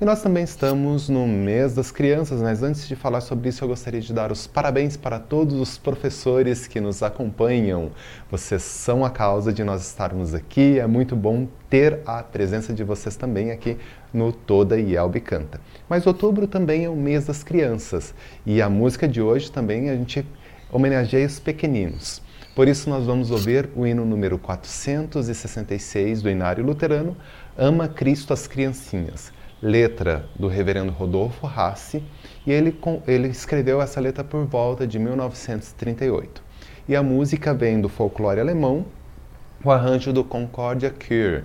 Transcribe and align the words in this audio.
E 0.00 0.04
nós 0.04 0.22
também 0.22 0.44
estamos 0.44 1.08
no 1.08 1.26
mês 1.26 1.74
das 1.74 1.90
crianças, 1.90 2.40
mas 2.40 2.62
antes 2.62 2.86
de 2.88 2.94
falar 2.96 3.20
sobre 3.20 3.48
isso, 3.48 3.62
eu 3.62 3.68
gostaria 3.68 4.00
de 4.00 4.12
dar 4.12 4.30
os 4.30 4.46
parabéns 4.46 4.96
para 4.96 5.18
todos 5.18 5.54
os 5.60 5.78
professores 5.78 6.66
que 6.66 6.80
nos 6.80 7.02
acompanham. 7.02 7.90
Vocês 8.30 8.62
são 8.62 9.04
a 9.04 9.10
causa 9.10 9.52
de 9.52 9.62
nós 9.62 9.84
estarmos 9.84 10.32
aqui. 10.32 10.78
É 10.78 10.86
muito 10.86 11.14
bom 11.16 11.48
ter 11.68 12.00
a 12.06 12.22
presença 12.22 12.72
de 12.72 12.82
vocês 12.84 13.16
também 13.16 13.50
aqui 13.50 13.76
no 14.12 14.32
Toda 14.32 14.78
Yelbe 14.78 15.20
Canta. 15.20 15.60
Mas 15.88 16.06
outubro 16.06 16.46
também 16.46 16.84
é 16.84 16.88
o 16.88 16.96
mês 16.96 17.26
das 17.26 17.42
crianças 17.42 18.14
e 18.46 18.62
a 18.62 18.70
música 18.70 19.08
de 19.08 19.20
hoje 19.20 19.50
também 19.50 19.90
a 19.90 19.94
gente 19.96 20.24
homenageia 20.70 21.26
os 21.26 21.38
pequeninos. 21.38 22.21
Por 22.54 22.68
isso, 22.68 22.90
nós 22.90 23.06
vamos 23.06 23.30
ouvir 23.30 23.70
o 23.74 23.86
hino 23.86 24.04
número 24.04 24.38
466 24.38 26.20
do 26.20 26.28
Inário 26.28 26.62
Luterano, 26.62 27.16
Ama 27.56 27.88
Cristo 27.88 28.34
as 28.34 28.46
Criancinhas, 28.46 29.32
letra 29.62 30.26
do 30.38 30.48
reverendo 30.48 30.92
Rodolfo 30.92 31.46
Rassi, 31.46 32.04
e 32.46 32.52
ele, 32.52 32.78
ele 33.06 33.28
escreveu 33.28 33.80
essa 33.80 33.98
letra 34.02 34.22
por 34.22 34.44
volta 34.44 34.86
de 34.86 34.98
1938. 34.98 36.42
E 36.86 36.94
a 36.94 37.02
música 37.02 37.54
vem 37.54 37.80
do 37.80 37.88
folclore 37.88 38.38
alemão, 38.40 38.84
o 39.64 39.70
arranjo 39.70 40.12
do 40.12 40.22
Concordia 40.22 40.94
Choir, 41.00 41.44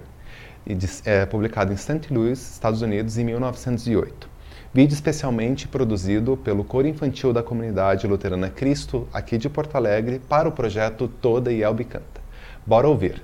é, 1.06 1.26
publicado 1.26 1.72
em 1.72 1.78
St. 1.78 2.14
Louis, 2.14 2.38
Estados 2.38 2.82
Unidos, 2.82 3.18
em 3.18 3.24
1908. 3.24 4.30
Vídeo 4.78 4.94
especialmente 4.94 5.68
produzido 5.68 6.38
pelo 6.38 6.64
Coro 6.64 6.88
Infantil 6.88 7.34
da 7.34 7.42
Comunidade 7.42 8.06
Luterana 8.06 8.48
Cristo, 8.48 9.08
aqui 9.12 9.36
de 9.36 9.50
Porto 9.50 9.76
Alegre, 9.76 10.20
para 10.30 10.48
o 10.48 10.52
projeto 10.52 11.08
Toda 11.08 11.52
e 11.52 11.64
Elbe 11.64 11.84
Canta. 11.84 12.22
Bora 12.64 12.88
ouvir! 12.88 13.24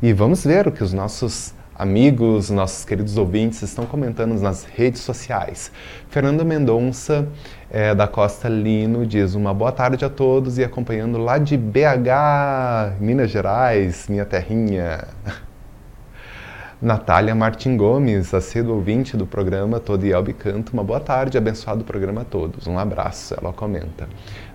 E 0.00 0.12
vamos 0.12 0.44
ver 0.44 0.66
o 0.66 0.72
que 0.72 0.82
os 0.82 0.92
nossos 0.92 1.54
amigos, 1.82 2.48
nossos 2.48 2.84
queridos 2.84 3.18
ouvintes 3.18 3.60
estão 3.60 3.84
comentando 3.84 4.40
nas 4.40 4.62
redes 4.62 5.00
sociais. 5.00 5.72
Fernando 6.08 6.44
Mendonça, 6.44 7.26
é, 7.68 7.92
da 7.92 8.06
Costa 8.06 8.48
Lino, 8.48 9.04
diz 9.04 9.34
uma 9.34 9.52
boa 9.52 9.72
tarde 9.72 10.04
a 10.04 10.08
todos 10.08 10.58
e 10.58 10.64
acompanhando 10.64 11.18
lá 11.18 11.38
de 11.38 11.56
BH, 11.56 13.00
Minas 13.00 13.32
Gerais, 13.32 14.06
minha 14.08 14.24
terrinha. 14.24 15.08
Natália 16.80 17.34
Martin 17.34 17.76
Gomes, 17.76 18.32
assíduo 18.32 18.76
ouvinte 18.76 19.16
do 19.16 19.26
programa 19.26 19.80
Todo 19.80 20.04
Yelbe 20.04 20.32
Canto, 20.32 20.72
uma 20.72 20.84
boa 20.84 21.00
tarde, 21.00 21.36
abençoado 21.36 21.82
programa 21.82 22.20
a 22.20 22.24
todos. 22.24 22.68
Um 22.68 22.78
abraço, 22.78 23.34
ela 23.40 23.52
comenta. 23.52 24.08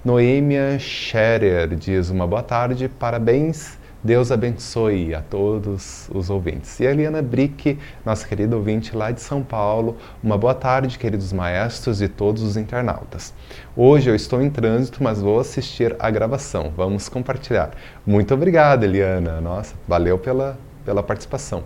Noêmia 0.04 0.80
Scherer 0.80 1.76
diz 1.76 2.10
uma 2.10 2.26
boa 2.26 2.44
tarde, 2.44 2.88
parabéns 2.88 3.77
Deus 4.04 4.32
abençoe 4.32 5.16
a 5.16 5.22
todos 5.22 6.08
os 6.14 6.30
ouvintes. 6.30 6.80
E 6.80 6.86
a 6.86 6.92
Eliana 6.92 7.22
Brick, 7.22 7.80
nossa 8.06 8.28
querida 8.28 8.56
ouvinte 8.56 8.96
lá 8.96 9.10
de 9.10 9.20
São 9.20 9.42
Paulo, 9.42 9.98
uma 10.24 10.38
boa 10.38 10.54
tarde, 10.54 11.00
queridos 11.00 11.34
maestros 11.34 12.02
e 12.02 12.08
todos 12.08 12.44
os 12.44 12.58
internautas. 12.58 13.34
Hoje 13.76 14.10
eu 14.10 14.16
estou 14.16 14.42
em 14.42 14.50
trânsito, 14.50 15.04
mas 15.04 15.20
vou 15.20 15.40
assistir 15.40 15.96
a 16.00 16.12
gravação. 16.12 16.72
Vamos 16.78 17.10
compartilhar. 17.10 17.72
Muito 18.06 18.34
obrigado, 18.34 18.84
Eliana. 18.84 19.42
Nossa, 19.42 19.74
valeu 19.88 20.20
pela, 20.20 20.58
pela 20.86 21.02
participação. 21.02 21.64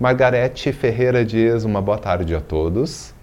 Margarete 0.00 0.72
Ferreira 0.72 1.24
diz 1.24 1.64
uma 1.64 1.82
boa 1.82 1.98
tarde 1.98 2.34
a 2.34 2.40
todos. 2.40 3.14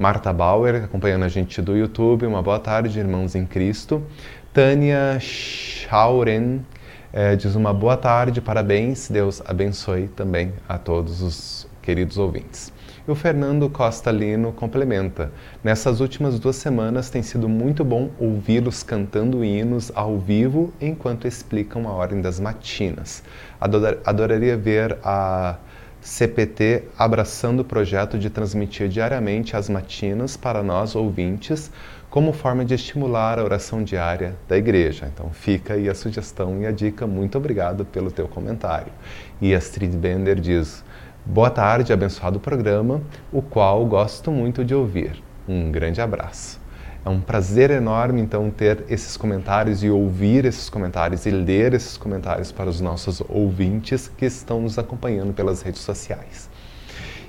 Marta 0.00 0.32
Bauer, 0.32 0.84
acompanhando 0.84 1.26
a 1.26 1.28
gente 1.28 1.60
do 1.60 1.76
YouTube, 1.76 2.24
uma 2.24 2.40
boa 2.40 2.58
tarde, 2.58 2.98
irmãos 2.98 3.34
em 3.34 3.44
Cristo. 3.44 4.02
Tânia 4.52 5.16
Schauren 5.20 6.66
é, 7.12 7.36
diz 7.36 7.54
uma 7.54 7.72
boa 7.72 7.96
tarde, 7.96 8.40
parabéns, 8.40 9.08
Deus 9.08 9.40
abençoe 9.46 10.08
também 10.08 10.52
a 10.68 10.76
todos 10.76 11.22
os 11.22 11.68
queridos 11.80 12.18
ouvintes. 12.18 12.72
E 13.06 13.10
o 13.12 13.14
Fernando 13.14 13.70
Costa 13.70 14.10
Lino 14.10 14.52
complementa: 14.52 15.30
Nessas 15.62 16.00
últimas 16.00 16.40
duas 16.40 16.56
semanas 16.56 17.10
tem 17.10 17.22
sido 17.22 17.48
muito 17.48 17.84
bom 17.84 18.10
ouvi-los 18.18 18.82
cantando 18.82 19.44
hinos 19.44 19.92
ao 19.94 20.18
vivo 20.18 20.72
enquanto 20.80 21.28
explicam 21.28 21.86
a 21.86 21.92
ordem 21.92 22.20
das 22.20 22.40
matinas. 22.40 23.22
Ador 23.60 23.98
adoraria 24.04 24.56
ver 24.56 24.98
a 25.04 25.58
CPT 26.00 26.84
abraçando 26.98 27.60
o 27.60 27.64
projeto 27.64 28.18
de 28.18 28.30
transmitir 28.30 28.88
diariamente 28.88 29.54
as 29.54 29.68
matinas 29.68 30.36
para 30.36 30.62
nós 30.62 30.96
ouvintes 30.96 31.70
como 32.10 32.32
forma 32.32 32.64
de 32.64 32.74
estimular 32.74 33.38
a 33.38 33.44
oração 33.44 33.84
diária 33.84 34.36
da 34.48 34.58
igreja. 34.58 35.08
Então 35.14 35.30
fica 35.30 35.74
aí 35.74 35.88
a 35.88 35.94
sugestão 35.94 36.60
e 36.60 36.66
a 36.66 36.72
dica. 36.72 37.06
Muito 37.06 37.38
obrigado 37.38 37.84
pelo 37.84 38.10
teu 38.10 38.26
comentário. 38.26 38.92
E 39.40 39.54
Astrid 39.54 39.96
Bender 39.96 40.40
diz: 40.40 40.84
Boa 41.24 41.50
tarde, 41.50 41.92
abençoado 41.92 42.40
programa, 42.40 43.00
o 43.32 43.40
qual 43.40 43.86
gosto 43.86 44.32
muito 44.32 44.64
de 44.64 44.74
ouvir. 44.74 45.22
Um 45.48 45.70
grande 45.70 46.00
abraço. 46.00 46.60
É 47.04 47.08
um 47.08 47.20
prazer 47.20 47.70
enorme 47.70 48.20
então 48.20 48.50
ter 48.50 48.84
esses 48.88 49.16
comentários 49.16 49.82
e 49.82 49.88
ouvir 49.88 50.44
esses 50.44 50.68
comentários 50.68 51.24
e 51.24 51.30
ler 51.30 51.72
esses 51.72 51.96
comentários 51.96 52.52
para 52.52 52.68
os 52.68 52.78
nossos 52.80 53.22
ouvintes 53.26 54.08
que 54.18 54.26
estão 54.26 54.60
nos 54.60 54.78
acompanhando 54.78 55.32
pelas 55.32 55.62
redes 55.62 55.80
sociais. 55.80 56.50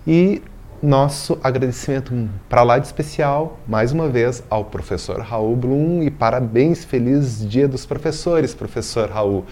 E 0.05 0.41
nosso 0.81 1.37
agradecimento 1.43 2.11
para 2.49 2.63
lá 2.63 2.79
de 2.79 2.87
especial, 2.87 3.59
mais 3.67 3.91
uma 3.91 4.09
vez, 4.09 4.43
ao 4.49 4.65
professor 4.65 5.19
Raul 5.19 5.55
Blum 5.55 6.01
e 6.01 6.09
parabéns, 6.09 6.83
feliz 6.83 7.47
Dia 7.47 7.67
dos 7.67 7.85
Professores, 7.85 8.55
professor 8.55 9.09
Raul, 9.09 9.45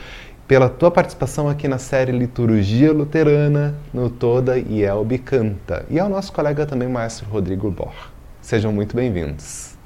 pela 0.48 0.68
tua 0.68 0.90
participação 0.90 1.48
aqui 1.48 1.68
na 1.68 1.78
série 1.78 2.12
Liturgia 2.12 2.92
Luterana 2.92 3.76
no 3.94 4.10
Toda 4.10 4.58
Elbe 4.58 5.20
Canta 5.20 5.86
e 5.88 6.00
ao 6.00 6.10
nosso 6.10 6.34
colega 6.34 6.66
também, 6.66 6.88
maestro 6.88 7.30
Rodrigo 7.30 7.70
Bor. 7.70 7.94
Sejam 8.42 8.72
muito 8.72 8.96
bem-vindos. 8.96 9.78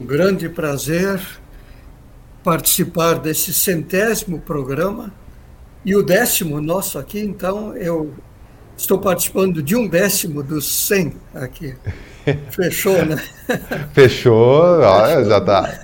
Um 0.00 0.06
grande 0.06 0.48
prazer 0.48 1.20
participar 2.44 3.18
desse 3.18 3.52
centésimo 3.52 4.38
programa 4.38 5.12
e 5.84 5.96
o 5.96 6.02
décimo 6.02 6.60
nosso 6.60 6.98
aqui, 6.98 7.20
então, 7.20 7.76
eu 7.76 8.14
estou 8.76 8.98
participando 8.98 9.62
de 9.62 9.76
um 9.76 9.88
décimo 9.88 10.42
dos 10.42 10.66
100 10.86 11.14
aqui. 11.34 11.74
Fechou, 12.50 13.04
né? 13.04 13.16
Fechou, 13.92 14.80
olha, 14.80 15.24
já 15.24 15.38
está. 15.38 15.80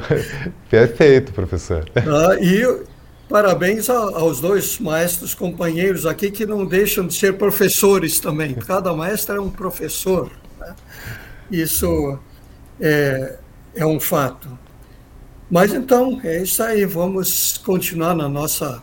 Perfeito, 0.68 1.32
professor. 1.32 1.88
Ah, 1.96 2.36
e 2.40 2.84
parabéns 3.28 3.88
aos 3.88 4.40
dois 4.40 4.78
maestros 4.78 5.34
companheiros 5.34 6.04
aqui 6.04 6.30
que 6.30 6.44
não 6.44 6.66
deixam 6.66 7.06
de 7.06 7.14
ser 7.14 7.38
professores 7.38 8.20
também. 8.20 8.54
Cada 8.54 8.92
maestro 8.92 9.36
é 9.36 9.40
um 9.40 9.50
professor. 9.50 10.30
Né? 10.58 10.74
Isso 11.50 12.18
é, 12.78 13.38
é 13.74 13.86
um 13.86 13.98
fato. 13.98 14.58
Mas 15.50 15.72
então, 15.72 16.20
é 16.22 16.42
isso 16.42 16.62
aí. 16.62 16.84
Vamos 16.84 17.58
continuar 17.58 18.14
na 18.14 18.28
nossa 18.28 18.82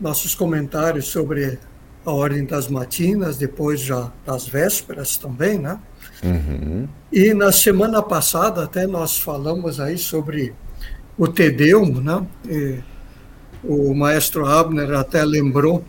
nossos 0.00 0.34
comentários 0.34 1.06
sobre 1.06 1.58
a 2.04 2.12
ordem 2.12 2.44
das 2.44 2.68
matinas, 2.68 3.36
depois 3.36 3.80
já 3.80 4.12
das 4.24 4.46
vésperas 4.46 5.16
também, 5.16 5.58
né? 5.58 5.78
Uhum. 6.22 6.88
E 7.12 7.34
na 7.34 7.50
semana 7.50 8.00
passada 8.00 8.62
até 8.62 8.86
nós 8.86 9.18
falamos 9.18 9.80
aí 9.80 9.98
sobre 9.98 10.54
o 11.18 11.26
Tedeum, 11.26 12.00
né? 12.00 12.26
E 12.48 12.78
o 13.64 13.92
maestro 13.94 14.46
Abner 14.46 14.92
até 14.92 15.24
lembrou 15.24 15.84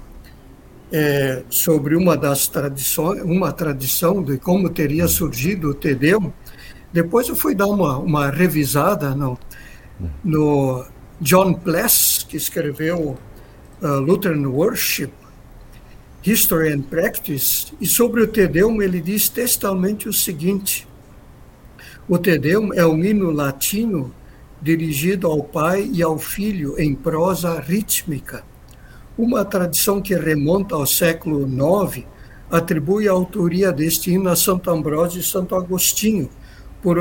é, 0.91 1.43
sobre 1.49 1.95
uma 1.95 2.17
das 2.17 2.47
tradições, 2.47 3.21
uma 3.21 3.51
tradição 3.51 4.23
de 4.23 4.37
como 4.37 4.69
teria 4.69 5.03
uhum. 5.03 5.09
surgido 5.09 5.69
o 5.69 5.73
Tedeum. 5.73 6.31
Depois 6.91 7.27
eu 7.27 7.35
fui 7.35 7.53
dar 7.53 7.67
uma, 7.67 7.97
uma 7.97 8.31
revisada 8.31 9.13
no, 9.13 9.37
no 10.23 10.83
John 11.21 11.53
Pless, 11.53 12.25
que 12.25 12.37
escreveu 12.37 13.17
uh, 13.81 13.99
Lutheran 13.99 14.47
Worship, 14.47 15.11
History 16.23 16.73
and 16.73 16.81
Practice, 16.83 17.73
e 17.79 17.87
sobre 17.87 18.21
o 18.21 18.27
Te 18.27 18.47
Deum 18.47 18.81
ele 18.81 18.99
diz 18.99 19.29
textualmente 19.29 20.09
o 20.09 20.13
seguinte: 20.13 20.87
O 22.07 22.17
Te 22.17 22.37
Deum 22.37 22.73
é 22.73 22.85
um 22.85 23.03
hino 23.03 23.31
latino 23.31 24.13
dirigido 24.61 25.27
ao 25.27 25.43
Pai 25.43 25.89
e 25.93 26.01
ao 26.01 26.17
Filho 26.17 26.79
em 26.79 26.95
prosa 26.95 27.59
rítmica. 27.59 28.43
Uma 29.17 29.45
tradição 29.45 30.01
que 30.01 30.15
remonta 30.15 30.75
ao 30.75 30.85
século 30.85 31.47
IX 31.47 32.05
atribui 32.49 33.07
a 33.07 33.11
autoria 33.11 33.71
deste 33.71 34.11
hino 34.11 34.29
a 34.29 34.35
Santo 34.35 34.69
Ambrósio 34.69 35.19
e 35.19 35.23
Santo 35.23 35.55
Agostinho, 35.55 36.29
por 36.81 36.97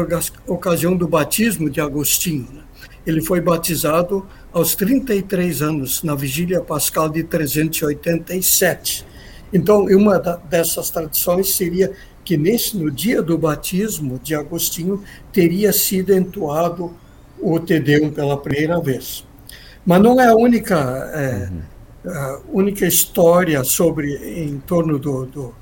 ocasião 0.47 0.97
do 0.97 1.07
batismo 1.07 1.71
de 1.71 1.81
Agostinho. 1.81 2.49
Né? 2.53 2.63
Ele 3.07 3.23
foi 3.23 3.41
batizado 3.41 4.27
aos 4.57 4.75
33 4.75 5.61
anos, 5.61 6.03
na 6.03 6.15
vigília 6.15 6.63
pascal 6.63 7.11
de 7.11 7.23
387. 7.23 9.05
Então, 9.53 9.85
uma 9.85 10.19
dessas 10.49 10.89
tradições 10.89 11.55
seria 11.55 11.93
que 12.25 12.39
nesse, 12.39 12.75
no 12.75 12.91
dia 12.91 13.23
do 13.23 13.37
batismo 13.37 14.19
de 14.19 14.35
Agostinho 14.35 15.05
teria 15.31 15.75
sido 15.75 16.11
entoado 16.15 16.97
o 17.39 17.61
Te 17.61 17.79
Deum 17.79 18.11
pela 18.11 18.39
primeira 18.39 18.81
vez. 18.81 19.27
Mas 19.85 20.01
não 20.01 20.19
é 20.19 20.29
a 20.29 20.35
única, 20.35 20.75
é, 21.13 21.51
uhum. 22.09 22.11
a 22.11 22.41
única 22.49 22.87
história 22.87 23.63
sobre 23.63 24.15
em 24.41 24.59
torno 24.61 24.99
do, 24.99 25.27
do 25.27 25.55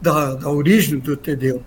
da, 0.00 0.36
da, 0.36 0.48
origem 0.48 0.98
do 0.98 1.18
Te 1.18 1.36
Deum. 1.36 1.60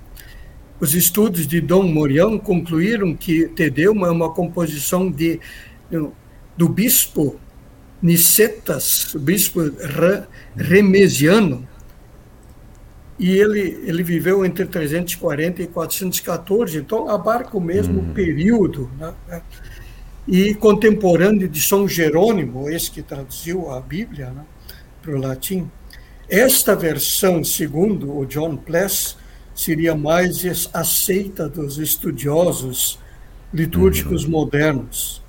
Os 0.79 0.95
estudos 0.95 1.45
de 1.45 1.61
Dom 1.61 1.83
Morião 1.83 2.39
concluíram 2.39 3.15
que 3.15 3.47
Te 3.49 3.69
Deum 3.69 4.03
é 4.03 4.09
uma 4.09 4.33
composição 4.33 5.11
de 5.11 5.39
do 6.61 6.69
bispo 6.69 7.39
Nicetas, 8.03 9.15
o 9.15 9.19
bispo 9.19 9.61
remesiano, 10.55 11.67
e 13.17 13.31
ele, 13.31 13.79
ele 13.83 14.03
viveu 14.03 14.45
entre 14.45 14.65
340 14.65 15.63
e 15.63 15.67
414, 15.67 16.77
então 16.77 17.09
abarca 17.09 17.57
o 17.57 17.61
mesmo 17.61 17.99
uhum. 17.99 18.13
período. 18.13 18.91
Né? 18.99 19.41
E 20.27 20.53
contemporâneo 20.53 21.49
de 21.49 21.59
São 21.59 21.87
Jerônimo, 21.87 22.69
esse 22.69 22.91
que 22.91 23.01
traduziu 23.01 23.71
a 23.71 23.81
Bíblia 23.81 24.29
né, 24.29 24.45
para 25.01 25.15
o 25.15 25.19
latim. 25.19 25.67
Esta 26.29 26.75
versão, 26.75 27.43
segundo 27.43 28.15
o 28.15 28.25
John 28.25 28.55
Pless, 28.55 29.15
seria 29.55 29.95
mais 29.95 30.69
aceita 30.73 31.49
dos 31.49 31.79
estudiosos 31.79 32.99
litúrgicos 33.51 34.25
uhum. 34.25 34.31
modernos. 34.31 35.20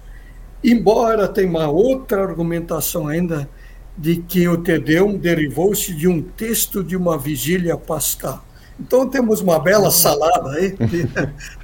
Embora 0.64 1.26
tenha 1.28 1.49
uma 1.49 1.69
outra 1.69 2.23
argumentação 2.23 3.09
ainda 3.09 3.49
de 3.97 4.16
que 4.16 4.49
o 4.49 4.57
Tedeum 4.57 5.16
derivou-se 5.16 5.92
de 5.92 6.09
um 6.09 6.23
texto 6.23 6.83
de 6.83 6.97
uma 6.97 7.19
vigília 7.19 7.76
pascal. 7.76 8.45
Então 8.81 9.09
temos 9.09 9.40
uma 9.40 9.59
bela 9.59 9.90
salada 9.90 10.50
aí, 10.50 10.73
de 10.87 11.09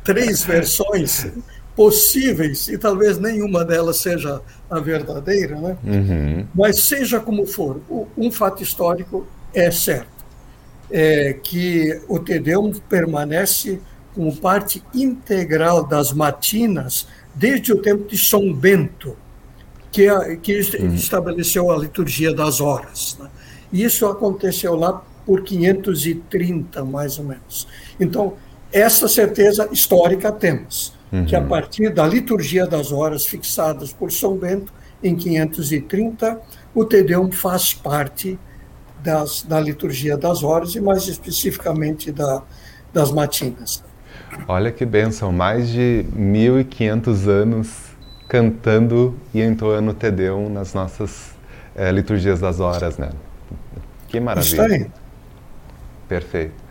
três 0.05 0.43
versões 0.43 1.27
possíveis, 1.75 2.69
e 2.69 2.77
talvez 2.77 3.19
nenhuma 3.19 3.65
delas 3.65 3.99
seja 3.99 4.43
a 4.69 4.81
verdadeira, 4.81 5.55
né? 5.61 5.77
Uhum. 5.85 6.47
mas 6.53 6.81
seja 6.81 7.21
como 7.21 7.47
for, 7.47 7.81
um 8.17 8.33
fato 8.33 8.63
histórico 8.63 9.25
é 9.55 9.71
certo, 9.71 10.09
é 10.91 11.35
que 11.41 12.01
o 12.09 12.19
Tedeum 12.19 12.73
permanece 12.89 13.81
como 14.13 14.35
parte 14.37 14.83
integral 14.93 15.87
das 15.87 16.13
matinas 16.13 17.07
desde 17.39 17.73
o 17.73 17.81
tempo 17.81 18.09
de 18.09 18.19
São 18.19 18.53
Bento, 18.53 19.17
que, 19.93 20.07
que 20.43 20.61
uhum. 20.81 20.95
estabeleceu 20.95 21.71
a 21.71 21.77
liturgia 21.79 22.35
das 22.35 22.61
horas. 22.61 23.17
Né? 23.19 23.29
E 23.73 23.85
isso 23.85 24.07
aconteceu 24.07 24.75
lá 24.75 25.03
por 25.25 25.43
530, 25.43 26.85
mais 26.85 27.19
ou 27.19 27.25
menos. 27.25 27.69
Então, 28.01 28.35
essa 28.73 29.07
certeza 29.09 29.69
histórica 29.71 30.33
temos 30.33 30.93
uhum. 31.13 31.25
que 31.25 31.37
a 31.37 31.41
partir 31.41 31.93
da 31.93 32.07
liturgia 32.07 32.67
das 32.67 32.93
horas 32.93 33.25
fixadas 33.25 33.93
por 33.93 34.11
São 34.11 34.37
Bento, 34.37 34.73
em 35.03 35.15
530, 35.15 36.41
o 36.75 36.85
Tedeum 36.85 37.31
faz 37.31 37.73
parte 37.73 38.39
das, 39.03 39.43
da 39.43 39.61
liturgia 39.61 40.17
das 40.17 40.43
horas 40.43 40.75
e 40.75 40.81
mais 40.81 41.07
especificamente 41.07 42.11
da, 42.11 42.43
das 42.93 43.13
matinas. 43.13 43.85
Olha 44.47 44.71
que 44.71 44.85
benção, 44.85 45.33
mais 45.33 45.69
de 45.69 46.05
1500 46.15 47.29
anos 47.29 47.89
cantando 48.29 49.17
e 49.33 49.41
entoando 49.41 49.91
o 49.91 49.95
Tedeum 49.95 50.51
nas 50.51 50.75
nossas 50.75 51.33
é, 51.75 51.91
liturgias 51.91 52.41
das 52.41 52.61
horas, 52.61 52.99
né? 52.99 53.11
Que 54.09 54.21
maravilha. 54.21 54.63
Está 54.63 54.75
aí. 54.75 54.87
Perfeito. 56.09 56.69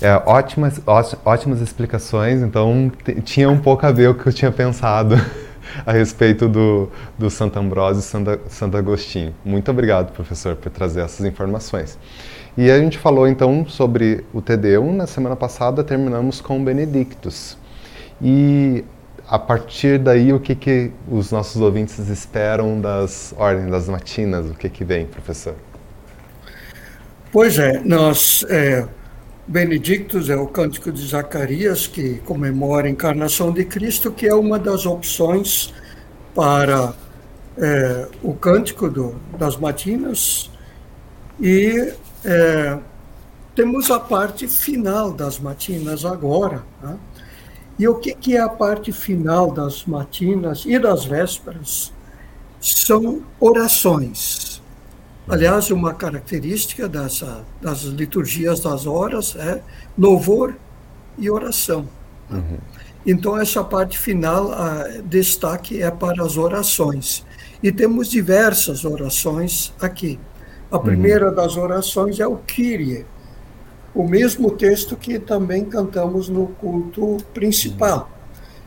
É, 0.00 0.12
ótimas, 0.26 0.80
ótimas 1.24 1.60
explicações, 1.60 2.42
então 2.42 2.92
tinha 3.24 3.48
um 3.48 3.58
pouco 3.58 3.86
a 3.86 3.90
ver 3.90 4.10
o 4.10 4.14
que 4.14 4.26
eu 4.26 4.32
tinha 4.32 4.52
pensado 4.52 5.14
a 5.86 5.92
respeito 5.92 6.48
do, 6.48 6.90
do 7.18 7.30
Santo 7.30 7.58
Ambrósio 7.58 8.00
e 8.00 8.02
Santo, 8.02 8.38
Santo 8.48 8.76
Agostinho. 8.76 9.34
Muito 9.42 9.70
obrigado, 9.70 10.12
professor, 10.12 10.54
por 10.54 10.70
trazer 10.70 11.00
essas 11.00 11.24
informações. 11.24 11.98
E 12.56 12.70
a 12.70 12.78
gente 12.78 12.96
falou 12.96 13.28
então 13.28 13.66
sobre 13.68 14.24
o 14.32 14.40
Tedeum, 14.40 14.94
na 14.94 15.06
semana 15.06 15.36
passada 15.36 15.84
terminamos 15.84 16.40
com 16.40 16.58
o 16.58 16.64
Benedictus. 16.64 17.58
E 18.20 18.82
a 19.28 19.38
partir 19.38 19.98
daí, 19.98 20.32
o 20.32 20.40
que, 20.40 20.54
que 20.54 20.90
os 21.10 21.30
nossos 21.30 21.60
ouvintes 21.60 21.98
esperam 22.08 22.80
das 22.80 23.34
ordens 23.36 23.70
das 23.70 23.88
matinas? 23.88 24.46
O 24.48 24.54
que, 24.54 24.70
que 24.70 24.84
vem, 24.84 25.04
professor? 25.04 25.54
Pois 27.30 27.58
é, 27.58 27.82
nós 27.84 28.42
é 28.48 28.86
Benedictus 29.46 30.30
é 30.30 30.36
o 30.36 30.46
cântico 30.46 30.90
de 30.90 31.06
Zacarias, 31.06 31.86
que 31.86 32.20
comemora 32.24 32.86
a 32.86 32.90
encarnação 32.90 33.52
de 33.52 33.64
Cristo, 33.64 34.10
que 34.10 34.26
é 34.26 34.34
uma 34.34 34.58
das 34.58 34.86
opções 34.86 35.74
para 36.34 36.94
é, 37.58 38.08
o 38.22 38.32
cântico 38.34 38.88
do, 38.88 39.14
das 39.38 39.56
matinas. 39.56 40.50
E 41.40 41.92
é, 42.26 42.78
temos 43.54 43.90
a 43.90 43.98
parte 43.98 44.46
final 44.46 45.12
das 45.12 45.38
matinas 45.38 46.04
agora. 46.04 46.62
Né? 46.82 46.98
E 47.78 47.88
o 47.88 47.94
que, 47.94 48.14
que 48.14 48.36
é 48.36 48.40
a 48.40 48.48
parte 48.48 48.92
final 48.92 49.50
das 49.50 49.84
matinas 49.84 50.64
e 50.66 50.78
das 50.78 51.04
vésperas? 51.04 51.92
São 52.60 53.22
orações 53.38 54.56
Aliás, 55.28 55.72
uma 55.72 55.92
característica 55.92 56.88
dessa, 56.88 57.44
das 57.60 57.82
liturgias 57.82 58.60
das 58.60 58.86
horas 58.86 59.34
é 59.34 59.60
louvor 59.98 60.54
e 61.18 61.28
oração. 61.28 61.88
Uhum. 62.30 62.58
Então, 63.04 63.36
essa 63.36 63.62
parte 63.64 63.98
final, 63.98 64.52
destaque 65.04 65.82
é 65.82 65.90
para 65.90 66.22
as 66.24 66.36
orações. 66.36 67.24
E 67.60 67.72
temos 67.72 68.08
diversas 68.08 68.84
orações 68.84 69.72
aqui. 69.80 70.18
A 70.76 70.80
primeira 70.80 71.30
das 71.30 71.56
orações 71.56 72.20
é 72.20 72.26
o 72.26 72.36
Kyrie, 72.36 73.06
o 73.94 74.06
mesmo 74.06 74.50
texto 74.50 74.96
que 74.96 75.18
também 75.18 75.64
cantamos 75.64 76.28
no 76.28 76.48
culto 76.48 77.16
principal. 77.32 78.10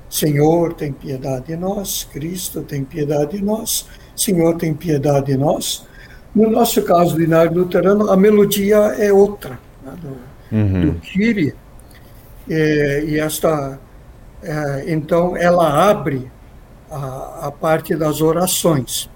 Senhor, 0.10 0.74
tem 0.74 0.92
piedade 0.92 1.48
de 1.48 1.56
nós. 1.56 2.04
Cristo, 2.12 2.64
tem 2.64 2.84
piedade 2.84 3.38
de 3.38 3.44
nós. 3.44 3.86
Senhor, 4.16 4.58
tem 4.58 4.74
piedade 4.74 5.28
de 5.28 5.38
nós. 5.38 5.86
No 6.34 6.50
nosso 6.50 6.82
caso, 6.82 7.16
do 7.16 7.22
Inário 7.22 7.54
Luterano, 7.54 8.10
a 8.10 8.18
melodia 8.18 8.78
é 8.98 9.14
outra, 9.14 9.60
né, 9.84 9.94
do, 10.02 10.56
uhum. 10.56 10.82
do 10.82 11.00
Kyrie. 11.00 11.54
É, 12.50 13.04
e 13.06 13.20
esta, 13.20 13.80
é, 14.42 14.86
então, 14.88 15.38
ela 15.38 15.90
abre 15.90 16.32
a, 16.90 17.48
a, 17.48 17.52
parte 17.52 17.96
das 17.96 18.22
orações. 18.22 19.10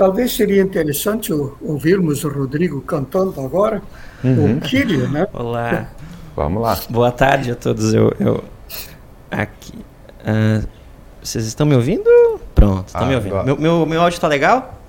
Talvez 0.00 0.34
seria 0.34 0.62
interessante 0.62 1.30
ouvirmos 1.60 2.24
o 2.24 2.30
Rodrigo 2.30 2.80
cantando 2.80 3.38
agora, 3.38 3.82
uhum. 4.24 4.56
o 4.56 4.60
Kyrie, 4.62 5.06
né? 5.06 5.28
Olá. 5.30 5.88
Vamos 6.34 6.62
lá. 6.62 6.78
Boa 6.88 7.12
tarde 7.12 7.50
a 7.50 7.54
todos. 7.54 7.92
Eu, 7.92 8.10
eu 8.18 8.42
aqui. 9.30 9.74
Uh, 10.20 10.66
vocês 11.22 11.44
estão 11.44 11.66
me 11.66 11.74
ouvindo? 11.74 12.08
Pronto, 12.54 12.86
estão 12.86 13.02
ah, 13.02 13.04
me 13.04 13.14
ouvindo. 13.14 13.44
Meu, 13.44 13.58
meu, 13.58 13.84
meu 13.84 14.00
áudio 14.00 14.16
está 14.16 14.26
legal? 14.26 14.80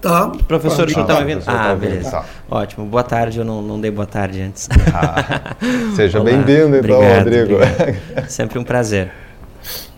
Tá. 0.00 0.32
Professor, 0.48 0.86
o 0.86 0.90
senhor 0.90 1.02
está 1.02 1.16
me 1.16 1.20
ouvindo? 1.20 1.44
Ah, 1.46 1.52
tá 1.52 1.74
beleza. 1.74 2.10
Tá. 2.10 2.24
Ótimo. 2.50 2.86
Boa 2.86 3.04
tarde, 3.04 3.40
eu 3.40 3.44
não, 3.44 3.60
não 3.60 3.78
dei 3.78 3.90
boa 3.90 4.06
tarde 4.06 4.40
antes. 4.40 4.66
Ah, 4.94 5.56
seja 5.94 6.20
bem-vindo, 6.20 6.74
então, 6.74 6.78
obrigado, 6.78 7.18
Rodrigo. 7.18 7.54
Obrigado. 7.56 8.28
Sempre 8.30 8.58
um 8.58 8.64
prazer. 8.64 9.12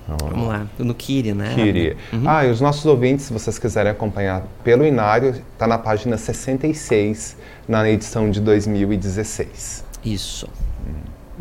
Vamos 0.09 0.49
lá, 0.49 0.67
no 0.79 0.95
Kiri, 0.95 1.35
né? 1.35 1.53
Kiri. 1.55 1.97
Uhum. 2.13 2.23
Ah, 2.27 2.47
e 2.47 2.51
os 2.51 2.61
nossos 2.61 2.87
ouvintes, 2.87 3.27
se 3.27 3.33
vocês 3.33 3.59
quiserem 3.59 3.91
acompanhar 3.91 4.45
pelo 4.63 4.87
Inário, 4.87 5.35
está 5.53 5.67
na 5.67 5.79
página 5.79 6.17
66, 6.17 7.37
na 7.69 7.89
edição 7.89 8.31
de 8.31 8.41
2016. 8.41 9.85
Isso. 10.05 10.49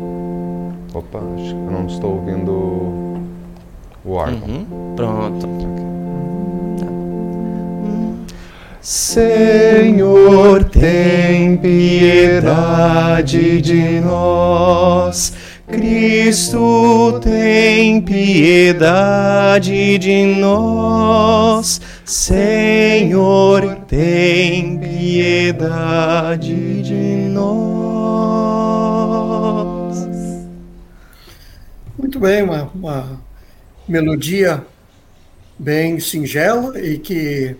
Hum. 0.00 0.72
Opa, 0.92 1.18
acho 1.18 1.44
que 1.44 1.52
eu 1.52 1.70
não 1.70 1.86
estou 1.86 2.16
ouvindo 2.16 2.50
o 4.04 4.12
órgão. 4.12 4.48
Uhum. 4.48 4.94
Pronto. 4.96 5.46
Okay. 5.46 5.86
Senhor, 8.80 10.64
tem 10.64 11.56
piedade 11.56 13.60
de 13.60 14.00
nós. 14.00 15.32
Cristo, 15.66 17.18
tem 17.22 18.00
piedade 18.00 19.98
de 19.98 20.24
nós. 20.38 21.80
Senhor, 22.04 23.74
tem 23.88 24.78
piedade 24.78 26.54
de 26.82 27.28
nós. 27.30 27.56
Muito 31.98 32.20
bem, 32.20 32.42
uma, 32.42 32.70
uma 32.74 33.20
melodia 33.88 34.64
bem 35.58 35.98
singela 35.98 36.78
e 36.78 36.98
que 36.98 37.56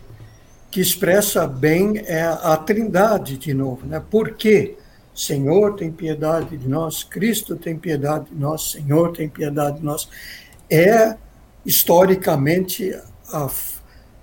que 0.77 0.81
expressa 0.83 1.47
bem 1.47 2.03
é 2.05 2.23
a 2.23 2.55
trindade 2.55 3.39
de 3.39 3.55
novo, 3.55 3.87
né? 3.87 3.99
Por 4.11 4.33
quê? 4.33 4.77
Senhor 5.17 5.75
tem 5.77 5.91
piedade 5.91 6.59
de 6.59 6.69
nós, 6.69 7.03
Cristo 7.03 7.57
tem 7.57 7.75
piedade 7.75 8.27
de 8.27 8.35
nós, 8.35 8.73
Senhor 8.73 9.13
tem 9.13 9.27
piedade 9.27 9.79
de 9.79 9.85
nós. 9.85 10.07
É 10.71 11.17
historicamente 11.65 12.95
a, 13.33 13.51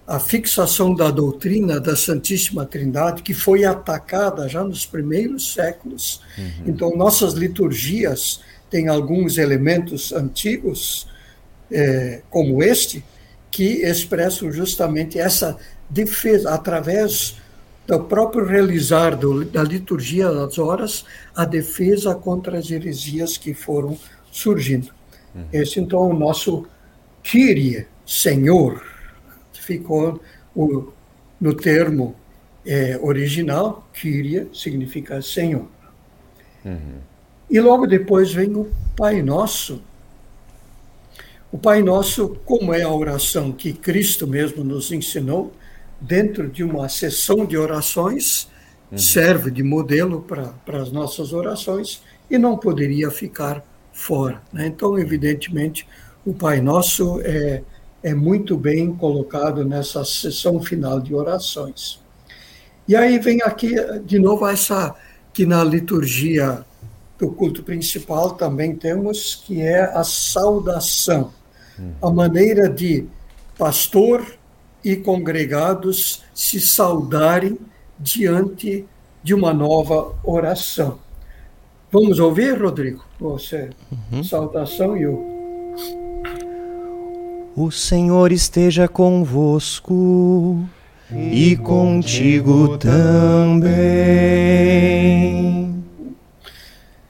a 0.06 0.20
fixação 0.20 0.94
da 0.94 1.10
doutrina 1.10 1.80
da 1.80 1.96
Santíssima 1.96 2.64
Trindade 2.64 3.24
que 3.24 3.34
foi 3.34 3.66
atacada 3.66 4.48
já 4.48 4.64
nos 4.64 4.86
primeiros 4.86 5.54
séculos. 5.54 6.22
Uhum. 6.38 6.64
Então, 6.68 6.96
nossas 6.96 7.34
liturgias 7.34 8.40
têm 8.70 8.88
alguns 8.88 9.40
elementos 9.40 10.14
antigos, 10.14 11.08
é, 11.72 12.22
como 12.30 12.62
este, 12.62 13.04
que 13.50 13.82
expressam 13.82 14.52
justamente 14.52 15.18
essa 15.18 15.58
defesa, 15.90 16.52
através 16.52 17.36
do 17.86 18.00
próprio 18.00 18.46
realizar 18.46 19.16
do, 19.16 19.44
da 19.44 19.63
liturgia 19.63 20.32
das 20.32 20.58
horas, 20.58 21.06
a 21.36 21.46
defesa 21.46 22.16
contra 22.16 22.58
as 22.58 22.72
heresias 22.72 23.38
que 23.38 23.54
foram 23.54 23.98
surgindo. 24.32 24.94
Uhum. 25.36 25.46
Esse, 25.52 25.80
então, 25.80 26.00
é 26.00 26.13
o 26.13 26.18
nosso 26.18 26.66
Kyrie, 27.22 27.88
Senhor, 28.06 28.84
ficou 29.54 30.22
o, 30.56 30.92
no 31.40 31.54
termo 31.54 32.16
é, 32.66 32.98
original, 33.02 33.88
Kyrie 33.94 34.50
significa 34.54 35.22
Senhor. 35.22 35.68
Uhum. 36.63 37.00
E 37.50 37.60
logo 37.60 37.86
depois 37.86 38.32
vem 38.32 38.56
o 38.56 38.72
Pai 38.96 39.22
Nosso. 39.22 39.82
O 41.52 41.58
Pai 41.58 41.84
Nosso, 41.84 42.38
como 42.46 42.74
é 42.74 42.82
a 42.82 42.90
oração 42.90 43.52
que 43.52 43.74
Cristo 43.74 44.25
mesmo 44.25 44.63
nos 44.63 44.92
ensinou, 44.92 45.54
dentro 46.03 46.50
de 46.50 46.63
uma 46.63 46.89
sessão 46.89 47.45
de 47.45 47.57
orações, 47.57 48.50
uhum. 48.91 48.98
serve 48.98 49.50
de 49.50 49.63
modelo 49.63 50.22
para 50.22 50.81
as 50.81 50.91
nossas 50.91 51.31
orações 51.31 52.03
e 52.29 52.38
não 52.38 52.57
poderia 52.57 53.10
ficar 53.10 53.63
fora. 53.93 54.41
Né? 54.51 54.67
Então, 54.67 55.00
evidentemente, 55.00 55.88
o 56.25 56.33
Pai 56.33 56.60
Nosso 56.60 57.22
é, 57.22 57.63
é 58.03 58.13
muito 58.13 58.57
bem 58.57 58.93
colocado 58.93 59.63
nessa 59.63 60.03
sessão 60.03 60.62
final 60.62 61.00
de 61.00 61.15
orações. 61.15 62.01
E 62.86 62.95
aí 62.95 63.17
vem 63.17 63.41
aqui 63.41 63.75
de 64.05 64.19
novo 64.19 64.45
essa 64.45 64.93
que 65.31 65.45
na 65.45 65.63
liturgia 65.63 66.65
do 67.17 67.29
culto 67.29 67.63
principal 67.63 68.31
também 68.31 68.75
temos, 68.75 69.41
que 69.48 69.62
é 69.62 69.83
a 69.83 70.03
saudação, 70.03 71.31
a 72.01 72.10
maneira 72.10 72.69
de 72.69 73.05
pastor 73.57 74.25
e 74.84 74.96
congregados 74.96 76.24
se 76.34 76.60
saudarem 76.60 77.58
diante 78.00 78.86
de 79.24 79.34
uma 79.34 79.54
nova 79.54 80.13
oração. 80.24 81.00
Vamos 81.92 82.20
ouvir, 82.20 82.60
Rodrigo? 82.62 83.06
Você, 83.20 83.70
uhum. 84.12 84.24
saudação 84.24 84.98
e 84.98 85.06
o. 85.06 85.32
O 87.56 87.70
Senhor 87.72 88.32
esteja 88.32 88.88
convosco 88.88 90.68
e 91.12 91.56
contigo 91.56 92.78
também. 92.80 93.74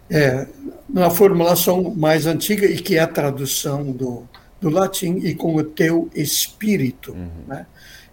É, 0.10 0.46
na 0.90 1.10
formulação 1.10 1.94
mais 1.96 2.28
antiga 2.28 2.66
e 2.66 2.76
que 2.76 2.98
é 2.98 3.00
a 3.00 3.08
tradução 3.08 3.92
do, 3.92 4.28
do 4.64 4.70
latim, 4.70 5.18
e 5.18 5.36
com 5.36 5.56
o 5.56 5.64
teu 5.64 6.10
espírito, 6.16 7.12
uhum. 7.12 7.30
né? 7.48 7.66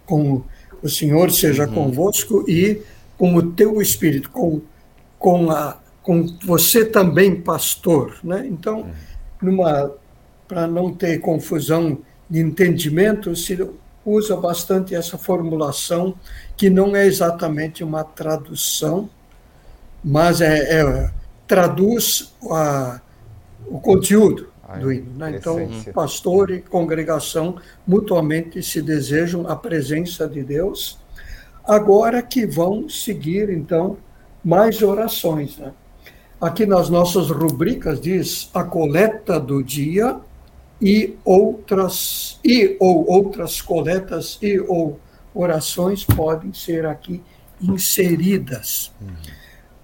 com 0.05 0.43
o 0.83 0.89
Senhor 0.89 1.31
seja 1.31 1.65
uhum. 1.65 1.73
convosco 1.73 2.43
e 2.47 2.81
com 3.17 3.35
o 3.35 3.51
teu 3.51 3.81
espírito, 3.81 4.29
com, 4.29 4.61
com, 5.17 5.49
a, 5.49 5.77
com 6.03 6.27
você 6.43 6.83
também, 6.83 7.39
pastor. 7.39 8.19
Né? 8.21 8.45
Então, 8.47 8.81
uhum. 8.81 8.91
numa 9.41 9.91
para 10.45 10.67
não 10.67 10.93
ter 10.93 11.19
confusão 11.19 11.99
de 12.29 12.41
entendimento, 12.41 13.33
se 13.37 13.57
usa 14.05 14.35
bastante 14.35 14.93
essa 14.93 15.17
formulação, 15.17 16.13
que 16.57 16.69
não 16.69 16.93
é 16.93 17.05
exatamente 17.05 17.85
uma 17.85 18.03
tradução, 18.03 19.09
mas 20.03 20.41
é, 20.41 20.81
é 20.81 21.11
traduz 21.47 22.33
a, 22.49 22.99
o 23.65 23.79
conteúdo 23.79 24.50
do 24.79 24.91
hino. 24.91 25.17
Né? 25.17 25.35
Então, 25.37 25.57
pastor 25.93 26.51
e 26.51 26.61
congregação 26.61 27.55
mutuamente 27.85 28.61
se 28.61 28.81
desejam 28.81 29.47
a 29.47 29.55
presença 29.55 30.27
de 30.27 30.43
Deus, 30.43 30.99
agora 31.67 32.21
que 32.21 32.45
vão 32.45 32.87
seguir, 32.89 33.49
então, 33.49 33.97
mais 34.43 34.81
orações. 34.81 35.57
Né? 35.57 35.71
Aqui 36.39 36.65
nas 36.65 36.89
nossas 36.89 37.29
rubricas 37.29 37.99
diz 37.99 38.49
a 38.53 38.63
coleta 38.63 39.39
do 39.39 39.63
dia, 39.63 40.19
e 40.81 41.15
outras 41.23 42.39
e 42.43 42.75
ou 42.79 43.07
outras 43.07 43.61
coletas 43.61 44.39
e 44.41 44.59
ou 44.59 44.99
orações 45.33 46.03
podem 46.03 46.51
ser 46.53 46.85
aqui 46.85 47.21
inseridas. 47.61 48.91
Uhum. 48.99 49.07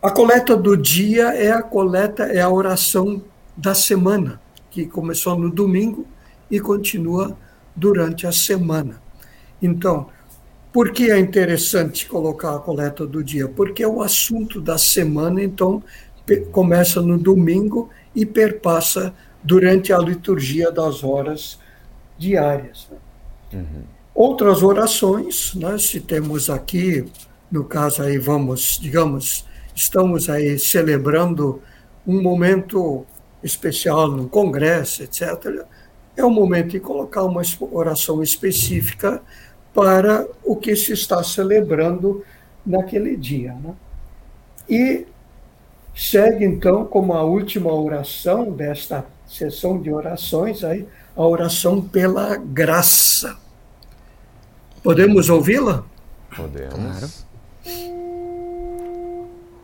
A 0.01 0.09
coleta 0.09 0.57
do 0.57 0.75
dia 0.75 1.27
é 1.35 1.51
a 1.51 1.61
coleta 1.61 2.23
é 2.23 2.41
a 2.41 2.49
oração 2.49 3.21
da 3.55 3.75
semana, 3.75 4.41
que 4.69 4.85
começou 4.85 5.37
no 5.37 5.49
domingo 5.49 6.05
e 6.49 6.59
continua 6.59 7.37
durante 7.75 8.25
a 8.25 8.31
semana. 8.31 9.01
Então, 9.61 10.09
por 10.71 10.91
que 10.91 11.09
é 11.09 11.19
interessante 11.19 12.07
colocar 12.07 12.55
a 12.55 12.59
coleta 12.59 13.05
do 13.05 13.23
dia? 13.23 13.47
Porque 13.47 13.83
é 13.83 13.87
o 13.87 14.01
assunto 14.01 14.61
da 14.61 14.77
semana, 14.77 15.43
então 15.43 15.81
começa 16.51 17.01
no 17.01 17.17
domingo 17.17 17.89
e 18.15 18.25
perpassa 18.25 19.13
durante 19.43 19.93
a 19.93 19.97
liturgia 19.97 20.71
das 20.71 21.03
horas 21.03 21.59
diárias. 22.17 22.87
Né? 22.91 22.97
Uhum. 23.53 23.83
Outras 24.13 24.61
orações, 24.63 25.53
né, 25.55 25.77
se 25.77 26.01
temos 26.01 26.49
aqui, 26.49 27.05
no 27.51 27.63
caso 27.63 28.01
aí 28.01 28.17
vamos, 28.17 28.77
digamos, 28.81 29.45
estamos 29.73 30.29
aí 30.29 30.59
celebrando 30.59 31.61
um 32.05 32.21
momento 32.21 33.05
especial 33.47 34.09
no 34.09 34.29
congresso, 34.29 35.03
etc., 35.03 35.65
é 36.15 36.23
o 36.25 36.29
momento 36.29 36.69
de 36.69 36.79
colocar 36.79 37.23
uma 37.23 37.41
oração 37.71 38.21
específica 38.23 39.21
para 39.73 40.27
o 40.43 40.55
que 40.55 40.75
se 40.75 40.93
está 40.93 41.23
celebrando 41.23 42.23
naquele 42.65 43.15
dia. 43.15 43.53
Né? 43.53 43.75
E 44.67 45.05
segue, 45.95 46.43
então, 46.43 46.85
como 46.85 47.13
a 47.13 47.23
última 47.23 47.71
oração 47.71 48.51
desta 48.51 49.05
sessão 49.27 49.79
de 49.79 49.91
orações, 49.91 50.63
aí, 50.63 50.87
a 51.15 51.25
oração 51.25 51.81
pela 51.81 52.35
graça. 52.37 53.37
Podemos 54.81 55.29
ouvi-la? 55.29 55.83
Podemos. 56.35 56.73
Claro. 56.73 57.09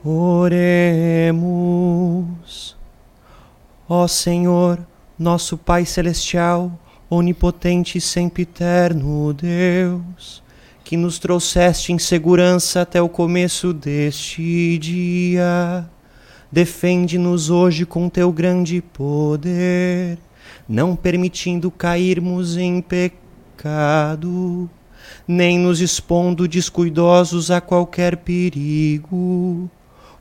Oremos. 0.05 1.53
Ó 3.87 4.07
Senhor, 4.07 4.79
nosso 5.17 5.57
Pai 5.57 5.85
Celestial, 5.85 6.71
onipotente 7.09 7.97
e 7.97 8.01
sempre 8.01 8.43
eterno 8.43 9.33
Deus, 9.33 10.41
que 10.83 10.97
nos 10.97 11.19
trouxeste 11.19 11.91
em 11.91 11.99
segurança 11.99 12.81
até 12.81 13.01
o 13.01 13.09
começo 13.09 13.73
deste 13.73 14.77
dia 14.77 15.89
Defende-nos 16.53 17.49
hoje 17.49 17.83
com 17.83 18.07
teu 18.07 18.31
grande 18.31 18.79
poder, 18.79 20.19
não 20.69 20.95
permitindo 20.95 21.71
cairmos 21.71 22.57
em 22.57 22.79
pecado, 22.79 24.69
nem 25.27 25.57
nos 25.57 25.81
expondo 25.81 26.47
descuidosos 26.47 27.49
a 27.49 27.59
qualquer 27.59 28.17
perigo. 28.17 29.67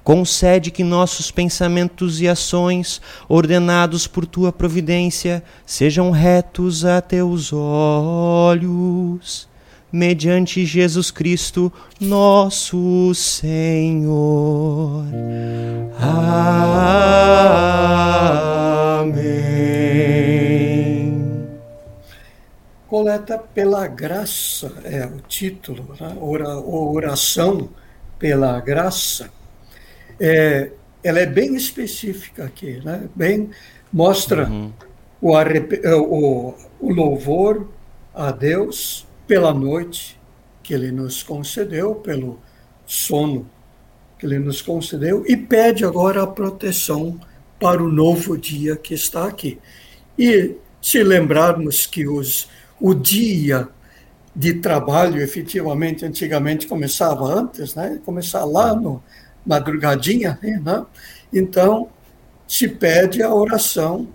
Concede 0.05 0.71
que 0.71 0.83
nossos 0.83 1.31
pensamentos 1.31 2.21
e 2.21 2.29
ações, 2.29 3.01
ordenados 3.29 4.07
por 4.07 4.27
tua 4.27 4.53
providência, 4.53 5.43
sejam 5.65 6.11
retos 6.11 6.85
a 6.85 7.01
teus 7.01 7.53
olhos 7.53 9.49
mediante 9.93 10.65
Jesus 10.65 11.11
Cristo, 11.11 11.71
nosso 12.01 13.15
Senhor. 13.15 15.05
Amém. 16.01 17.13
Coleta 22.89 23.39
pela 23.39 23.87
graça 23.87 24.73
é 24.85 25.05
o 25.05 25.21
título, 25.21 25.95
né? 26.01 26.17
oração 26.21 27.69
pela 28.19 28.59
graça. 28.61 29.31
É, 30.19 30.71
ela 31.03 31.21
é 31.21 31.27
bem 31.27 31.55
específica 31.55 32.45
aqui, 32.45 32.81
né? 32.85 33.09
bem 33.15 33.51
mostra 33.93 34.49
uhum. 34.49 34.73
o, 35.21 35.37
o, 35.37 36.55
o 36.81 36.93
louvor 36.93 37.69
a 38.15 38.31
Deus 38.31 39.07
pela 39.27 39.53
noite 39.53 40.21
que 40.63 40.75
ele 40.75 40.93
nos 40.93 41.23
concedeu, 41.23 41.97
pelo 41.97 42.39
sono 42.87 43.49
que 44.19 44.27
ele 44.27 44.39
nos 44.39 44.63
concedeu, 44.63 45.25
e 45.27 45.37
pede 45.37 45.85
agora 45.85 46.23
a 46.23 46.27
proteção 46.27 47.19
para 47.59 47.83
o 47.83 47.91
novo 47.91 48.39
dia 48.39 48.77
que 48.77 48.95
está 48.95 49.27
aqui. 49.27 49.59
E 50.19 50.57
se 50.81 51.03
lembrarmos 51.03 51.87
que 51.87 52.07
os, 52.07 52.49
o 52.81 52.95
dia 52.95 53.69
de 54.35 54.55
trabalho, 54.55 55.21
efetivamente, 55.21 56.05
antigamente 56.05 56.67
começava 56.67 57.25
antes, 57.25 57.75
né? 57.75 58.01
começar 58.05 58.45
lá 58.45 58.75
no 58.75 59.03
madrugadinha, 59.45 60.39
né? 60.43 60.85
então 61.33 61.89
se 62.47 62.69
pede 62.69 63.23
a 63.23 63.35
oração, 63.35 64.09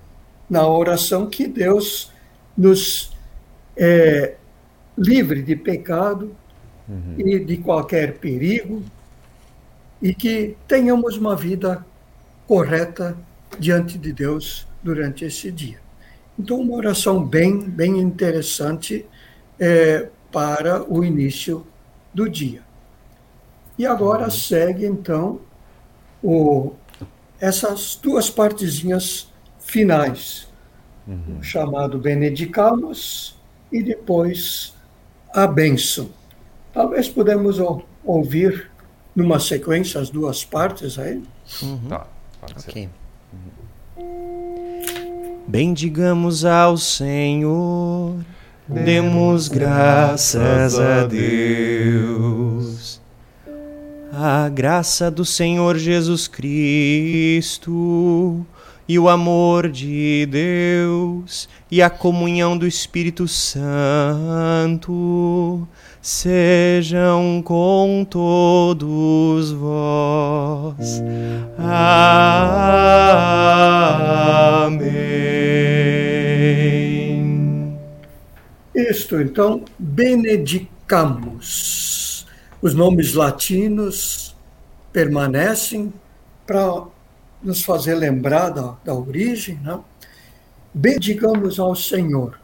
na 0.49 0.67
oração 0.67 1.27
que 1.27 1.47
Deus 1.47 2.11
nos 2.55 3.11
é, 3.75 4.35
livre 4.97 5.41
de 5.41 5.55
pecado 5.55 6.35
uhum. 6.87 7.15
e 7.17 7.39
de 7.39 7.57
qualquer 7.57 8.17
perigo, 8.19 8.83
e 10.01 10.13
que 10.13 10.55
tenhamos 10.67 11.17
uma 11.17 11.35
vida 11.35 11.85
correta 12.47 13.17
diante 13.59 13.97
de 13.97 14.13
Deus 14.13 14.67
durante 14.83 15.25
esse 15.25 15.51
dia. 15.51 15.79
Então, 16.37 16.59
uma 16.59 16.75
oração 16.75 17.23
bem, 17.23 17.59
bem 17.59 17.99
interessante 17.99 19.05
é, 19.59 20.07
para 20.31 20.83
o 20.91 21.03
início 21.03 21.65
do 22.13 22.29
dia. 22.29 22.66
E 23.77 23.85
agora 23.85 24.25
uhum. 24.25 24.31
segue, 24.31 24.85
então, 24.85 25.39
o, 26.23 26.73
essas 27.39 27.99
duas 28.01 28.29
partezinhas 28.29 29.31
finais, 29.59 30.47
uhum. 31.07 31.41
chamado 31.41 31.99
Benedicamus 31.99 33.37
e 33.71 33.83
depois 33.83 34.73
a 35.33 35.45
bênção. 35.45 36.09
Talvez 36.73 37.07
podemos 37.07 37.57
ouvir 38.03 38.71
numa 39.15 39.39
sequência 39.39 39.99
as 39.99 40.09
duas 40.09 40.43
partes 40.43 40.97
aí. 40.97 41.21
Uhum. 41.61 41.89
Tá, 41.89 42.07
pode 42.39 42.61
ser. 42.61 42.89
Bendigamos 45.47 46.43
ao 46.43 46.77
Senhor, 46.77 48.15
demos 48.67 49.47
graças 49.47 50.77
a 50.77 51.05
Deus. 51.07 52.96
A 54.19 54.49
graça 54.49 55.11
do 55.11 55.23
Senhor 55.23 55.77
Jesus 55.77 56.27
Cristo 56.27 57.63
e 58.89 58.97
o 58.97 59.07
amor 59.07 59.69
de 59.69 60.25
Deus 60.25 61.47
e 61.69 61.83
a 61.83 61.89
comunhão 61.91 62.57
do 62.57 62.65
Espírito 62.65 63.27
Santo 63.27 63.67
sejam 66.01 67.43
com 67.45 68.03
todos 68.09 69.51
vós. 69.51 71.03
Amém. 71.59 72.07
Isto, 78.73 79.21
então, 79.21 79.63
benedicamus. 79.77 81.86
Os 82.67 82.73
nomes 82.73 83.13
latinos 83.13 84.35
permanecem 84.91 85.93
para 86.45 86.83
nos 87.41 87.63
fazer 87.63 87.95
lembrar 87.95 88.49
da, 88.49 88.75
da 88.83 88.93
origem, 88.93 89.57
né? 89.63 89.79
bendigamos 90.73 91.61
ao 91.61 91.73
Senhor. 91.77 92.37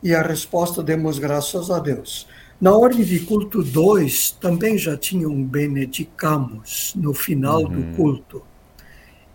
E 0.00 0.14
a 0.14 0.22
resposta 0.22 0.80
demos 0.80 1.18
graças 1.18 1.72
a 1.72 1.80
Deus. 1.80 2.28
Na 2.60 2.72
ordem 2.72 3.02
de 3.02 3.18
culto 3.18 3.64
2, 3.64 4.30
também 4.40 4.78
já 4.78 4.96
tinha 4.96 5.28
um 5.28 5.42
benedicamos 5.42 6.92
no 6.94 7.12
final 7.12 7.64
uhum. 7.64 7.68
do 7.68 7.96
culto. 7.96 8.44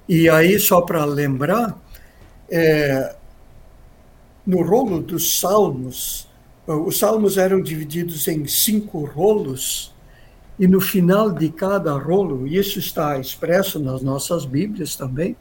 E 0.07 0.29
aí, 0.29 0.57
só 0.57 0.79
para 0.79 1.03
lembrar, 1.03 1.77
é, 2.49 3.13
no 4.47 4.61
rolo 4.63 5.01
dos 5.01 5.38
salmos, 5.38 6.24
os 6.67 6.97
salmos 6.97 7.38
eram 7.38 7.62
divididos 7.62 8.28
em 8.28 8.45
cinco 8.47 9.06
rolos, 9.06 9.93
e 10.58 10.67
no 10.67 10.80
final 10.80 11.32
de 11.32 11.49
cada 11.49 11.93
rolo, 11.93 12.47
e 12.47 12.58
isso 12.58 12.80
está 12.80 13.19
expresso 13.19 13.80
nas 13.80 14.01
nossas 14.01 14.45
Bíblias 14.45 14.95
também, 14.95 15.36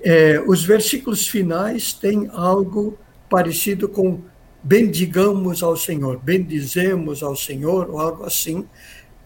é, 0.00 0.40
os 0.46 0.64
versículos 0.64 1.28
finais 1.28 1.92
têm 1.92 2.28
algo 2.32 2.98
parecido 3.28 3.88
com 3.88 4.20
bendigamos 4.62 5.62
ao 5.62 5.76
Senhor, 5.76 6.18
bendizemos 6.18 7.22
ao 7.22 7.34
Senhor, 7.34 7.90
ou 7.90 7.98
algo 7.98 8.24
assim, 8.24 8.66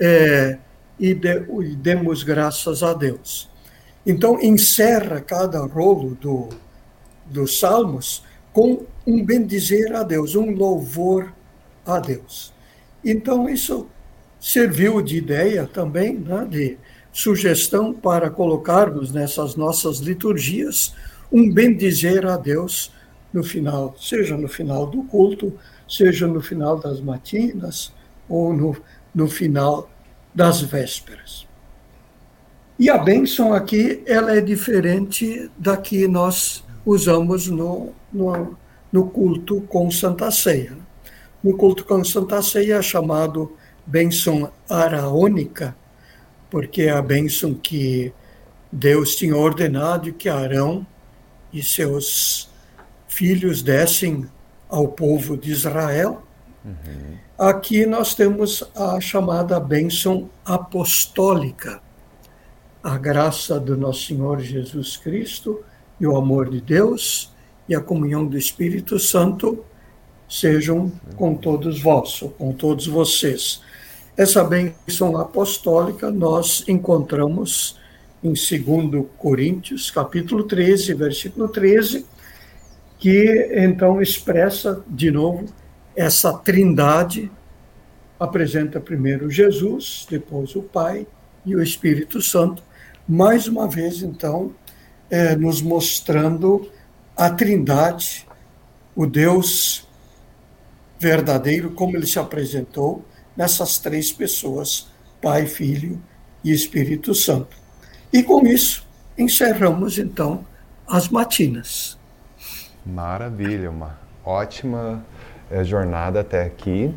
é, 0.00 0.58
e, 0.98 1.12
de, 1.12 1.46
e 1.62 1.76
demos 1.76 2.22
graças 2.22 2.82
a 2.82 2.94
Deus. 2.94 3.50
Então, 4.06 4.40
encerra 4.40 5.20
cada 5.20 5.60
rolo 5.66 6.16
do, 6.20 6.48
dos 7.26 7.58
Salmos 7.58 8.22
com 8.52 8.84
um 9.06 9.24
bendizer 9.24 9.94
a 9.94 10.02
Deus, 10.02 10.34
um 10.34 10.50
louvor 10.50 11.32
a 11.84 11.98
Deus. 12.00 12.52
Então, 13.04 13.48
isso 13.48 13.86
serviu 14.40 15.00
de 15.00 15.16
ideia 15.16 15.66
também, 15.66 16.18
né, 16.18 16.46
de 16.48 16.78
sugestão 17.12 17.94
para 17.94 18.28
colocarmos 18.28 19.12
nessas 19.12 19.56
nossas 19.56 19.98
liturgias 19.98 20.94
um 21.32 21.50
bendizer 21.50 22.26
a 22.26 22.36
Deus 22.36 22.92
no 23.32 23.42
final, 23.42 23.94
seja 23.98 24.36
no 24.36 24.48
final 24.48 24.86
do 24.86 25.02
culto, 25.04 25.58
seja 25.88 26.26
no 26.26 26.40
final 26.40 26.78
das 26.78 27.00
matinas 27.00 27.92
ou 28.28 28.52
no, 28.52 28.76
no 29.14 29.28
final 29.28 29.90
das 30.34 30.60
vésperas. 30.60 31.46
E 32.78 32.90
a 32.90 32.98
bênção 32.98 33.54
aqui, 33.54 34.02
ela 34.06 34.36
é 34.36 34.40
diferente 34.40 35.50
da 35.56 35.76
que 35.76 36.06
nós 36.06 36.62
usamos 36.84 37.46
no, 37.48 37.92
no, 38.12 38.56
no 38.96 39.10
culto 39.10 39.60
com 39.68 39.90
Santa 39.90 40.30
Ceia. 40.30 40.74
No 41.44 41.54
culto 41.54 41.84
com 41.84 42.02
Santa 42.02 42.40
Ceia 42.40 42.76
é 42.76 42.82
chamado 42.82 43.54
bênção 43.84 44.50
araônica, 44.70 45.76
porque 46.48 46.84
é 46.84 46.92
a 46.92 47.02
bênção 47.02 47.52
que 47.52 48.10
Deus 48.72 49.14
tinha 49.14 49.36
ordenado 49.36 50.14
que 50.14 50.30
Arão 50.30 50.86
e 51.52 51.62
seus 51.62 52.48
filhos 53.06 53.60
dessem 53.60 54.26
ao 54.66 54.88
povo 54.88 55.36
de 55.36 55.52
Israel. 55.52 56.22
Uhum. 56.64 57.18
Aqui 57.38 57.84
nós 57.84 58.14
temos 58.14 58.64
a 58.74 58.98
chamada 58.98 59.60
bênção 59.60 60.30
apostólica. 60.42 61.82
A 62.82 62.96
graça 62.96 63.60
do 63.60 63.76
nosso 63.76 64.06
Senhor 64.06 64.40
Jesus 64.40 64.96
Cristo 64.96 65.62
e 66.00 66.06
o 66.06 66.16
amor 66.16 66.48
de 66.48 66.62
Deus 66.62 67.35
e 67.68 67.74
a 67.74 67.80
comunhão 67.80 68.26
do 68.26 68.38
Espírito 68.38 68.98
Santo 68.98 69.64
sejam 70.28 70.90
com 71.16 71.34
todos 71.34 71.80
vós, 71.80 72.22
com 72.36 72.52
todos 72.52 72.86
vocês. 72.86 73.62
Essa 74.16 74.42
bênção 74.42 75.16
apostólica 75.18 76.10
nós 76.10 76.64
encontramos 76.66 77.78
em 78.22 78.32
2 78.32 79.06
Coríntios, 79.18 79.90
capítulo 79.90 80.44
13, 80.44 80.94
versículo 80.94 81.48
13, 81.48 82.06
que 82.98 83.50
então 83.54 84.00
expressa 84.00 84.82
de 84.88 85.10
novo 85.10 85.44
essa 85.94 86.32
trindade, 86.32 87.30
apresenta 88.18 88.80
primeiro 88.80 89.30
Jesus, 89.30 90.06
depois 90.08 90.56
o 90.56 90.62
Pai 90.62 91.06
e 91.44 91.54
o 91.54 91.62
Espírito 91.62 92.20
Santo, 92.20 92.62
mais 93.06 93.46
uma 93.46 93.68
vez 93.68 94.02
então 94.02 94.52
é, 95.10 95.36
nos 95.36 95.62
mostrando 95.62 96.68
a 97.16 97.30
trindade, 97.30 98.26
o 98.94 99.06
Deus 99.06 99.88
verdadeiro, 100.98 101.70
como 101.70 101.96
ele 101.96 102.06
se 102.06 102.18
apresentou, 102.18 103.04
nessas 103.36 103.78
três 103.78 104.12
pessoas, 104.12 104.88
Pai, 105.20 105.46
Filho 105.46 106.00
e 106.44 106.52
Espírito 106.52 107.14
Santo. 107.14 107.56
E 108.12 108.22
com 108.22 108.46
isso, 108.46 108.86
encerramos 109.16 109.98
então 109.98 110.44
as 110.86 111.08
matinas. 111.08 111.98
Maravilha, 112.84 113.70
uma 113.70 113.98
ótima 114.24 115.04
é, 115.50 115.64
jornada 115.64 116.20
até 116.20 116.44
aqui. 116.44 116.94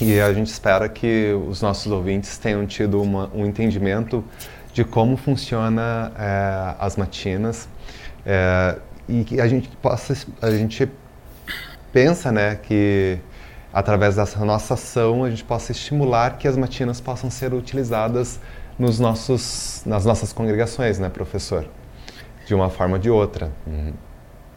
E 0.00 0.20
a 0.20 0.32
gente 0.32 0.48
espera 0.48 0.88
que 0.88 1.32
os 1.48 1.60
nossos 1.62 1.90
ouvintes 1.92 2.38
tenham 2.38 2.66
tido 2.66 3.00
uma, 3.00 3.30
um 3.34 3.46
entendimento 3.46 4.24
de 4.72 4.84
como 4.84 5.16
funciona 5.16 6.12
é, 6.18 6.74
as 6.78 6.96
matinas 6.96 7.68
é, 8.24 8.78
e 9.20 9.24
que 9.24 9.40
a 9.40 9.46
gente 9.46 9.68
possa 9.76 10.14
a 10.40 10.50
gente 10.50 10.90
pensa 11.92 12.32
né 12.32 12.56
que 12.56 13.20
através 13.72 14.16
dessa 14.16 14.44
nossa 14.44 14.74
ação, 14.74 15.24
a 15.24 15.30
gente 15.30 15.44
possa 15.44 15.72
estimular 15.72 16.36
que 16.36 16.46
as 16.46 16.56
matinas 16.56 17.00
possam 17.00 17.30
ser 17.30 17.54
utilizadas 17.54 18.38
nos 18.78 19.00
nossos, 19.00 19.82
nas 19.86 20.04
nossas 20.04 20.32
congregações, 20.32 20.98
né, 20.98 21.08
professor? 21.08 21.66
De 22.46 22.54
uma 22.54 22.68
forma 22.68 22.96
ou 22.96 23.00
de 23.00 23.08
outra. 23.08 23.50
Uhum. 23.66 23.92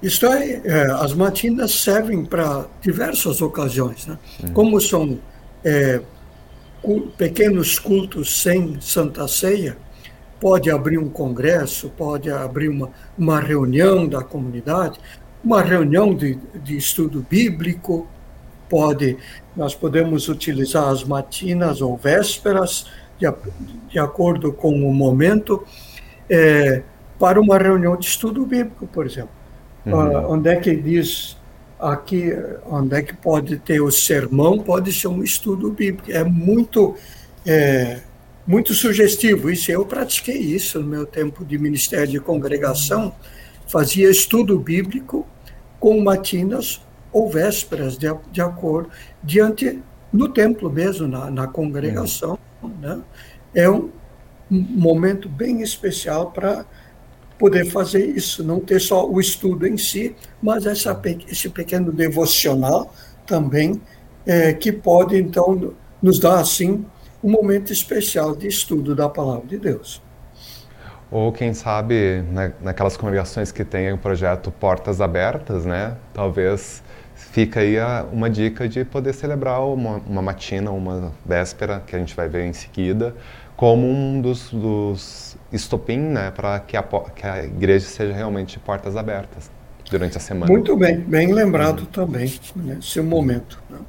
Isto 0.01 0.25
é, 0.27 0.61
é, 0.65 0.91
as 0.91 1.13
matinas 1.13 1.71
servem 1.71 2.25
para 2.25 2.65
diversas 2.81 3.41
ocasiões, 3.41 4.05
né? 4.05 4.17
Uhum. 4.43 4.53
Como 4.53 4.81
são 4.81 5.17
é, 5.63 6.01
pequenos 7.17 7.79
cultos 7.79 8.41
sem 8.41 8.79
Santa 8.81 9.27
Ceia, 9.27 9.77
pode 10.39 10.69
abrir 10.69 10.97
um 10.97 11.09
congresso, 11.09 11.89
pode 11.89 12.29
abrir 12.29 12.69
uma, 12.69 12.89
uma 13.17 13.39
reunião 13.39 14.07
da 14.07 14.23
comunidade, 14.23 14.99
uma 15.43 15.61
reunião 15.61 16.13
de, 16.13 16.35
de 16.63 16.75
estudo 16.75 17.25
bíblico, 17.29 18.07
pode, 18.69 19.17
nós 19.55 19.75
podemos 19.75 20.27
utilizar 20.27 20.89
as 20.89 21.03
matinas 21.03 21.81
ou 21.81 21.95
vésperas, 21.95 22.87
de, 23.17 23.27
de 23.89 23.99
acordo 23.99 24.51
com 24.51 24.73
o 24.73 24.93
momento, 24.93 25.63
é, 26.29 26.83
para 27.19 27.39
uma 27.39 27.57
reunião 27.57 27.95
de 27.95 28.05
estudo 28.05 28.45
bíblico, 28.45 28.87
por 28.87 29.05
exemplo. 29.05 29.29
Uhum. 29.85 29.93
Uh, 29.93 30.31
onde 30.33 30.49
é 30.49 30.55
que 30.55 30.75
diz 30.75 31.37
aqui, 31.79 32.31
onde 32.65 32.95
é 32.95 33.01
que 33.01 33.15
pode 33.15 33.57
ter 33.57 33.81
o 33.81 33.91
sermão, 33.91 34.59
pode 34.59 34.91
ser 34.91 35.07
um 35.07 35.23
estudo 35.23 35.71
bíblico. 35.71 36.11
É 36.11 36.23
muito, 36.23 36.95
é, 37.45 37.99
muito 38.45 38.73
sugestivo 38.73 39.49
isso. 39.49 39.71
Eu 39.71 39.85
pratiquei 39.85 40.37
isso 40.37 40.79
no 40.79 40.87
meu 40.87 41.05
tempo 41.05 41.43
de 41.43 41.57
ministério 41.57 42.07
de 42.07 42.19
congregação, 42.19 43.13
fazia 43.67 44.09
estudo 44.09 44.59
bíblico 44.59 45.27
com 45.79 46.01
matinas 46.01 46.81
ou 47.11 47.29
vésperas, 47.29 47.97
de, 47.97 48.07
de 48.31 48.41
acordo, 48.41 48.89
diante, 49.23 49.81
no 50.11 50.29
templo 50.29 50.69
mesmo, 50.69 51.07
na, 51.07 51.31
na 51.31 51.47
congregação. 51.47 52.37
Né? 52.81 53.01
É 53.53 53.69
um, 53.69 53.89
momento 54.49 55.27
bem 55.27 55.61
especial 55.61 56.31
para 56.31 56.65
poder 57.37 57.65
fazer 57.65 58.05
isso, 58.05 58.43
não 58.43 58.59
ter 58.59 58.79
só 58.79 59.09
o 59.09 59.19
estudo 59.19 59.67
em 59.67 59.77
si, 59.77 60.15
mas 60.41 60.65
essa, 60.65 60.99
esse 61.29 61.49
pequeno 61.49 61.91
devocional 61.91 62.93
também, 63.25 63.81
é, 64.25 64.53
que 64.53 64.71
pode, 64.71 65.17
então, 65.17 65.73
nos 66.01 66.19
dar, 66.19 66.39
assim, 66.39 66.85
um 67.25 67.31
momento 67.31 67.73
especial 67.73 68.35
de 68.35 68.47
estudo 68.47 68.93
da 68.93 69.09
palavra 69.09 69.47
de 69.47 69.57
Deus. 69.57 69.99
Ou 71.09 71.31
quem 71.31 71.55
sabe 71.55 72.21
né, 72.31 72.53
naquelas 72.61 72.95
congregações 72.95 73.51
que 73.51 73.65
tem 73.65 73.91
o 73.91 73.97
projeto 73.97 74.51
Portas 74.51 75.01
Abertas, 75.01 75.65
né? 75.65 75.97
Talvez 76.13 76.83
fica 77.15 77.61
aí 77.61 77.79
a, 77.79 78.05
uma 78.11 78.29
dica 78.29 78.69
de 78.69 78.85
poder 78.85 79.13
celebrar 79.13 79.59
uma, 79.65 79.97
uma 80.07 80.21
matina, 80.21 80.69
uma 80.69 81.11
véspera, 81.25 81.81
que 81.87 81.95
a 81.95 81.99
gente 81.99 82.15
vai 82.15 82.29
ver 82.29 82.45
em 82.45 82.53
seguida, 82.53 83.15
como 83.55 83.89
um 83.89 84.21
dos, 84.21 84.51
dos 84.51 85.35
estopim, 85.51 85.97
né? 85.97 86.29
Para 86.29 86.59
que 86.59 86.77
a, 86.77 86.83
que 86.83 87.25
a 87.25 87.43
igreja 87.43 87.87
seja 87.87 88.13
realmente 88.13 88.59
portas 88.59 88.95
abertas 88.95 89.49
durante 89.89 90.15
a 90.15 90.19
semana. 90.19 90.51
Muito 90.51 90.77
bem, 90.77 90.99
bem 90.99 91.33
lembrado 91.33 91.79
uhum. 91.79 91.85
também 91.85 92.31
nesse 92.55 93.01
momento. 93.01 93.59
Né? 93.67 93.79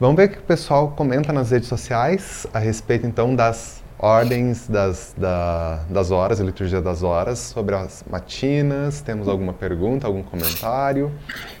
Vamos 0.00 0.16
ver 0.16 0.24
o 0.24 0.28
que 0.30 0.38
o 0.38 0.42
pessoal 0.42 0.92
comenta 0.96 1.32
nas 1.32 1.50
redes 1.50 1.68
sociais 1.68 2.46
a 2.52 2.58
respeito 2.58 3.06
então 3.06 3.34
das 3.34 3.82
ordens 3.96 4.66
das, 4.68 5.14
da, 5.16 5.84
das 5.88 6.10
horas, 6.10 6.40
a 6.40 6.44
liturgia 6.44 6.82
das 6.82 7.02
horas, 7.02 7.38
sobre 7.38 7.74
as 7.74 8.04
matinas. 8.10 9.00
Temos 9.00 9.28
alguma 9.28 9.52
pergunta, 9.52 10.06
algum 10.06 10.22
comentário? 10.22 11.12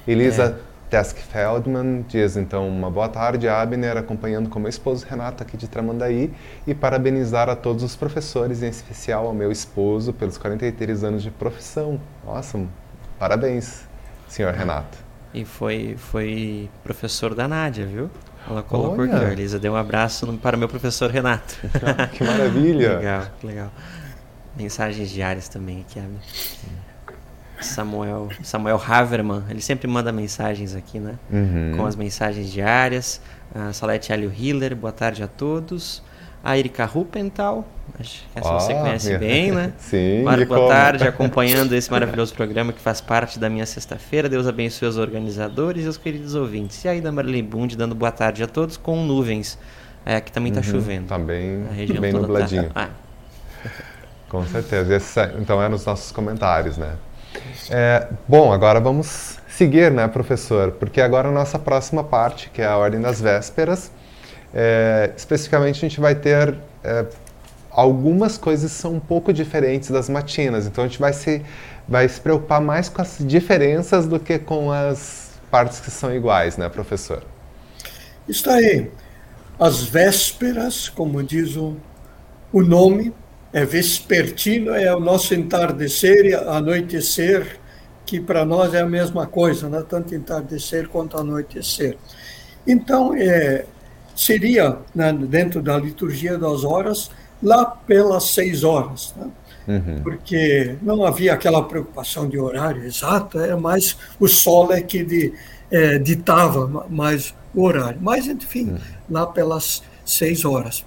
Elisa 0.06 0.58
é. 0.70 0.74
Tesk 0.90 1.16
Feldman 1.16 2.04
diz 2.08 2.36
então 2.36 2.68
uma 2.68 2.90
boa 2.90 3.08
tarde, 3.08 3.48
Abner, 3.48 3.96
acompanhando 3.96 4.48
com 4.48 4.58
meu 4.58 4.68
esposo 4.68 5.06
Renato 5.08 5.42
aqui 5.42 5.56
de 5.56 5.66
Tramandaí 5.68 6.32
e 6.66 6.74
parabenizar 6.74 7.48
a 7.48 7.56
todos 7.56 7.82
os 7.82 7.96
professores, 7.96 8.62
em 8.62 8.68
especial 8.68 9.26
ao 9.26 9.32
meu 9.32 9.50
esposo, 9.50 10.12
pelos 10.12 10.36
43 10.36 11.04
anos 11.04 11.22
de 11.22 11.30
profissão. 11.30 12.00
Nossa, 12.24 12.60
parabéns, 13.18 13.88
senhor 14.28 14.52
Renato. 14.52 15.03
E 15.34 15.44
foi, 15.44 15.96
foi 15.98 16.70
professor 16.84 17.34
da 17.34 17.48
Nádia, 17.48 17.84
viu? 17.84 18.08
Ela 18.48 18.62
colocou 18.62 19.00
Olha. 19.00 19.16
aqui, 19.16 19.24
a 19.24 19.32
Elisa 19.32 19.58
deu 19.58 19.72
um 19.72 19.76
abraço 19.76 20.26
para 20.40 20.56
o 20.56 20.58
meu 20.58 20.68
professor 20.68 21.10
Renato. 21.10 21.56
que 22.12 22.22
maravilha! 22.22 22.98
legal, 22.98 23.26
legal. 23.42 23.72
Mensagens 24.56 25.10
diárias 25.10 25.48
também 25.48 25.80
aqui, 25.80 25.98
Abner. 25.98 26.20
Samuel, 27.60 28.28
Samuel 28.42 28.80
Haverman, 28.86 29.42
ele 29.48 29.60
sempre 29.60 29.88
manda 29.88 30.12
mensagens 30.12 30.74
aqui, 30.74 31.00
né? 31.00 31.14
Uhum. 31.30 31.72
Com 31.76 31.86
as 31.86 31.96
mensagens 31.96 32.52
diárias. 32.52 33.20
A 33.54 33.72
Salete 33.72 34.12
Alio 34.12 34.32
Hiller, 34.32 34.76
boa 34.76 34.92
tarde 34.92 35.22
a 35.22 35.26
todos. 35.26 36.02
A 36.44 36.58
Erika 36.58 36.84
Rupental, 36.84 37.64
acho 37.98 38.22
que 38.32 38.38
essa 38.38 38.52
você 38.52 38.74
conhece 38.74 39.06
minha... 39.06 39.18
bem, 39.18 39.50
né? 39.50 39.72
Sim. 39.78 40.22
Mário, 40.24 40.46
boa 40.46 40.60
como? 40.60 40.70
tarde, 40.70 41.08
acompanhando 41.08 41.74
esse 41.74 41.90
maravilhoso 41.90 42.34
programa 42.34 42.70
que 42.70 42.80
faz 42.80 43.00
parte 43.00 43.38
da 43.38 43.48
minha 43.48 43.64
sexta-feira. 43.64 44.28
Deus 44.28 44.46
abençoe 44.46 44.86
os 44.86 44.98
organizadores 44.98 45.86
e 45.86 45.88
os 45.88 45.96
queridos 45.96 46.34
ouvintes. 46.34 46.84
E 46.84 46.88
aí 46.88 47.00
da 47.00 47.10
Marilyn 47.10 47.44
Bund, 47.44 47.74
dando 47.76 47.94
boa 47.94 48.12
tarde 48.12 48.42
a 48.42 48.46
todos 48.46 48.76
com 48.76 49.04
nuvens. 49.06 49.58
É, 50.04 50.16
aqui 50.16 50.30
também 50.30 50.52
está 50.52 50.60
uhum, 50.60 50.80
chovendo. 50.80 51.06
Tá 51.06 51.18
bem, 51.18 51.62
bem 51.98 52.12
tá- 52.12 52.18
nubladinho. 52.18 52.70
Tá... 52.70 52.90
Ah. 53.64 53.70
Com 54.28 54.44
certeza. 54.44 54.94
Esse, 54.94 55.20
então 55.38 55.62
é 55.62 55.68
nos 55.68 55.86
nossos 55.86 56.12
comentários, 56.12 56.76
né? 56.76 56.96
É, 57.70 58.08
bom, 58.28 58.52
agora 58.52 58.80
vamos 58.80 59.38
seguir, 59.48 59.90
né, 59.90 60.06
professor? 60.08 60.72
Porque 60.72 61.00
agora 61.00 61.28
a 61.28 61.32
nossa 61.32 61.58
próxima 61.58 62.04
parte, 62.04 62.50
que 62.50 62.60
é 62.60 62.66
a 62.66 62.76
Ordem 62.76 63.00
das 63.00 63.20
Vésperas, 63.20 63.90
é, 64.54 65.12
especificamente 65.16 65.84
a 65.84 65.88
gente 65.88 66.00
vai 66.00 66.14
ter 66.14 66.56
é, 66.84 67.04
algumas 67.70 68.38
coisas 68.38 68.70
são 68.70 68.94
um 68.94 69.00
pouco 69.00 69.32
diferentes 69.32 69.90
das 69.90 70.08
matinas, 70.08 70.66
então 70.66 70.84
a 70.84 70.86
gente 70.86 71.00
vai 71.00 71.12
se, 71.12 71.42
vai 71.88 72.08
se 72.08 72.20
preocupar 72.20 72.60
mais 72.60 72.88
com 72.88 73.02
as 73.02 73.18
diferenças 73.20 74.06
do 74.06 74.20
que 74.20 74.38
com 74.38 74.70
as 74.70 75.32
partes 75.50 75.80
que 75.80 75.90
são 75.90 76.14
iguais, 76.14 76.56
né, 76.56 76.68
professor? 76.68 77.22
Está 78.28 78.54
aí. 78.54 78.90
As 79.58 79.82
vésperas, 79.82 80.88
como 80.88 81.22
diz 81.22 81.56
o, 81.56 81.76
o 82.52 82.62
nome, 82.62 83.12
é 83.52 83.64
vespertino, 83.64 84.74
é 84.74 84.94
o 84.94 85.00
nosso 85.00 85.34
entardecer 85.34 86.26
e 86.26 86.34
anoitecer, 86.34 87.60
que 88.04 88.20
para 88.20 88.44
nós 88.44 88.74
é 88.74 88.80
a 88.80 88.86
mesma 88.86 89.26
coisa, 89.26 89.68
né? 89.68 89.84
tanto 89.88 90.14
entardecer 90.14 90.88
quanto 90.88 91.16
anoitecer. 91.16 91.96
Então, 92.66 93.14
é, 93.14 93.64
seria, 94.14 94.78
né, 94.94 95.12
dentro 95.12 95.62
da 95.62 95.76
liturgia 95.76 96.38
das 96.38 96.64
horas, 96.64 97.10
lá 97.42 97.64
pelas 97.64 98.30
seis 98.30 98.64
horas, 98.64 99.14
né? 99.16 99.30
uhum. 99.68 100.02
porque 100.02 100.76
não 100.82 101.04
havia 101.04 101.34
aquela 101.34 101.62
preocupação 101.62 102.28
de 102.28 102.38
horário 102.38 102.84
exato, 102.84 103.38
era 103.38 103.56
mais 103.56 103.96
o 104.18 104.28
sol 104.28 104.72
é 104.72 104.80
que 104.80 105.02
de, 105.02 105.32
é, 105.70 105.98
ditava 105.98 106.86
mais 106.88 107.34
o 107.54 107.62
horário. 107.62 107.98
Mas, 108.00 108.26
enfim, 108.26 108.70
uhum. 108.70 108.78
lá 109.10 109.26
pelas 109.26 109.82
seis 110.04 110.44
horas. 110.44 110.84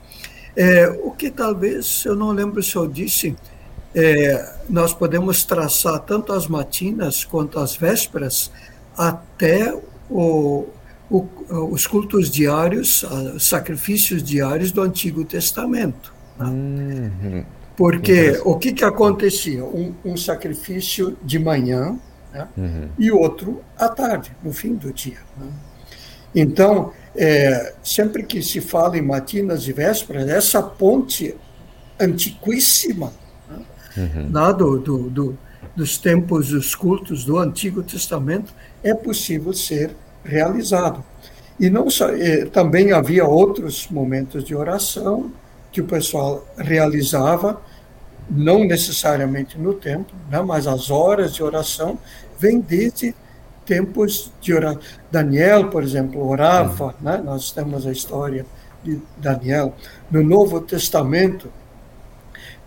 É, 0.56 0.88
o 1.04 1.12
que 1.12 1.30
talvez, 1.30 2.04
eu 2.06 2.16
não 2.16 2.32
lembro 2.32 2.62
se 2.63 2.76
eu 2.76 2.88
disse, 2.88 3.36
é, 3.94 4.54
nós 4.70 4.94
podemos 4.94 5.44
traçar 5.44 6.00
tanto 6.00 6.34
as 6.34 6.48
matinas 6.48 7.24
quanto 7.24 7.60
as 7.60 7.76
vésperas 7.76 8.52
até 8.98 9.74
o, 10.10 10.68
o, 11.10 11.26
os 11.72 11.88
cultos 11.88 12.30
diários, 12.30 13.04
os 13.36 13.48
sacrifícios 13.48 14.22
diários 14.22 14.72
do 14.72 14.82
Antigo 14.82 15.24
Testamento. 15.24 16.13
Né? 16.38 16.46
Uhum. 16.48 17.46
Porque 17.76 18.41
o 18.43 18.56
que, 18.56 18.74
que 18.74 18.84
acontecia? 18.84 19.63
Um, 19.63 19.93
um 20.04 20.17
sacrifício 20.17 21.17
de 21.24 21.38
manhã 21.38 21.98
né? 22.34 22.48
uhum. 22.58 22.89
e 22.98 23.12
outro 23.12 23.62
à 23.78 23.88
tarde, 23.88 24.32
no 24.43 24.52
fim 24.52 24.74
do 24.76 24.91
dia. 24.91 25.20
Né? 25.38 25.48
Então, 26.36 26.91
é, 27.15 27.74
sempre 27.84 28.24
que 28.24 28.41
se 28.41 28.62
fala 28.62 28.98
em 28.98 29.02
matinas 29.02 29.67
e 29.67 29.74
vésperas, 29.74 30.28
essa 30.28 30.62
ponte 30.62 31.36
antiquíssima, 32.00 33.13
né, 33.50 33.65
uhum. 33.98 34.30
lá 34.32 34.52
do, 34.52 34.80
do, 34.80 35.10
do, 35.10 35.38
dos 35.76 35.98
tempos 35.98 36.50
dos 36.50 36.76
cultos 36.76 37.24
do 37.24 37.39
Antigo 37.39 37.82
Testamento, 37.82 38.54
é 38.84 38.93
possível 38.93 39.54
ser 39.54 39.96
realizado. 40.28 41.04
E 41.60 41.70
não 41.70 41.90
só, 41.90 42.10
é, 42.10 42.46
também 42.46 42.92
havia 42.92 43.26
outros 43.26 43.88
momentos 43.90 44.44
de 44.44 44.56
oração 44.56 45.32
que 45.72 45.82
o 45.82 45.86
pessoal 45.86 46.48
realizava, 46.58 47.60
não 48.30 48.63
necessariamente 48.63 49.58
no 49.58 49.74
templo, 49.74 50.16
né, 50.30 50.42
mas 50.42 50.68
as 50.68 50.92
horas 50.92 51.34
de 51.34 51.42
oração 51.42 51.98
vêm 52.38 52.60
desde 52.60 53.16
tempos 53.68 54.32
de 54.42 54.54
oração. 54.54 54.82
Daniel, 55.12 55.70
por 55.70 55.84
exemplo, 55.84 56.28
orava, 56.28 56.86
uhum. 56.86 56.94
né? 57.02 57.22
nós 57.24 57.52
temos 57.52 57.86
a 57.86 57.92
história 57.92 58.46
de 58.84 59.00
Daniel. 59.18 59.74
No 60.10 60.24
Novo 60.24 60.62
Testamento, 60.62 61.52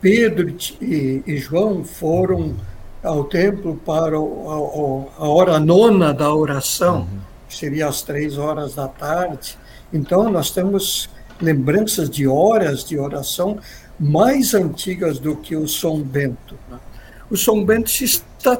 Pedro 0.01 0.55
e, 0.81 1.23
e 1.27 1.37
João 1.38 1.83
foram 1.83 2.55
ao 3.03 3.25
templo 3.25 3.77
para 3.85 4.20
o, 4.20 5.09
a, 5.18 5.25
a, 5.25 5.29
hora 5.29 5.59
nona 5.59 6.12
da 6.12 6.33
oração, 6.35 7.01
uhum. 7.01 7.20
Que 7.51 7.57
seria 7.57 7.89
às 7.89 8.01
três 8.01 8.39
horas 8.39 8.77
da 8.77 8.87
tarde. 8.87 9.59
Então, 9.93 10.31
nós 10.31 10.53
temos 10.53 11.11
lembranças 11.41 12.09
de 12.09 12.29
horas 12.29 12.85
de 12.85 12.97
oração 12.97 13.59
mais 13.99 14.55
antigas 14.55 15.19
do 15.19 15.35
que 15.35 15.57
o 15.57 15.67
São 15.67 16.01
Bento. 16.01 16.57
Né? 16.71 16.79
O 17.29 17.37
São 17.37 17.65
Bento 17.65 17.91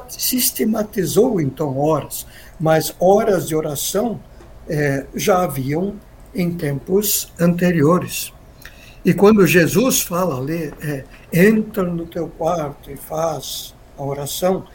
sistematizou 0.09 1.39
então 1.39 1.79
horas, 1.79 2.27
mas 2.59 2.93
horas 2.99 3.47
de 3.47 3.55
oração 3.55 4.19
é, 4.67 5.05
já 5.15 5.41
haviam 5.43 5.95
em 6.35 6.51
tempos 6.51 7.31
anteriores. 7.39 8.33
E 9.05 9.13
quando 9.13 9.47
Jesus 9.47 10.01
fala 10.01 10.37
ali, 10.39 10.73
é, 10.83 11.05
entra 11.33 11.83
no 11.83 12.05
teu 12.05 12.27
quarto 12.27 12.91
e 12.91 12.97
faz 12.97 13.73
a 13.97 14.03
oração, 14.03 14.65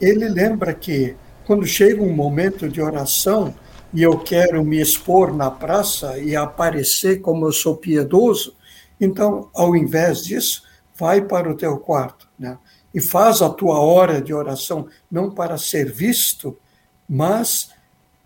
ele 0.00 0.28
lembra 0.28 0.72
que 0.72 1.16
quando 1.44 1.66
chega 1.66 2.02
um 2.02 2.12
momento 2.12 2.68
de 2.68 2.80
oração 2.80 3.54
e 3.94 4.02
eu 4.02 4.18
quero 4.18 4.64
me 4.64 4.80
expor 4.80 5.32
na 5.32 5.50
praça 5.50 6.18
e 6.18 6.34
aparecer 6.34 7.20
como 7.20 7.46
eu 7.46 7.52
sou 7.52 7.76
piedoso, 7.76 8.56
então, 9.00 9.48
ao 9.54 9.76
invés 9.76 10.24
disso, 10.24 10.64
vai 10.96 11.22
para 11.22 11.50
o 11.50 11.56
teu 11.56 11.78
quarto, 11.78 12.28
né? 12.38 12.58
e 12.92 13.00
faz 13.00 13.40
a 13.40 13.48
tua 13.48 13.78
hora 13.80 14.20
de 14.20 14.34
oração 14.34 14.88
não 15.10 15.30
para 15.30 15.56
ser 15.58 15.92
visto, 15.92 16.56
mas 17.08 17.70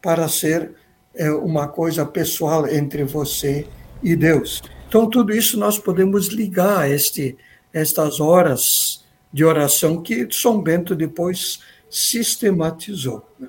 para 0.01 0.29
ser 0.29 0.75
é, 1.15 1.31
uma 1.31 1.69
coisa 1.69 2.05
pessoal 2.05 2.67
entre 2.67 3.05
você 3.05 3.67
e 4.03 4.15
Deus. 4.15 4.63
Então, 4.87 5.09
tudo 5.09 5.35
isso 5.35 5.59
nós 5.59 5.79
podemos 5.79 6.29
ligar 6.29 6.79
a 6.79 6.89
este, 6.89 7.37
estas 7.73 8.21
horas 8.21 9.05
de 9.33 9.45
oração 9.45 10.03
que 10.03 10.29
São 10.31 10.63
Bento 10.63 10.95
depois 10.95 11.61
sistematizou. 11.91 13.27
Né? 13.39 13.49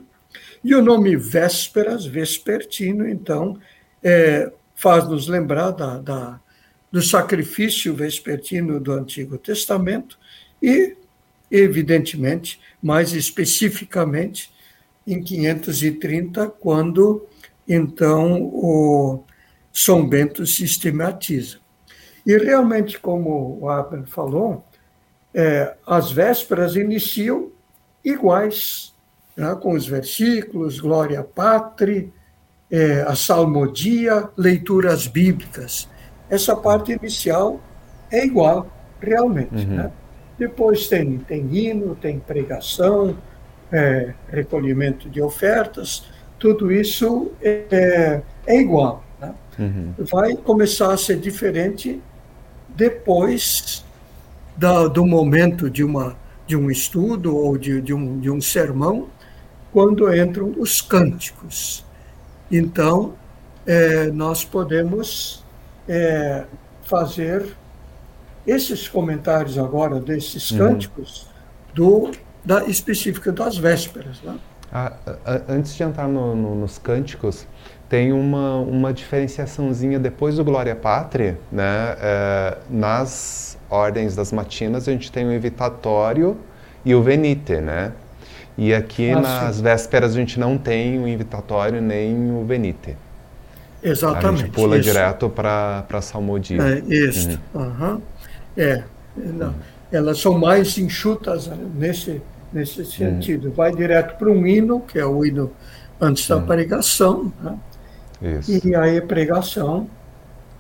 E 0.64 0.76
o 0.76 0.82
nome 0.82 1.16
Vésperas, 1.16 2.06
Vespertino, 2.06 3.08
então, 3.08 3.60
é, 4.04 4.52
faz-nos 4.76 5.28
lembrar 5.28 5.72
da, 5.72 5.98
da, 5.98 6.40
do 6.92 7.02
sacrifício 7.02 7.94
vespertino 7.94 8.80
do 8.80 8.92
Antigo 8.92 9.38
Testamento 9.38 10.18
e 10.62 10.96
evidentemente, 11.52 12.60
mais 12.82 13.14
especificamente 13.14 14.52
em 15.06 15.22
530, 15.24 16.48
quando 16.48 17.26
então 17.68 18.44
o 18.44 19.24
São 19.74 20.08
Bento 20.08 20.46
sistematiza. 20.46 21.58
E 22.26 22.38
realmente, 22.38 23.00
como 23.00 23.58
o 23.60 23.70
Abel 23.70 24.06
falou, 24.06 24.64
é, 25.34 25.76
as 25.86 26.12
vésperas 26.12 26.76
iniciam 26.76 27.52
iguais, 28.04 28.94
né, 29.36 29.56
com 29.62 29.74
os 29.74 29.88
versículos, 29.88 30.80
Glória 30.80 31.24
Patri, 31.24 32.12
é, 32.72 33.02
a 33.02 33.16
salmodia, 33.16 34.30
leituras 34.38 35.08
bíblicas. 35.08 35.90
Essa 36.30 36.56
parte 36.56 36.92
inicial 36.92 37.60
é 38.12 38.26
igual, 38.26 38.68
realmente. 39.02 39.66
Uhum. 39.66 39.76
Né? 39.76 39.92
Depois 40.38 40.88
tem, 40.88 41.18
tem 41.20 41.54
hino, 41.54 41.96
tem 41.96 42.20
pregação, 42.20 43.18
é, 43.72 44.14
recolhimento 44.30 45.10
de 45.10 45.22
ofertas, 45.22 46.06
tudo 46.38 46.72
isso 46.72 47.32
é, 47.42 48.22
é 48.48 48.62
igual. 48.62 49.04
Né? 49.20 49.34
Uhum. 49.60 49.94
Vai 50.12 50.36
começar 50.36 50.94
a 50.94 50.98
ser 50.98 51.20
diferente 51.20 52.02
depois 52.70 53.84
da, 54.56 54.88
do 54.88 55.06
momento 55.06 55.70
de, 55.70 55.84
uma, 55.84 56.16
de 56.48 56.56
um 56.56 56.72
estudo 56.72 57.36
ou 57.36 57.58
de, 57.58 57.82
de, 57.82 57.94
um, 57.94 58.20
de 58.20 58.30
um 58.30 58.40
sermão, 58.40 59.10
quando 59.72 60.14
entram 60.16 60.54
os 60.58 60.82
cânticos. 60.82 61.86
Então, 62.52 63.14
é, 63.66 64.08
nós 64.08 64.44
podemos 64.44 65.44
é, 65.88 66.46
fazer 66.84 67.56
esses 68.46 68.88
comentários 68.88 69.58
agora 69.58 70.00
desses 70.00 70.50
uhum. 70.52 70.58
cânticos 70.58 71.28
do, 71.74 72.12
da 72.44 72.66
específica 72.66 73.32
das 73.32 73.58
vésperas. 73.58 74.22
Né? 74.24 74.38
Ah, 74.72 74.94
antes 75.48 75.76
de 75.76 75.84
entrar 75.84 76.08
no, 76.08 76.36
no, 76.36 76.56
nos 76.56 76.78
cânticos, 76.78 77.48
tem 77.88 78.14
uma, 78.14 78.58
uma 78.58 78.94
diferenciaçãozinha 78.94 79.98
depois 79.98 80.36
do 80.36 80.44
Glória 80.44 80.76
Pátria, 80.76 81.40
né? 81.52 81.96
É, 82.00 82.58
nas 82.70 83.58
ordens 83.68 84.16
das 84.16 84.32
matinas 84.32 84.88
a 84.88 84.92
gente 84.92 85.12
tem 85.12 85.26
o 85.26 85.34
invitatório 85.34 86.38
e 86.86 86.94
o 86.94 87.02
venite, 87.02 87.56
né? 87.56 87.92
E 88.60 88.74
aqui 88.74 89.16
nas 89.16 89.62
vésperas 89.62 90.12
a 90.12 90.16
gente 90.16 90.38
não 90.38 90.58
tem 90.58 91.00
o 91.00 91.08
invitatório 91.08 91.82
nem 91.82 92.30
o 92.30 92.44
venite. 92.44 92.98
Exatamente. 93.82 94.26
A 94.26 94.46
gente 94.46 94.52
pula 94.52 94.78
isso. 94.78 94.90
direto 94.90 95.30
para 95.30 95.86
a 95.90 96.02
salmodia. 96.02 96.62
É, 96.62 96.80
isso. 96.94 97.40
Uhum. 97.54 97.62
Uhum. 97.62 98.02
É. 98.58 98.84
Uhum. 99.16 99.54
Elas 99.90 100.20
são 100.20 100.38
mais 100.38 100.78
enxutas 100.78 101.48
né, 101.48 101.58
nesse, 101.74 102.22
nesse 102.52 102.86
sentido. 102.86 103.48
Uhum. 103.48 103.54
Vai 103.54 103.74
direto 103.74 104.18
para 104.18 104.30
um 104.30 104.46
hino, 104.46 104.82
que 104.82 105.00
é 105.00 105.06
o 105.06 105.24
hino 105.24 105.50
antes 106.02 106.28
da 106.28 106.36
uhum. 106.36 106.46
pregação. 106.46 107.32
Né? 107.42 107.58
Isso. 108.40 108.68
E 108.68 108.76
aí 108.76 109.00
pregação 109.00 109.88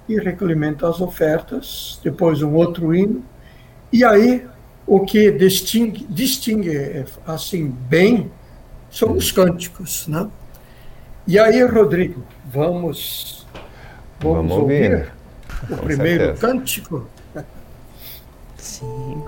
e 0.07 0.17
recolhimento 0.17 0.85
das 0.85 1.01
ofertas, 1.01 1.99
depois 2.01 2.41
um 2.41 2.53
outro 2.53 2.95
hino. 2.95 3.21
E 3.91 4.05
aí 4.05 4.47
o 4.89 5.01
que 5.01 5.31
distingue, 5.31 6.03
distingue 6.09 7.05
assim 7.27 7.67
bem 7.67 8.31
são 8.89 9.11
os 9.11 9.31
cânticos, 9.31 10.07
né? 10.07 10.27
E 11.27 11.37
aí, 11.37 11.63
Rodrigo, 11.63 12.23
vamos 12.51 13.45
vamos, 14.19 14.37
vamos 14.37 14.51
ouvir, 14.57 14.91
ouvir 14.91 15.11
o 15.63 15.77
Com 15.77 15.83
primeiro 15.83 16.23
certeza. 16.25 16.47
cântico. 16.47 17.07
Sim. 18.57 19.23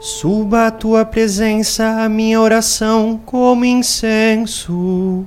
Suba 0.00 0.66
a 0.66 0.70
tua 0.70 1.04
presença, 1.06 2.04
a 2.04 2.08
minha 2.10 2.40
oração 2.40 3.18
como 3.24 3.64
incenso 3.64 5.24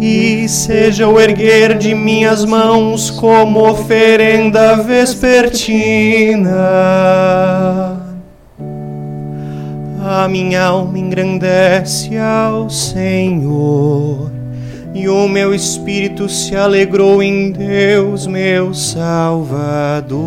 e 0.00 0.48
seja 0.48 1.06
o 1.06 1.20
erguer 1.20 1.76
de 1.76 1.94
minhas 1.94 2.42
mãos 2.44 3.10
como 3.10 3.68
oferenda 3.68 4.76
vespertina. 4.76 6.56
A 10.02 10.26
minha 10.26 10.64
alma 10.64 10.98
engrandece 10.98 12.16
ao 12.16 12.70
Senhor, 12.70 14.30
e 14.94 15.06
o 15.08 15.28
meu 15.28 15.54
espírito 15.54 16.28
se 16.28 16.56
alegrou 16.56 17.22
em 17.22 17.52
Deus, 17.52 18.26
meu 18.26 18.72
Salvador, 18.72 20.22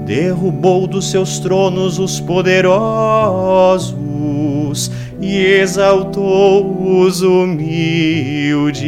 derrubou 0.05 0.85
dos 0.85 1.09
seus 1.09 1.39
tronos 1.39 1.97
os 1.97 2.19
poderosos 2.19 3.95
e 5.21 5.37
exaltou 5.37 7.01
os 7.01 7.21
humildes, 7.21 8.81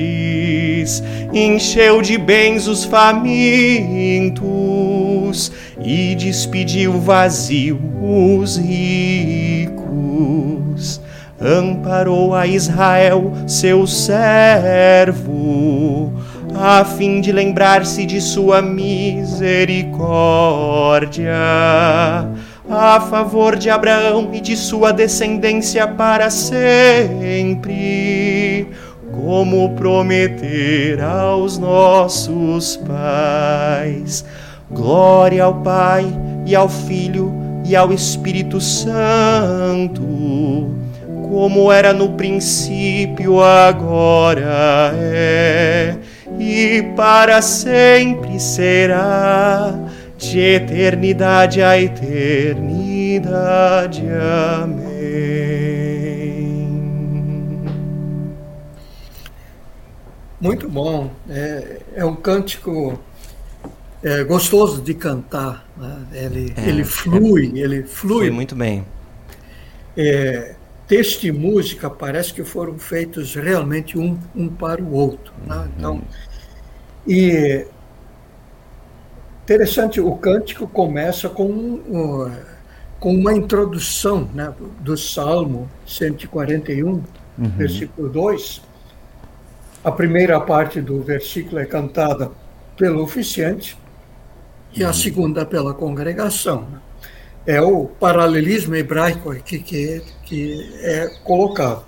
encheu 1.34 2.02
de 2.02 2.18
bens 2.18 2.68
os 2.68 2.84
famintos 2.84 4.42
e 5.80 6.16
despediu 6.16 7.00
vazio 7.00 7.80
os 8.02 8.58
ricos. 8.58 9.78
Amparou 11.40 12.34
a 12.34 12.48
Israel, 12.48 13.32
seu 13.46 13.86
servo, 13.86 14.92
a 16.56 16.84
fim 16.84 17.22
de 17.22 17.32
lembrar-se 17.32 18.04
de 18.06 18.20
sua 18.20 18.60
misericórdia 18.62 21.38
a 22.78 23.02
favor 23.02 23.56
de 23.56 23.70
Abraão 23.70 24.30
e 24.32 24.40
de 24.40 24.56
sua 24.56 24.94
descendência 24.94 25.88
para 25.88 26.30
sempre, 26.30 27.58
como 29.12 29.72
prometer 29.76 31.02
aos 31.02 31.58
nossos 31.58 32.78
pais. 32.78 34.24
Glória 34.70 35.44
ao 35.44 35.56
Pai 35.56 36.06
e 36.46 36.56
ao 36.56 36.70
Filho 36.70 37.34
e 37.66 37.76
ao 37.76 37.92
Espírito 37.92 38.62
Santo, 38.62 40.06
como 41.30 41.72
era 41.72 41.92
no 41.94 42.10
princípio, 42.10 43.42
agora 43.42 44.92
é 44.94 45.96
e 46.40 46.84
para 46.96 47.42
sempre 47.42 48.40
será 48.40 49.74
de 50.18 50.40
eternidade 50.40 51.62
a 51.62 51.80
eternidade. 51.80 53.24
Amém. 54.62 54.98
Muito 60.40 60.68
bom. 60.70 61.12
É, 61.30 61.82
é 61.96 62.06
um 62.06 62.16
cântico 62.16 63.00
é, 64.04 64.24
gostoso 64.24 64.82
de 64.82 64.94
cantar. 64.94 65.68
Né? 65.78 66.06
Ele, 66.14 66.54
é, 66.56 66.70
ele 66.70 66.84
flui, 66.84 67.54
é, 67.56 67.60
ele 67.60 67.84
flui. 67.84 68.18
Flui 68.18 68.32
muito 68.32 68.56
bem. 68.56 68.86
É, 69.96 70.56
texto 70.88 71.26
e 71.26 71.32
música 71.32 71.90
parece 71.90 72.34
que 72.34 72.44
foram 72.44 72.78
feitos 72.78 73.36
realmente 73.36 73.98
um, 73.98 74.18
um 74.36 74.48
para 74.48 74.82
o 74.82 74.94
outro. 74.94 75.34
Né? 75.46 75.56
Uhum. 75.56 75.70
Então, 75.78 76.02
e 77.08 77.66
Interessante, 79.48 80.02
o 80.02 80.14
cântico 80.16 80.68
começa 80.68 81.30
com, 81.30 81.80
com 83.00 83.16
uma 83.16 83.34
introdução 83.34 84.30
né, 84.34 84.54
do 84.82 84.98
Salmo 84.98 85.70
141, 85.86 86.90
uhum. 86.90 87.04
versículo 87.56 88.10
2. 88.10 88.62
A 89.86 89.92
primeira 89.92 90.40
parte 90.42 90.82
do 90.82 91.02
versículo 91.02 91.60
é 91.60 91.66
cantada 91.66 92.30
pelo 92.76 93.02
oficiante 93.02 93.78
e 94.76 94.84
a 94.84 94.88
uhum. 94.88 94.94
segunda 94.94 95.46
pela 95.46 95.74
congregação. 95.74 96.68
Né? 96.70 96.80
é 97.48 97.62
o 97.62 97.86
paralelismo 97.86 98.76
hebraico 98.76 99.34
que, 99.36 99.58
que, 99.60 100.04
que 100.26 100.70
é 100.82 101.08
colocado. 101.24 101.86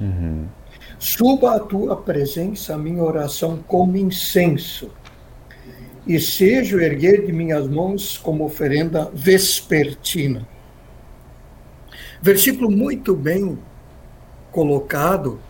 Uhum. 0.00 0.46
Suba 1.00 1.56
a 1.56 1.60
tua 1.60 1.96
presença, 1.96 2.74
a 2.74 2.78
minha 2.78 3.02
oração, 3.02 3.58
como 3.66 3.96
incenso, 3.96 4.88
e 6.06 6.18
seja 6.18 6.76
o 6.76 6.80
erguer 6.80 7.26
de 7.26 7.32
minhas 7.32 7.68
mãos 7.68 8.18
como 8.18 8.44
oferenda 8.44 9.10
vespertina. 9.12 10.46
Versículo 12.22 12.70
muito 12.70 13.14
bem 13.14 13.58
colocado 14.50 15.40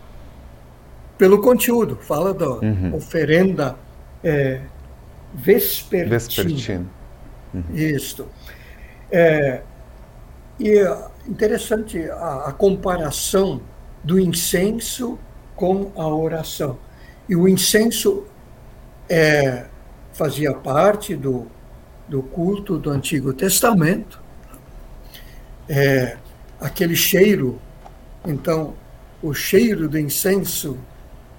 pelo 1.17 1.41
conteúdo, 1.41 1.97
fala 1.97 2.33
da 2.33 2.49
uhum. 2.49 2.95
oferenda 2.95 3.75
é, 4.23 4.61
vespertina. 5.33 6.09
Vespertina. 6.09 6.85
Uhum. 7.53 7.63
Isso. 7.73 8.27
É, 9.11 9.61
e 10.59 10.79
é 10.79 10.97
interessante 11.27 11.99
a, 12.09 12.45
a 12.47 12.53
comparação 12.53 13.61
do 14.03 14.19
incenso 14.19 15.19
com 15.55 15.91
a 15.95 16.07
oração. 16.07 16.77
E 17.27 17.35
o 17.35 17.47
incenso 17.47 18.25
é, 19.09 19.65
fazia 20.13 20.53
parte 20.53 21.15
do, 21.15 21.47
do 22.07 22.21
culto 22.21 22.77
do 22.77 22.89
Antigo 22.89 23.33
Testamento. 23.33 24.21
É, 25.67 26.17
aquele 26.59 26.95
cheiro, 26.95 27.59
então, 28.25 28.73
o 29.21 29.33
cheiro 29.33 29.87
do 29.87 29.97
incenso 29.97 30.77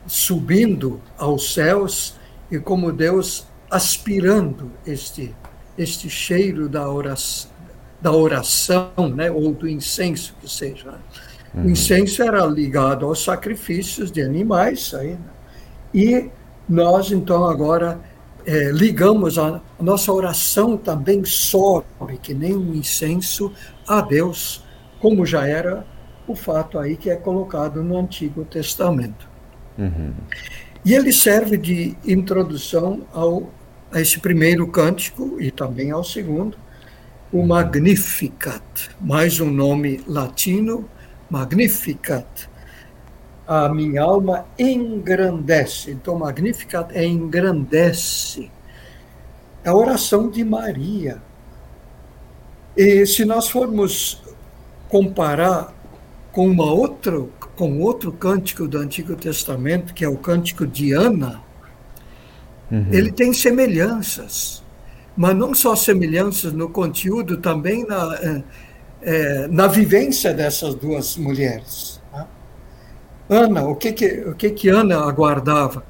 subindo 0.07 1.01
aos 1.17 1.55
céus 1.55 2.17
e 2.51 2.59
como 2.59 2.93
Deus 2.93 3.47
aspirando 3.71 4.71
este, 4.87 5.35
este 5.79 6.11
cheiro 6.11 6.69
da 6.69 6.89
oração, 6.89 7.51
da 8.01 8.13
oração, 8.13 8.93
né, 9.15 9.31
ou 9.31 9.53
do 9.53 9.69
incenso 9.69 10.35
que 10.41 10.51
seja. 10.51 10.93
Né? 10.93 10.99
Uhum. 11.55 11.65
O 11.65 11.71
incenso 11.71 12.23
era 12.23 12.45
ligado 12.47 13.07
aos 13.07 13.23
sacrifícios 13.23 14.11
de 14.11 14.23
animais, 14.23 14.93
aí, 14.95 15.11
né? 15.11 15.19
e 15.95 16.31
nós 16.69 17.13
então 17.13 17.45
agora 17.45 18.01
é, 18.47 18.71
ligamos 18.71 19.39
a, 19.39 19.61
a 19.79 19.83
nossa 19.83 20.13
oração 20.13 20.77
também 20.77 21.25
sobe, 21.25 22.19
que 22.23 22.35
nem 22.35 22.57
um 22.57 22.75
incenso, 22.75 23.53
a 23.87 24.01
Deus, 24.01 24.65
como 25.01 25.27
já 25.27 25.47
era 25.47 25.87
o 26.27 26.35
fato 26.35 26.79
aí 26.79 26.97
que 26.97 27.11
é 27.11 27.17
colocado 27.17 27.83
no 27.83 27.99
Antigo 27.99 28.45
Testamento. 28.45 29.29
Uhum. 29.79 30.13
E 30.85 30.95
ele 30.95 31.13
serve 31.13 31.57
de 31.57 31.97
introdução 32.05 33.03
ao, 33.13 33.51
a 33.91 34.01
esse 34.01 34.19
primeiro 34.19 34.67
cântico 34.67 35.41
e 35.41 35.51
também 35.51 35.91
ao 35.91 36.05
segundo, 36.05 36.57
o 37.33 37.47
Magnificat, 37.47 38.91
mais 39.01 39.41
um 39.41 39.51
nome 39.51 40.03
latino, 40.07 40.89
Magnificat. 41.31 42.52
A 43.47 43.69
minha 43.69 44.03
alma 44.03 44.47
engrandece. 44.59 45.91
Então, 45.91 46.19
Magnificat 46.19 46.91
é 46.93 47.05
engrandece. 47.05 48.51
É 49.65 49.69
a 49.69 49.75
oração 49.75 50.29
de 50.29 50.45
Maria. 50.45 51.21
E 52.77 53.05
se 53.07 53.25
nós 53.25 53.49
formos 53.49 54.23
comparar 54.89 55.75
com 56.33 56.47
uma 56.47 56.73
outra, 56.73 57.21
com 57.57 57.81
outro 57.81 58.13
cântico 58.13 58.67
do 58.67 58.79
Antigo 58.79 59.15
Testamento, 59.17 59.93
que 59.93 60.05
é 60.05 60.09
o 60.09 60.17
cântico 60.17 60.67
de 60.67 60.93
Ana, 60.93 61.43
uhum. 62.71 62.87
ele 62.91 63.13
tem 63.13 63.33
semelhanças 63.33 64.63
mas 65.17 65.37
não 65.37 65.55
só 65.55 65.77
semelhanças 65.77 66.53
no 66.53 66.69
conteúdo, 66.69 67.37
também 67.37 67.87
na, 67.87 68.43
é, 69.03 69.47
na 69.49 69.67
vivência 69.67 70.33
dessas 70.33 70.75
duas 70.75 71.17
mulheres. 71.17 71.92
Ana, 73.33 73.65
o 73.65 73.75
que 73.75 73.93
que, 73.93 74.07
o 74.21 74.35
que 74.35 74.51
que 74.51 74.69
Ana 74.69 74.99
aguardava? 74.99 75.87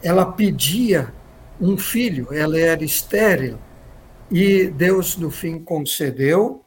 Ela 0.00 0.24
pedia 0.24 1.12
um 1.60 1.76
filho, 1.76 2.32
ela 2.32 2.56
era 2.56 2.84
estéril, 2.84 3.58
e 4.30 4.68
Deus, 4.68 5.16
no 5.16 5.32
fim, 5.32 5.58
concedeu, 5.58 6.62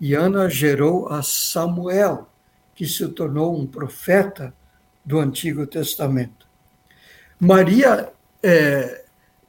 e 0.00 0.14
Ana 0.14 0.48
gerou 0.48 1.08
a 1.08 1.22
Samuel, 1.22 2.28
que 2.74 2.86
se 2.86 3.06
tornou 3.06 3.56
um 3.56 3.64
profeta 3.64 4.52
do 5.04 5.20
Antigo 5.20 5.64
Testamento. 5.64 6.48
Maria 7.38 8.12
é, 8.42 9.04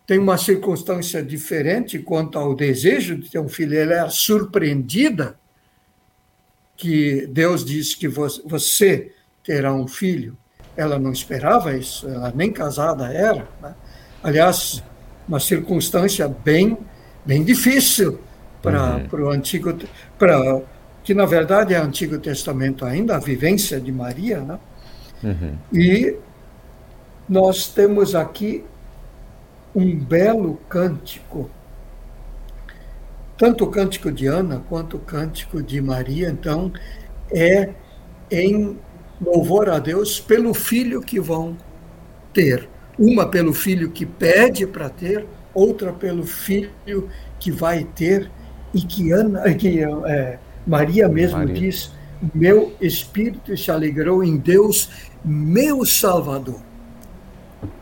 tem 0.05 0.19
uma 0.19 0.37
circunstância 0.37 1.23
diferente 1.23 1.97
quanto 1.97 2.37
ao 2.37 2.53
desejo 2.53 3.17
de 3.17 3.31
ter 3.31 3.39
um 3.39 3.49
filho. 3.49 3.75
Ela 3.75 4.05
é 4.05 4.09
surpreendida 4.09 5.39
que 6.77 7.25
Deus 7.27 7.65
disse 7.65 7.97
que 7.97 8.07
você 8.07 9.14
terá 9.45 9.73
um 9.73 9.87
filho. 9.87 10.35
Ela 10.75 10.99
não 10.99 11.11
esperava 11.11 11.77
isso, 11.77 12.07
ela 12.09 12.33
nem 12.35 12.51
casada 12.51 13.13
era. 13.13 13.47
Né? 13.61 13.73
Aliás, 14.23 14.83
uma 15.27 15.39
circunstância 15.39 16.27
bem, 16.27 16.77
bem 17.25 17.43
difícil 17.43 18.19
para 18.61 18.97
uhum. 19.13 19.25
o 19.25 19.29
Antigo, 19.29 19.77
para 20.17 20.61
que 21.03 21.13
na 21.13 21.25
verdade 21.25 21.73
é 21.73 21.77
Antigo 21.77 22.17
Testamento 22.17 22.83
ainda, 22.83 23.15
a 23.15 23.19
vivência 23.19 23.79
de 23.79 23.91
Maria, 23.91 24.39
né? 24.39 24.59
Uhum. 25.23 25.55
E 25.71 26.17
nós 27.29 27.67
temos 27.67 28.15
aqui 28.15 28.63
um 29.75 29.95
belo 29.95 30.59
cântico, 30.67 31.49
tanto 33.37 33.65
o 33.65 33.67
cântico 33.67 34.11
de 34.11 34.25
Ana 34.25 34.63
quanto 34.67 34.97
o 34.97 34.99
cântico 34.99 35.61
de 35.61 35.79
Maria, 35.81 36.29
então, 36.29 36.71
é 37.31 37.69
em 38.31 38.77
louvor 39.21 39.69
a 39.69 39.79
Deus 39.79 40.19
pelo 40.19 40.53
filho 40.53 41.01
que 41.01 41.19
vão 41.19 41.57
ter. 42.33 42.67
Uma 42.97 43.27
pelo 43.27 43.53
filho 43.53 43.91
que 43.91 44.05
pede 44.05 44.65
para 44.65 44.89
ter, 44.89 45.25
outra 45.53 45.91
pelo 45.91 46.23
filho 46.23 47.09
que 47.39 47.51
vai 47.51 47.83
ter, 47.83 48.29
e 48.73 48.81
que, 48.81 49.11
Ana, 49.11 49.41
que 49.55 49.83
é, 49.83 50.39
Maria 50.65 51.07
mesmo 51.07 51.39
Maria. 51.39 51.53
diz: 51.53 51.91
Meu 52.33 52.73
espírito 52.79 53.55
se 53.57 53.69
alegrou 53.69 54.23
em 54.23 54.37
Deus, 54.37 54.89
meu 55.23 55.85
Salvador 55.85 56.61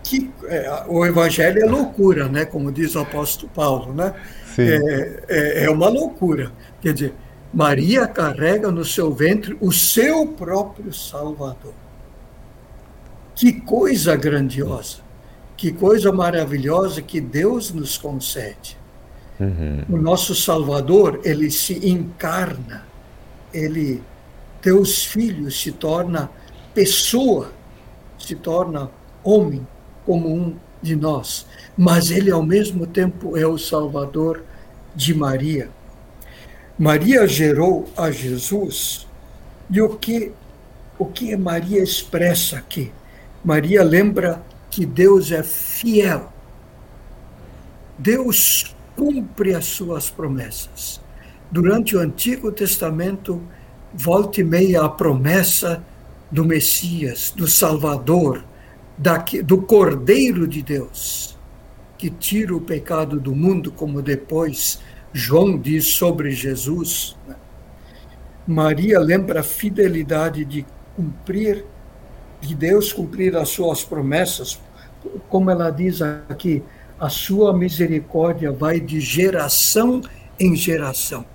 que 0.04 0.32
é, 0.46 0.84
o 0.88 1.06
evangelho 1.06 1.62
é 1.62 1.66
loucura, 1.66 2.28
né? 2.28 2.46
Como 2.46 2.72
diz 2.72 2.96
o 2.96 3.00
apóstolo 3.00 3.52
Paulo, 3.54 3.94
né? 3.94 4.14
É, 4.58 5.24
é, 5.28 5.64
é, 5.66 5.70
uma 5.70 5.90
loucura. 5.90 6.52
Quer 6.82 6.94
dizer, 6.94 7.14
Maria 7.54 8.08
carrega 8.08 8.72
no 8.72 8.84
seu 8.84 9.14
ventre 9.14 9.56
o 9.62 9.72
seu 9.72 10.26
próprio 10.28 10.91
Salvador. 10.91 11.74
Que 13.36 13.54
coisa 13.54 14.16
grandiosa, 14.16 14.97
que 15.56 15.72
coisa 15.72 16.12
maravilhosa 16.12 17.01
que 17.01 17.22
Deus 17.22 17.72
nos 17.72 17.97
concede. 17.97 18.78
Uhum. 19.39 19.84
O 19.89 19.97
nosso 19.97 20.34
Salvador, 20.34 21.22
ele 21.24 21.51
se 21.51 21.88
encarna, 21.88 22.86
ele, 23.54 24.01
teus 24.62 25.06
filhos, 25.06 25.60
se 25.60 25.72
torna 25.72 26.30
pessoa, 26.74 27.51
se 28.18 28.36
torna 28.36 28.89
homem, 29.24 29.66
como 30.06 30.34
um 30.34 30.56
de 30.82 30.95
nós, 30.95 31.45
mas 31.78 32.12
ele 32.12 32.30
ao 32.30 32.43
mesmo 32.43 32.86
tempo 32.86 33.38
é 33.38 33.47
o 33.47 33.58
Salvador 33.58 34.43
de 34.95 35.14
Maria. 35.14 35.70
Maria 36.78 37.28
gerou 37.28 37.88
a 37.96 38.10
Jesus 38.10 39.08
e 39.70 39.82
o 39.82 39.90
que 39.90 40.32
o 40.98 41.06
que 41.06 41.36
Maria 41.36 41.82
expressa 41.82 42.58
aqui? 42.58 42.92
Maria 43.44 43.84
lembra 43.84 44.44
que 44.70 44.86
Deus 44.86 45.32
é 45.32 45.44
fiel. 45.44 46.32
Deus 47.98 48.76
cumpre 48.96 49.54
as 49.54 49.66
suas 49.66 50.10
promessas. 50.10 51.02
Durante 51.52 51.96
o 51.96 52.00
Antigo 52.00 52.52
Testamento, 52.52 53.42
volta 53.94 54.42
e 54.42 54.44
meia 54.44 54.84
a 54.84 54.90
promessa 54.90 55.84
do 56.32 56.46
Messias, 56.46 57.32
do 57.36 57.48
Salvador, 57.48 58.44
daqui, 58.98 59.42
do 59.42 59.62
Cordeiro 59.62 60.48
de 60.48 60.62
Deus, 60.62 61.38
que 61.98 62.10
tira 62.10 62.56
o 62.56 62.62
pecado 62.62 63.20
do 63.20 63.36
mundo, 63.36 63.72
como 63.72 64.02
depois 64.02 64.80
João 65.14 65.57
diz 65.57 65.93
sobre 65.93 66.32
Jesus. 66.32 67.16
Né? 67.28 67.36
Maria 68.47 68.99
lembra 68.99 69.41
a 69.41 69.43
fidelidade 69.43 70.43
de 70.43 70.66
cumprir, 70.95 71.64
de 72.41 72.55
Deus 72.55 72.91
cumprir 72.91 73.38
as 73.38 73.49
suas 73.49 73.84
promessas, 73.84 74.59
como 75.30 75.51
ela 75.51 75.70
diz 75.70 76.01
aqui, 76.01 76.64
a 76.99 77.09
sua 77.09 77.55
misericórdia 77.55 78.51
vai 78.51 78.80
de 78.80 78.99
geração 78.99 80.01
em 80.39 80.55
geração. 80.55 81.26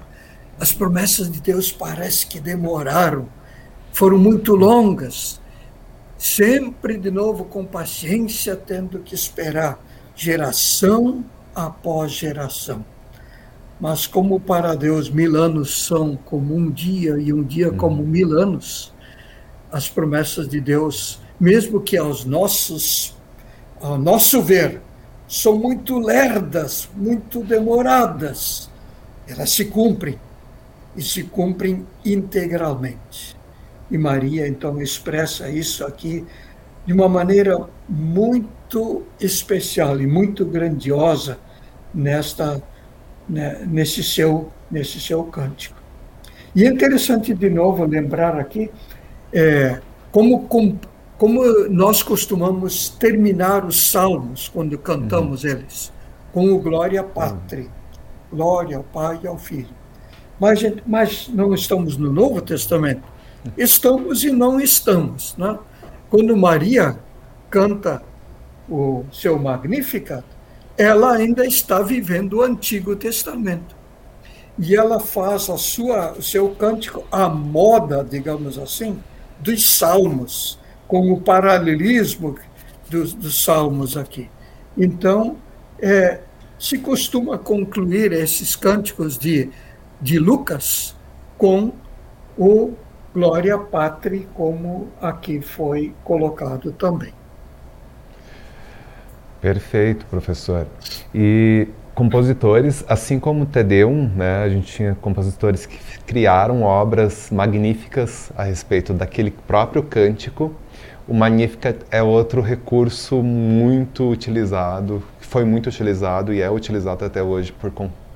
As 0.59 0.73
promessas 0.73 1.31
de 1.31 1.41
Deus 1.41 1.71
parece 1.71 2.27
que 2.27 2.41
demoraram, 2.41 3.29
foram 3.93 4.19
muito 4.19 4.55
longas, 4.57 5.41
sempre 6.17 6.97
de 6.97 7.11
novo 7.11 7.45
com 7.45 7.65
paciência, 7.65 8.57
tendo 8.57 8.99
que 9.01 9.15
esperar 9.15 9.79
geração 10.17 11.25
após 11.55 12.13
geração. 12.13 12.85
Mas 13.81 14.07
como 14.07 14.41
para 14.41 14.75
Deus 14.75 15.09
mil 15.09 15.37
anos 15.37 15.85
são 15.85 16.17
como 16.17 16.55
um 16.55 16.71
dia 16.71 17.17
e 17.19 17.33
um 17.33 17.43
dia 17.43 17.71
como 17.71 18.03
uhum. 18.03 18.09
mil 18.09 18.39
anos, 18.39 18.93
as 19.71 19.89
promessas 19.89 20.49
de 20.49 20.61
Deus, 20.61 21.21
mesmo 21.39 21.81
que 21.81 21.97
aos 21.97 22.25
nossos, 22.25 23.15
ao 23.81 23.99
nosso 23.99 24.43
ver, 24.43 24.81
são 25.29 25.59
muito 25.59 25.99
lerdas, 25.99 26.89
muito 26.97 27.43
demoradas, 27.45 28.69
elas 29.29 29.51
se 29.51 29.67
cumprem 29.67 30.19
e 30.97 31.03
se 31.03 31.23
cumprem 31.23 31.87
integralmente. 32.05 33.37
E 33.91 33.97
Maria 33.97 34.49
então 34.49 34.81
expressa 34.81 35.49
isso 35.51 35.85
aqui 35.85 36.27
de 36.85 36.93
uma 36.93 37.09
maneira 37.09 37.69
muito 37.89 39.03
especial 39.21 40.01
e 40.01 40.07
muito 40.07 40.45
grandiosa 40.45 41.39
nesta 41.95 42.63
né, 43.29 43.65
nesse 43.67 44.03
seu 44.03 44.51
nesse 44.71 45.01
seu 45.01 45.25
cântico. 45.25 45.77
E 46.55 46.65
é 46.65 46.69
interessante 46.69 47.33
de 47.35 47.51
novo 47.51 47.85
lembrar 47.85 48.39
aqui 48.39 48.71
é, 49.33 49.81
como, 50.11 50.47
como 50.47 50.79
como 51.19 51.43
nós 51.69 52.01
costumamos 52.01 52.89
terminar 52.91 53.65
os 53.65 53.91
salmos 53.91 54.49
quando 54.49 54.79
cantamos 54.79 55.43
uhum. 55.43 55.51
eles 55.51 55.93
com 56.33 56.53
o 56.53 56.61
glória 56.61 57.03
Patri, 57.03 57.63
uhum. 57.63 57.69
glória 58.37 58.77
ao 58.77 58.85
Pai 58.85 59.19
e 59.25 59.27
ao 59.27 59.37
Filho. 59.37 59.77
Mas, 60.39 60.61
mas 60.87 61.29
não 61.29 61.53
estamos 61.53 61.97
no 61.97 62.13
Novo 62.13 62.41
Testamento. 62.41 63.03
Estamos 63.57 64.23
e 64.23 64.31
não 64.31 64.61
estamos. 64.61 65.37
Né? 65.37 65.59
Quando 66.09 66.37
Maria 66.37 66.97
canta 67.51 68.01
o 68.69 69.05
seu 69.11 69.37
Magnificat, 69.37 70.25
ela 70.79 71.17
ainda 71.17 71.45
está 71.45 71.83
vivendo 71.83 72.35
o 72.35 72.43
Antigo 72.43 72.95
Testamento. 72.95 73.77
E 74.57 74.77
ela 74.77 75.01
faz 75.01 75.51
a 75.51 75.59
sua, 75.59 76.13
o 76.13 76.23
seu 76.23 76.51
cântico 76.51 77.05
à 77.11 77.29
moda, 77.29 78.07
digamos 78.09 78.57
assim, 78.59 78.99
dos 79.41 79.69
salmos, 79.77 80.59
com 80.87 81.13
o 81.13 81.21
paralelismo 81.21 82.37
dos, 82.89 83.13
dos 83.13 83.43
salmos 83.43 83.97
aqui. 83.97 84.31
Então, 84.77 85.37
é, 85.81 86.21
se 86.59 86.79
costuma 86.79 87.37
concluir 87.37 88.13
esses 88.13 88.55
cânticos 88.55 89.19
de, 89.19 89.51
de 90.01 90.19
Lucas 90.19 90.95
com 91.37 91.73
o 92.37 92.73
Glória 93.13 93.59
Patri, 93.59 94.29
como 94.35 94.89
aqui 95.01 95.41
foi 95.41 95.93
colocado 96.05 96.71
também. 96.73 97.18
Perfeito, 99.41 100.05
professor. 100.07 100.67
E 101.15 101.69
compositores, 101.95 102.85
assim 102.89 103.19
como 103.19 103.43
o 103.43 103.47
Tedeum, 103.47 104.11
né, 104.15 104.43
a 104.45 104.49
gente 104.49 104.73
tinha 104.73 104.97
compositores 105.01 105.67
que 105.67 105.79
criaram 106.07 106.63
obras 106.63 107.29
magníficas 107.31 108.31
a 108.37 108.45
respeito 108.45 108.93
daquele 108.93 109.31
próprio 109.31 109.83
cântico. 109.83 110.55
O 111.07 111.15
Magnificat 111.15 111.79
é 111.91 112.03
outro 112.03 112.41
recurso 112.41 113.23
muito 113.23 114.11
utilizado, 114.11 115.03
foi 115.21 115.45
muito 115.45 115.69
utilizado 115.69 116.35
e 116.35 116.43
é 116.43 116.51
utilizado 116.51 117.05
até 117.05 117.23
hoje 117.23 117.51
por, 117.53 117.73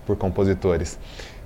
por 0.06 0.16
compositores. 0.16 0.98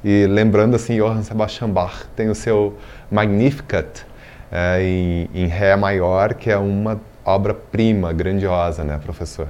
E 0.05 0.27
lembrando 0.27 0.74
assim, 0.74 0.99
Johann 0.99 1.22
Sebastian 1.22 1.70
Bach 1.70 2.05
tem 2.14 2.29
o 2.29 2.35
seu 2.35 2.74
Magnificat 3.11 4.05
é, 4.51 4.83
em, 4.83 5.31
em 5.35 5.47
Ré 5.47 5.77
maior, 5.77 6.35
que 6.35 6.51
é 6.51 6.57
uma 6.57 7.01
obra-prima 7.24 8.12
grandiosa, 8.12 8.85
né, 8.85 8.99
professor? 9.03 9.49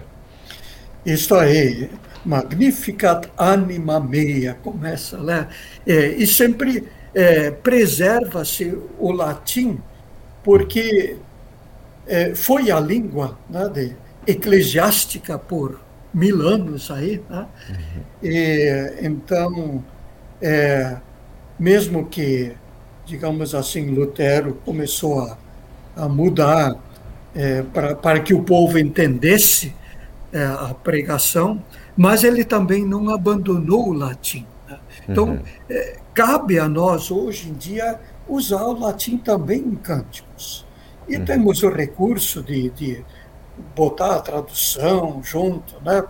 Isto 1.07 1.37
aí, 1.37 1.89
Magnificat 2.25 3.29
anima 3.39 4.01
mea, 4.01 4.55
começa 4.55 5.17
lá. 5.19 5.49
É, 5.87 6.09
e 6.09 6.27
sempre 6.27 6.89
é, 7.15 7.53
preserva-se 7.53 8.77
o 8.99 9.13
latim, 9.13 9.79
porque 10.43 11.17
é, 12.09 12.35
foi 12.35 12.73
a 12.73 12.81
língua 12.81 13.39
né, 13.49 13.69
de, 13.69 13.97
eclesiástica 14.27 15.39
por 15.39 15.81
mil 16.13 16.43
anos 16.43 16.91
aí. 16.91 17.23
Né? 17.31 17.47
Uhum. 17.71 18.03
E, 18.25 18.95
então, 19.03 19.85
é, 20.43 20.97
mesmo 21.57 22.07
que, 22.07 22.53
digamos 23.05 23.55
assim, 23.55 23.91
Lutero 23.91 24.55
começou 24.65 25.21
a, 25.21 25.39
a 25.95 26.09
mudar 26.09 26.77
é, 27.33 27.63
para, 27.63 27.95
para 27.95 28.19
que 28.19 28.35
o 28.35 28.43
povo 28.43 28.77
entendesse 28.77 29.73
é, 30.37 30.45
a 30.45 30.75
pregação, 30.75 31.63
mas 31.97 32.23
ele 32.23 32.45
também 32.45 32.85
não 32.85 33.09
abandonou 33.09 33.89
o 33.89 33.93
latim. 33.95 34.47
Né? 34.69 34.79
Então, 35.09 35.29
uhum. 35.31 35.41
é, 35.71 35.97
cabe 36.13 36.59
a 36.59 36.69
nós, 36.69 37.11
hoje 37.11 37.49
em 37.49 37.55
dia, 37.55 37.99
usar 38.29 38.65
o 38.65 38.79
latim 38.79 39.17
também 39.17 39.61
em 39.61 39.75
cânticos. 39.75 40.67
E 41.09 41.17
uhum. 41.17 41.25
temos 41.25 41.63
o 41.63 41.71
recurso 41.71 42.43
de, 42.43 42.69
de 42.71 43.05
botar 43.75 44.17
a 44.17 44.21
tradução 44.21 45.23
junto, 45.25 45.77
né? 45.83 46.05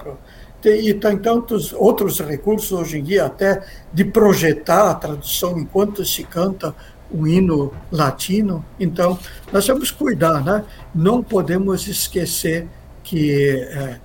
E 0.65 0.93
tem 0.95 1.17
tantos 1.19 1.73
outros 1.73 2.19
recursos 2.19 2.73
hoje 2.73 2.99
em 2.99 3.05
dia, 3.05 3.27
até 3.27 3.65
de 3.93 4.05
projetar 4.05 4.91
a 4.91 4.95
tradução 4.95 5.57
enquanto 5.57 6.05
se 6.05 6.25
canta 6.25 6.75
um 7.13 7.25
hino 7.25 7.73
latino. 7.93 8.65
Então, 8.81 9.17
nós 9.53 9.65
temos 9.65 9.93
que 9.93 9.99
cuidar, 9.99 10.45
né? 10.45 10.65
Não 10.93 11.23
podemos 11.23 11.87
esquecer 11.87 12.67
que 13.05 13.53
é, 13.71 14.01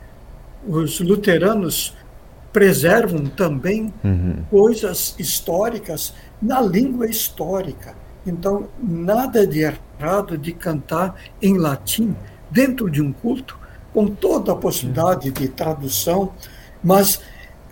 os 0.67 0.99
luteranos 0.99 1.95
preservam 2.51 3.25
também 3.25 3.93
uhum. 4.03 4.43
coisas 4.49 5.15
históricas 5.17 6.13
na 6.41 6.61
língua 6.61 7.07
histórica. 7.07 7.95
Então, 8.25 8.67
nada 8.81 9.47
de 9.47 9.61
errado 9.61 10.37
de 10.37 10.51
cantar 10.51 11.15
em 11.41 11.57
latim 11.57 12.15
dentro 12.49 12.89
de 12.89 13.01
um 13.01 13.11
culto, 13.11 13.57
com 13.93 14.07
toda 14.07 14.51
a 14.51 14.55
possibilidade 14.55 15.31
de 15.31 15.47
tradução, 15.47 16.33
mas 16.83 17.21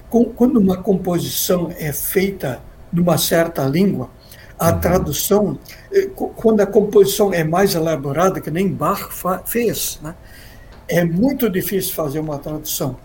com, 0.10 0.26
quando 0.26 0.58
uma 0.58 0.78
composição 0.78 1.72
é 1.78 1.94
feita 1.94 2.62
numa 2.92 3.18
certa 3.18 3.64
língua, 3.66 4.10
a 4.58 4.72
uhum. 4.72 4.80
tradução, 4.80 5.60
eh, 5.94 6.10
quando 6.16 6.60
a 6.62 6.66
composição 6.66 7.34
é 7.34 7.44
mais 7.44 7.76
elaborada, 7.76 8.42
que 8.42 8.52
nem 8.52 8.68
Bach 8.68 9.10
fez, 9.46 10.00
né? 10.04 10.16
É 10.90 11.04
muito 11.04 11.50
difícil 11.50 11.94
fazer 11.94 12.20
uma 12.20 12.40
tradução, 12.40 12.98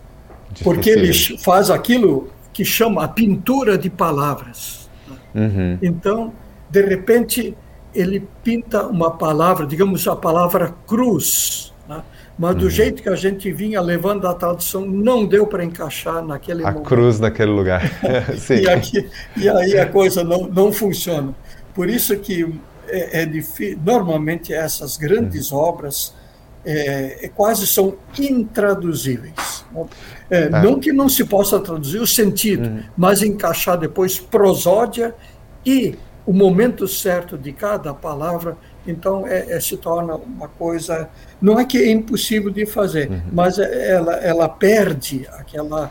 porque 0.63 0.91
ele 0.91 1.13
faz 1.39 1.71
aquilo 1.71 2.31
que 2.53 2.65
chama 2.65 3.05
a 3.05 3.09
pintura 3.09 3.77
de 3.77 3.91
palavras. 3.91 4.89
Uhum. 5.35 5.79
Então, 5.83 6.33
de 6.71 6.83
repente, 6.83 7.57
ele 7.95 8.27
pinta 8.43 8.87
uma 8.87 9.11
palavra, 9.11 9.67
digamos 9.67 10.07
a 10.09 10.17
palavra 10.17 10.75
cruz, 10.87 11.73
né? 11.89 12.03
mas 12.39 12.57
do 12.57 12.65
uhum. 12.65 12.71
jeito 12.71 13.03
que 13.03 13.09
a 13.09 13.17
gente 13.17 13.53
vinha 13.53 13.81
levando 13.81 14.27
a 14.27 14.35
tradução, 14.35 14.87
não 14.87 15.27
deu 15.27 15.47
para 15.47 15.65
encaixar 15.65 16.25
naquele 16.25 16.65
a 16.65 16.71
momento. 16.71 16.89
cruz 16.89 17.21
naquele 17.21 17.51
lugar. 17.51 17.83
e, 18.51 18.69
aqui, 18.69 19.09
e, 19.37 19.49
aí 19.49 19.79
a 19.79 19.87
coisa 19.87 20.25
não, 20.25 20.49
não 20.49 20.73
funciona. 20.73 21.35
Por 21.75 21.89
isso 21.89 22.17
que 22.19 22.55
é, 22.89 23.23
é 23.23 23.27
difícil, 23.27 23.79
normalmente 23.85 24.53
essas 24.53 24.97
grandes 24.97 25.53
uhum. 25.53 25.59
obras 25.59 26.15
é, 26.65 27.27
é, 27.27 27.29
quase 27.29 27.67
são 27.67 27.97
intraduzíveis. 28.19 29.65
É, 30.31 30.45
é, 30.45 30.49
não 30.49 30.81
que 30.81 30.93
não 30.93 31.09
se 31.09 31.25
possa 31.25 31.61
traduzir 31.61 31.99
o 31.99 32.07
sentido, 32.07 32.67
uhum. 32.67 32.83
mas 32.97 33.23
encaixar 33.23 33.79
depois 33.79 34.19
prosódia 34.19 35.15
e 35.65 35.97
o 36.27 36.33
momento 36.33 36.89
certo 36.89 37.37
de 37.37 37.53
cada 37.53 37.93
palavra, 37.93 38.57
então 38.87 39.27
é, 39.27 39.53
é, 39.53 39.61
se 39.61 39.77
torna 39.77 40.15
uma 40.15 40.49
coisa. 40.49 41.09
Não 41.41 41.59
é 41.61 41.65
que 41.65 41.77
é 41.77 41.91
impossível 41.91 42.51
de 42.51 42.65
fazer, 42.65 43.11
uhum. 43.11 43.21
mas 43.33 43.59
é, 43.59 43.93
ela, 43.93 44.15
ela 44.17 44.49
perde 44.49 45.27
aquela 45.33 45.91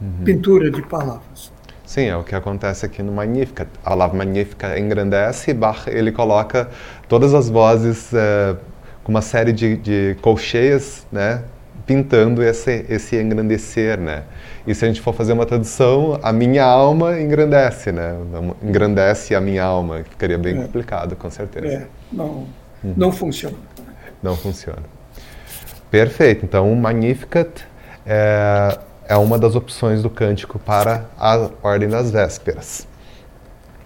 uhum. 0.00 0.24
pintura 0.24 0.70
de 0.70 0.82
palavras. 0.82 1.52
Sim, 1.86 2.06
é 2.06 2.16
o 2.16 2.24
que 2.24 2.34
acontece 2.34 2.84
aqui 2.84 3.02
no 3.02 3.12
Magnífica. 3.12 3.68
A 3.84 3.90
palavra 3.90 4.18
Magnífica 4.18 4.78
engrandece 4.78 5.50
e 5.50 5.54
Bach 5.54 5.86
ele 5.86 6.10
coloca 6.10 6.68
todas 7.08 7.32
as 7.34 7.48
vozes 7.48 8.12
é, 8.12 8.56
com 9.04 9.12
uma 9.12 9.22
série 9.22 9.52
de, 9.52 9.76
de 9.76 10.16
colcheias, 10.20 11.06
né, 11.12 11.42
pintando 11.86 12.42
esse, 12.42 12.86
esse 12.88 13.20
engrandecer, 13.20 14.00
né? 14.00 14.24
E 14.66 14.74
se 14.74 14.84
a 14.84 14.88
gente 14.88 15.02
for 15.02 15.14
fazer 15.14 15.34
uma 15.34 15.44
tradução, 15.44 16.18
a 16.22 16.32
minha 16.32 16.64
alma 16.64 17.20
engrandece, 17.20 17.92
né? 17.92 18.16
Engrandece 18.62 19.34
a 19.34 19.40
minha 19.40 19.62
alma, 19.62 20.02
ficaria 20.08 20.38
bem 20.38 20.58
é. 20.58 20.62
complicado, 20.62 21.14
com 21.14 21.30
certeza. 21.30 21.66
É, 21.66 21.86
não, 22.10 22.46
uhum. 22.82 22.94
não 22.96 23.12
funciona. 23.12 23.56
Não 24.22 24.34
funciona. 24.34 24.82
Perfeito. 25.90 26.46
Então, 26.46 26.72
o 26.72 26.74
Magnificat 26.74 27.62
é, 28.06 28.78
é 29.06 29.16
uma 29.16 29.38
das 29.38 29.54
opções 29.54 30.02
do 30.02 30.08
cântico 30.08 30.58
para 30.58 31.04
a 31.18 31.50
ordem 31.62 31.90
das 31.90 32.10
vésperas. 32.10 32.88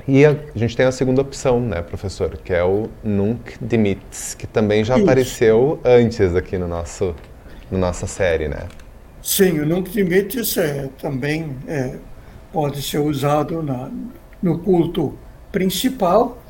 E 0.09 0.24
a, 0.24 0.30
a 0.30 0.59
gente 0.59 0.74
tem 0.74 0.86
a 0.86 0.90
segunda 0.90 1.20
opção, 1.20 1.61
né, 1.61 1.82
professor, 1.82 2.38
que 2.38 2.50
é 2.50 2.64
o 2.64 2.88
Nunc 3.04 3.59
Dimittis, 3.61 4.34
que 4.34 4.46
também 4.46 4.82
já 4.82 4.94
Isso. 4.94 5.04
apareceu 5.04 5.78
antes 5.84 6.34
aqui 6.34 6.56
no 6.56 6.66
nosso, 6.66 7.14
no 7.70 7.76
nossa 7.76 8.06
série, 8.06 8.48
né? 8.48 8.66
Sim, 9.22 9.61
o 9.61 9.66
Nunc 9.66 9.90
Dimittis 9.90 10.56
é, 10.56 10.88
também 10.98 11.54
é, 11.66 11.96
pode 12.50 12.80
ser 12.80 13.00
usado 13.00 13.62
na, 13.62 13.90
no 14.42 14.59
culto 14.61 15.14
principal. 15.52 16.42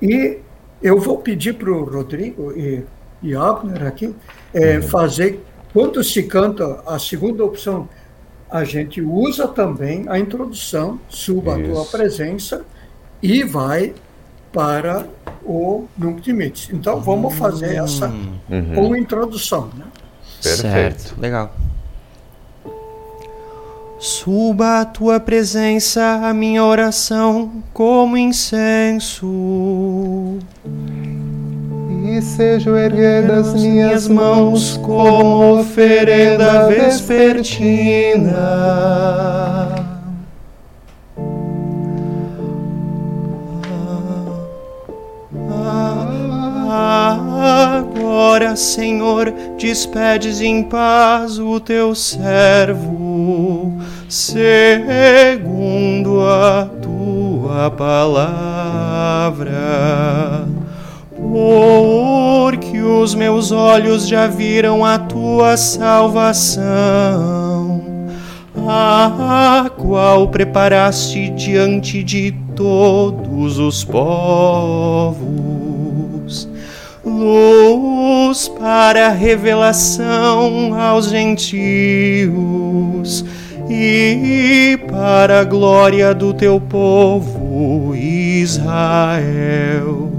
E 0.00 0.40
eu 0.82 0.98
vou 0.98 1.18
pedir 1.18 1.54
para 1.54 1.70
o 1.70 1.84
Rodrigo 1.84 2.52
e, 2.58 2.82
e 3.22 3.32
Abner 3.32 3.86
aqui 3.86 4.12
é, 4.52 4.78
uhum. 4.78 4.82
fazer, 4.82 5.40
quando 5.72 6.02
se 6.02 6.24
canta 6.24 6.82
a 6.84 6.98
segunda 6.98 7.44
opção, 7.44 7.88
a 8.50 8.64
gente 8.64 9.00
usa 9.00 9.46
também 9.46 10.04
a 10.08 10.18
introdução, 10.18 10.98
suba 11.08 11.60
Isso. 11.60 11.70
a 11.70 11.74
tua 11.74 11.84
presença, 11.84 12.64
e 13.22 13.44
vai 13.44 13.94
para 14.52 15.06
o 15.44 15.86
Nunc 15.96 16.20
Dimittis. 16.20 16.70
Então 16.72 17.00
vamos 17.00 17.34
fazer 17.34 17.76
essa 17.76 18.08
uhum. 18.08 18.74
com 18.74 18.96
introdução. 18.96 19.70
Né? 19.76 19.84
Perfeito. 20.42 21.00
Certo, 21.00 21.20
legal. 21.20 21.54
Suba 23.98 24.80
a 24.80 24.84
tua 24.84 25.20
presença 25.20 26.02
a 26.24 26.34
minha 26.34 26.64
oração 26.64 27.62
como 27.72 28.16
incenso. 28.16 29.28
E 32.04 32.20
sejam 32.20 32.76
erguidas 32.76 33.54
minhas 33.54 34.08
mãos 34.08 34.76
como 34.78 35.60
oferenda 35.60 36.66
vespertina. 36.66 38.32
Agora, 48.32 48.56
Senhor, 48.56 49.30
despedes 49.58 50.40
em 50.40 50.62
paz 50.62 51.38
o 51.38 51.60
teu 51.60 51.94
servo, 51.94 53.78
segundo 54.08 54.62
a 56.22 56.66
tua 56.80 57.70
palavra. 57.70 59.52
Porque 61.14 62.80
os 62.80 63.14
meus 63.14 63.52
olhos 63.52 64.08
já 64.08 64.26
viram 64.26 64.82
a 64.82 64.98
tua 64.98 65.58
salvação, 65.58 66.64
a 68.66 69.70
qual 69.76 70.28
preparaste 70.28 71.28
diante 71.28 72.02
de 72.02 72.34
todos 72.56 73.58
os 73.58 73.84
povos 73.84 75.51
luz 77.12 78.48
para 78.48 79.10
revelação 79.10 80.74
aos 80.78 81.08
gentios 81.08 82.32
e 83.68 84.78
para 84.88 85.40
a 85.40 85.44
glória 85.44 86.14
do 86.14 86.32
teu 86.34 86.60
povo 86.60 87.94
Israel. 87.94 90.10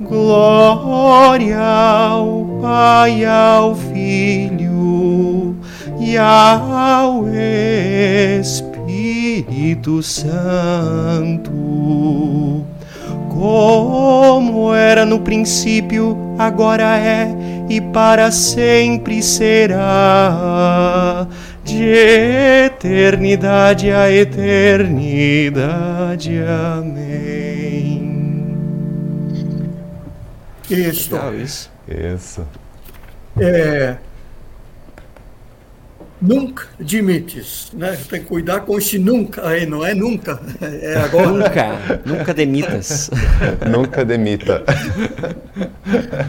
Glória 0.00 1.60
ao 1.60 2.58
Pai, 2.62 3.24
ao 3.24 3.74
Filho 3.74 5.56
e 5.98 6.16
ao 6.16 7.24
Espírito 8.40 10.00
Santo 10.02 11.58
como 13.38 14.74
era 14.74 15.04
no 15.04 15.20
princípio, 15.20 16.34
agora 16.36 16.98
é 16.98 17.28
e 17.68 17.80
para 17.80 18.32
sempre 18.32 19.22
será, 19.22 21.28
de 21.62 21.84
eternidade 21.84 23.92
a 23.92 24.10
eternidade. 24.10 26.32
Amém. 26.76 28.08
Isso. 30.68 31.16
isso. 31.40 31.70
Isso. 31.88 32.44
É, 33.38 33.96
nunca 36.20 36.66
demites, 36.78 37.70
né? 37.72 37.96
Tem 38.08 38.20
que 38.20 38.26
cuidar 38.26 38.60
com 38.60 38.78
esse 38.78 38.98
nunca 38.98 39.46
aí, 39.46 39.66
não 39.66 39.84
é 39.84 39.94
nunca, 39.94 40.40
é 40.60 40.96
agora. 40.96 41.28
Nunca, 41.28 42.02
nunca 42.04 42.34
demitas. 42.34 43.10
nunca 43.70 44.04
demita. 44.04 44.64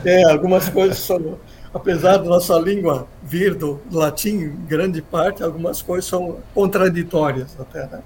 É, 0.06 0.24
algumas 0.24 0.70
coisas 0.70 0.98
são, 1.00 1.38
apesar 1.74 2.18
da 2.18 2.26
nossa 2.26 2.58
língua 2.58 3.08
vir 3.24 3.56
do 3.56 3.80
latim, 3.92 4.56
grande 4.68 5.02
parte, 5.02 5.44
algumas 5.44 5.82
coisas 5.82 6.06
são 6.06 6.38
contraditórias 6.54 7.56
até, 7.60 7.86
né? 7.88 8.00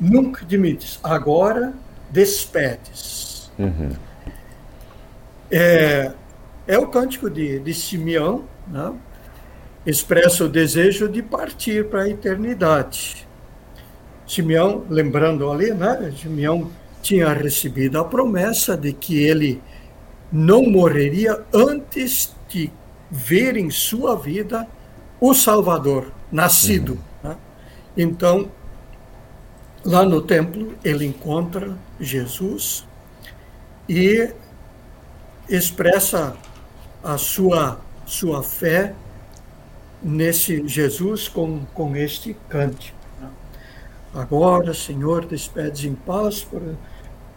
Nunca 0.00 0.44
demites, 0.44 0.98
agora 1.02 1.72
despedes. 2.10 3.50
Uhum. 3.58 3.90
É, 5.50 6.12
é 6.66 6.78
o 6.78 6.86
cântico 6.86 7.28
de, 7.28 7.58
de 7.58 7.74
Simeão, 7.74 8.44
né? 8.68 8.92
Expressa 9.84 10.44
o 10.44 10.48
desejo 10.48 11.08
de 11.08 11.22
partir 11.22 11.88
para 11.88 12.02
a 12.02 12.08
eternidade. 12.08 13.26
Simeão, 14.26 14.84
lembrando 14.88 15.50
ali, 15.50 15.74
né? 15.74 16.12
Simeão 16.16 16.70
tinha 17.02 17.32
recebido 17.32 17.98
a 17.98 18.04
promessa 18.04 18.76
de 18.76 18.92
que 18.92 19.22
ele 19.22 19.60
não 20.30 20.62
morreria 20.62 21.44
antes 21.52 22.34
de 22.48 22.70
ver 23.10 23.56
em 23.56 23.70
sua 23.70 24.16
vida 24.16 24.66
o 25.20 25.34
Salvador 25.34 26.12
nascido. 26.30 26.92
Uhum. 26.92 27.30
Né? 27.30 27.36
Então, 27.96 28.50
lá 29.84 30.04
no 30.04 30.22
templo, 30.22 30.74
ele 30.84 31.04
encontra 31.04 31.76
Jesus 32.00 32.86
e 33.88 34.32
expressa 35.48 36.36
a 37.02 37.18
sua, 37.18 37.80
sua 38.06 38.42
fé 38.42 38.94
nesse 40.02 40.66
Jesus 40.66 41.28
com, 41.28 41.60
com 41.74 41.96
este 41.96 42.36
cântico. 42.48 42.96
Né? 43.20 43.28
Agora, 44.14 44.74
Senhor, 44.74 45.24
despedes 45.24 45.84
em 45.84 45.94
paz 45.94 46.42
por 46.42 46.60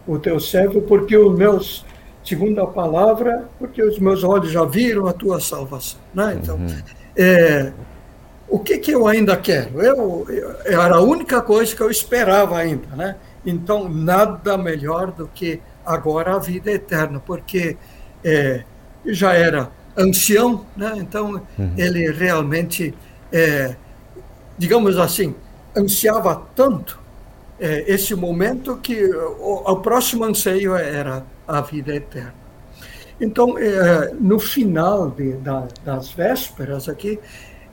o 0.07 0.19
teu 0.19 0.39
servo, 0.39 0.81
porque 0.81 1.17
os 1.17 1.35
meus, 1.35 1.85
segundo 2.23 2.61
a 2.61 2.67
palavra, 2.67 3.45
porque 3.57 3.81
os 3.81 3.97
meus 3.97 4.23
olhos 4.23 4.51
já 4.51 4.63
viram 4.63 5.07
a 5.07 5.13
tua 5.13 5.39
salvação. 5.39 5.99
Né? 6.13 6.39
Então, 6.41 6.57
uhum. 6.57 6.77
é, 7.17 7.71
o 8.47 8.59
que, 8.59 8.77
que 8.77 8.91
eu 8.91 9.07
ainda 9.07 9.35
quero? 9.35 9.81
Eu, 9.81 10.25
eu, 10.29 10.55
era 10.65 10.95
a 10.95 11.01
única 11.01 11.41
coisa 11.41 11.75
que 11.75 11.81
eu 11.81 11.89
esperava 11.89 12.57
ainda. 12.57 12.87
Né? 12.95 13.15
Então, 13.45 13.89
nada 13.89 14.57
melhor 14.57 15.11
do 15.11 15.27
que 15.27 15.59
agora 15.85 16.35
a 16.35 16.39
vida 16.39 16.71
eterna, 16.71 17.19
porque 17.19 17.77
é, 18.23 18.63
já 19.05 19.33
era 19.33 19.69
ancião, 19.97 20.65
né? 20.75 20.93
então 20.97 21.41
uhum. 21.57 21.73
ele 21.77 22.11
realmente, 22.11 22.93
é, 23.31 23.75
digamos 24.57 24.97
assim, 24.97 25.33
ansiava 25.75 26.35
tanto 26.55 26.99
é, 27.59 27.85
esse 27.91 28.13
momento 28.15 28.77
que 28.77 29.03
o, 29.05 29.63
o, 29.65 29.77
próximo 29.77 30.25
anseio 30.25 30.75
era 30.75 31.25
a 31.47 31.61
vida 31.61 31.95
eterna. 31.95 32.33
Então, 33.19 33.57
é, 33.57 34.13
no 34.19 34.39
final 34.39 35.09
de, 35.09 35.33
da, 35.33 35.67
das 35.83 36.11
vésperas 36.11 36.89
aqui, 36.89 37.17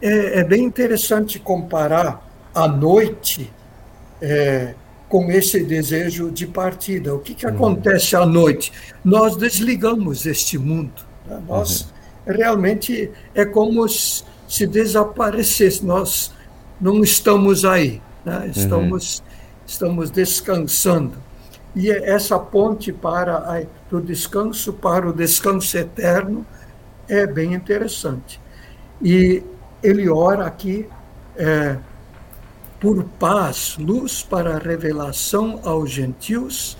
é, 0.01 0.41
é, 0.41 0.45
bem 0.45 0.65
interessante 0.65 1.39
comparar 1.41 2.29
a 2.55 2.69
noite 2.69 3.53
é, 4.21 4.75
com 5.09 5.31
esse 5.33 5.65
desejo 5.65 6.31
de 6.31 6.47
partida. 6.47 7.13
O 7.13 7.19
que, 7.19 7.35
que 7.35 7.47
uhum. 7.47 7.55
acontece 7.55 8.15
à 8.15 8.25
noite? 8.25 8.73
Nós 9.05 9.37
desligamos 9.37 10.27
este 10.27 10.57
mundo. 10.57 11.03
Né? 11.27 11.43
Nós 11.49 11.83
uhum 11.83 12.02
realmente 12.27 13.11
é 13.35 13.45
como 13.45 13.87
se 13.89 14.67
desaparecesse. 14.67 15.85
Nós 15.85 16.33
não 16.81 17.03
estamos 17.03 17.65
aí, 17.65 18.01
né? 18.25 18.51
estamos, 18.55 19.19
uhum. 19.19 19.25
estamos 19.67 20.11
descansando. 20.11 21.17
E 21.75 21.91
essa 21.91 22.39
ponte 22.39 22.93
para 22.93 23.67
do 23.91 24.01
descanso 24.01 24.73
para 24.73 25.09
o 25.09 25.13
descanso 25.13 25.77
eterno 25.79 26.47
é 27.09 27.27
bem 27.27 27.55
interessante. 27.55 28.41
E 29.01 29.43
ele 29.83 30.09
ora 30.09 30.47
aqui 30.47 30.87
é, 31.37 31.77
por 32.79 33.03
paz, 33.19 33.77
luz 33.79 34.23
para 34.23 34.57
a 34.57 34.59
revelação 34.59 35.61
aos 35.65 35.91
gentios 35.91 36.77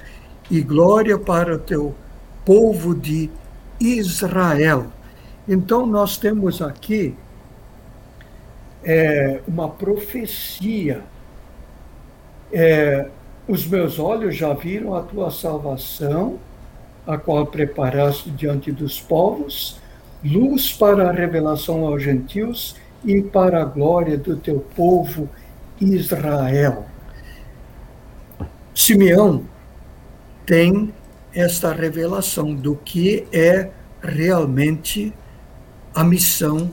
e 0.51 0.61
glória 0.61 1.19
para 1.19 1.55
o 1.55 1.59
teu 1.59 1.95
povo 2.45 2.95
de 2.95 3.31
Israel. 3.81 4.87
Então, 5.49 5.87
nós 5.87 6.17
temos 6.17 6.63
aqui 6.63 7.15
é, 8.85 9.41
uma 9.47 9.69
profecia. 9.69 11.03
É, 12.53 13.09
os 13.49 13.67
meus 13.67 13.99
olhos 13.99 14.37
já 14.37 14.53
viram 14.53 14.95
a 14.95 15.03
tua 15.03 15.31
salvação, 15.31 16.39
a 17.07 17.19
qual 17.19 17.47
preparaste 17.47 18.31
diante 18.31 18.71
dos 18.71 19.01
povos, 19.01 19.81
luz 20.25 20.73
para 20.73 21.09
a 21.09 21.13
revelação 21.13 21.85
aos 21.87 22.03
gentios 22.03 22.77
e 23.05 23.21
para 23.21 23.63
a 23.63 23.65
glória 23.65 24.17
do 24.17 24.37
teu 24.37 24.61
povo 24.77 25.29
Israel. 25.81 26.87
Simeão 28.75 29.45
tem 30.47 30.95
esta 31.35 31.73
revelação 31.73 32.55
do 32.55 32.77
que 32.77 33.27
é 33.33 33.71
realmente 34.03 35.13
a 35.95 36.05
missão 36.05 36.71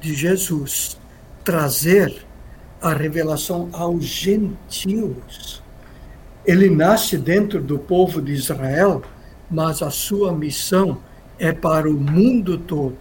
de 0.00 0.14
Jesus 0.14 0.98
trazer 1.44 2.26
a 2.80 2.92
revelação 2.92 3.68
aos 3.72 4.04
gentios. 4.04 5.62
Ele 6.46 6.70
nasce 6.70 7.18
dentro 7.18 7.60
do 7.60 7.78
povo 7.78 8.22
de 8.22 8.32
Israel, 8.32 9.02
mas 9.50 9.82
a 9.82 9.90
sua 9.90 10.32
missão 10.32 10.98
é 11.38 11.52
para 11.52 11.88
o 11.88 11.94
mundo 11.94 12.58
todo. 12.58 12.98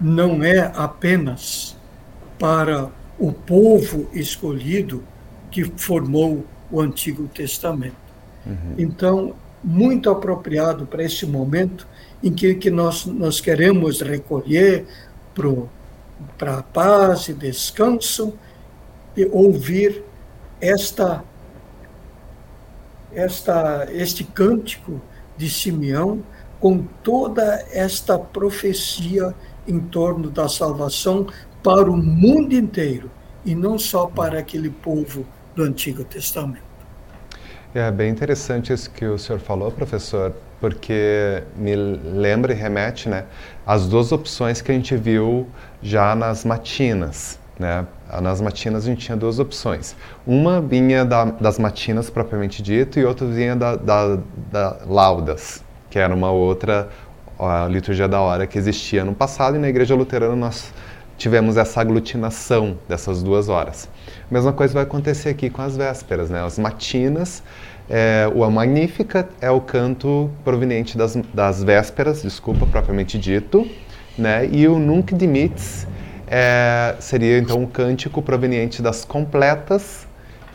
Não 0.00 0.42
é 0.42 0.72
apenas 0.74 1.76
para 2.38 2.90
o 3.18 3.32
povo 3.32 4.08
escolhido 4.12 5.02
que 5.50 5.64
formou 5.64 6.44
o 6.70 6.80
Antigo 6.80 7.26
Testamento. 7.28 7.96
Uhum. 8.46 8.74
Então, 8.78 9.34
muito 9.62 10.08
apropriado 10.08 10.86
para 10.86 11.02
esse 11.02 11.26
momento 11.26 11.86
em 12.22 12.32
que, 12.32 12.54
que 12.54 12.70
nós, 12.70 13.06
nós 13.06 13.40
queremos 13.40 14.00
recolher 14.00 14.86
para 16.36 16.62
paz 16.62 17.28
e 17.28 17.32
descanso 17.32 18.34
e 19.16 19.24
ouvir 19.26 20.02
esta, 20.60 21.22
esta, 23.12 23.88
este 23.90 24.24
cântico 24.24 25.00
de 25.36 25.48
Simeão 25.48 26.22
com 26.60 26.82
toda 27.02 27.64
esta 27.72 28.18
profecia 28.18 29.34
em 29.66 29.78
torno 29.78 30.30
da 30.30 30.48
salvação 30.48 31.26
para 31.62 31.90
o 31.90 31.96
mundo 31.96 32.54
inteiro 32.54 33.10
e 33.44 33.54
não 33.54 33.78
só 33.78 34.06
para 34.06 34.40
aquele 34.40 34.70
povo 34.70 35.24
do 35.54 35.62
Antigo 35.62 36.04
Testamento. 36.04 36.66
É 37.74 37.90
bem 37.90 38.10
interessante 38.10 38.72
isso 38.72 38.90
que 38.90 39.04
o 39.04 39.18
senhor 39.18 39.38
falou, 39.38 39.70
professor, 39.70 40.34
porque 40.60 41.42
me 41.56 41.74
lembra 41.74 42.52
e 42.52 42.56
remete 42.56 43.08
né, 43.08 43.24
as 43.66 43.86
duas 43.86 44.12
opções 44.12 44.60
que 44.60 44.70
a 44.72 44.74
gente 44.74 44.96
viu 44.96 45.46
já 45.82 46.14
nas 46.14 46.44
matinas. 46.44 47.38
Né? 47.58 47.86
Nas 48.22 48.40
matinas 48.40 48.84
a 48.84 48.86
gente 48.86 49.04
tinha 49.04 49.16
duas 49.16 49.38
opções. 49.38 49.96
Uma 50.26 50.60
vinha 50.60 51.04
da, 51.04 51.24
das 51.24 51.58
matinas 51.58 52.08
propriamente 52.08 52.62
dito 52.62 52.98
e 52.98 53.04
outra 53.04 53.26
vinha 53.26 53.56
da, 53.56 53.76
da, 53.76 54.18
da 54.50 54.76
laudas, 54.86 55.62
que 55.90 55.98
era 55.98 56.14
uma 56.14 56.30
outra 56.30 56.88
liturgia 57.70 58.08
da 58.08 58.20
hora 58.20 58.46
que 58.46 58.58
existia 58.58 59.04
no 59.04 59.14
passado 59.14 59.56
e 59.56 59.58
na 59.58 59.68
igreja 59.68 59.94
luterana 59.94 60.34
nós 60.34 60.72
tivemos 61.16 61.56
essa 61.56 61.80
aglutinação 61.80 62.78
dessas 62.88 63.22
duas 63.22 63.48
horas. 63.48 63.88
A 64.30 64.34
mesma 64.34 64.52
coisa 64.52 64.74
vai 64.74 64.84
acontecer 64.84 65.30
aqui 65.30 65.50
com 65.50 65.60
as 65.62 65.76
vésperas, 65.76 66.30
né? 66.30 66.44
As 66.44 66.58
matinas, 66.58 67.42
é, 67.90 68.30
o 68.34 68.48
Magnífica 68.50 69.28
é 69.40 69.50
o 69.50 69.60
canto 69.60 70.30
proveniente 70.44 70.98
das, 70.98 71.16
das 71.32 71.62
vésperas, 71.62 72.22
desculpa, 72.22 72.66
propriamente 72.66 73.18
dito, 73.18 73.66
né? 74.16 74.46
E 74.50 74.68
o 74.68 74.78
Nunc 74.78 75.14
Dimittis 75.14 75.86
é, 76.26 76.94
seria 77.00 77.38
então 77.38 77.62
um 77.62 77.66
cântico 77.66 78.20
proveniente 78.20 78.82
das 78.82 79.04
completas, 79.04 80.06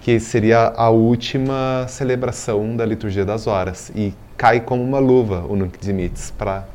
que 0.01 0.19
seria 0.19 0.73
a 0.75 0.89
última 0.89 1.85
celebração 1.87 2.75
da 2.75 2.85
liturgia 2.85 3.25
das 3.25 3.47
horas. 3.47 3.91
E 3.95 4.13
cai 4.37 4.59
como 4.59 4.83
uma 4.83 4.99
luva 4.99 5.45
o 5.47 5.55
Nunc 5.55 5.77
Dimittis 5.79 6.29
para 6.29 6.65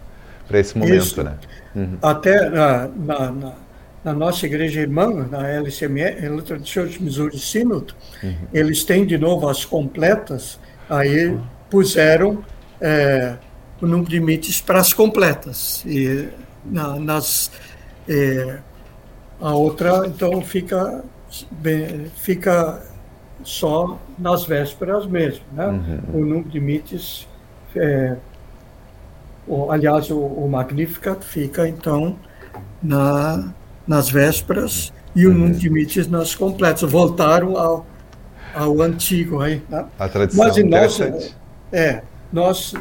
esse 0.53 0.77
momento, 0.77 1.03
Isso. 1.03 1.23
né? 1.23 1.35
Uhum. 1.77 1.99
Até 2.03 2.49
na, 2.49 2.89
na, 2.97 3.31
na, 3.31 3.53
na, 4.05 4.13
nossa 4.13 4.47
igreja 4.47 4.81
irmã, 4.81 5.27
na 5.31 5.49
LCME, 5.49 6.29
Lutheran 6.29 6.65
Church 6.65 7.03
Missouri 7.03 7.39
Synod, 7.39 7.95
uhum. 8.23 8.35
eles 8.53 8.85
têm 8.85 9.05
de 9.05 9.19
novo 9.19 9.49
as 9.49 9.65
completas, 9.65 10.59
aí 10.89 11.37
puseram 11.71 12.45
é, 12.81 13.37
o 13.81 13.87
Nunc 13.87 14.09
Dimittis 14.09 14.61
para 14.61 14.81
as 14.81 14.93
completas. 14.93 15.85
E 15.87 16.29
na, 16.65 16.99
nas 16.99 17.51
é, 18.09 18.59
a 19.41 19.55
outra, 19.55 20.07
então, 20.07 20.41
fica, 20.43 21.05
fica 22.17 22.83
só 23.45 23.99
nas 24.19 24.45
vésperas 24.45 25.07
mesmo. 25.07 25.45
Né? 25.53 25.67
Uhum. 25.67 26.21
O 26.21 26.25
Nunc 26.25 26.49
Dimittis, 26.49 27.29
é, 27.77 28.17
o, 29.47 29.71
aliás, 29.71 30.11
o, 30.11 30.19
o 30.19 30.49
Magnificat 30.49 31.25
fica, 31.25 31.69
então, 31.69 32.19
na, 32.83 33.53
nas 33.89 34.11
vésperas 34.11 34.93
e 35.17 35.27
o 35.27 35.31
uhum. 35.31 35.39
Nunc 35.39 35.59
Dimittis 35.59 36.07
nas 36.07 36.35
completas. 36.35 36.89
Voltaram 36.89 37.57
ao, 37.57 37.87
ao 38.55 38.81
antigo 38.83 39.41
aí. 39.41 39.63
Né? 39.69 39.87
A 39.99 40.09
tradição 40.09 40.45
Mas, 40.45 40.99
nós, 40.99 41.35
é, 41.73 42.03
nós 42.33 42.75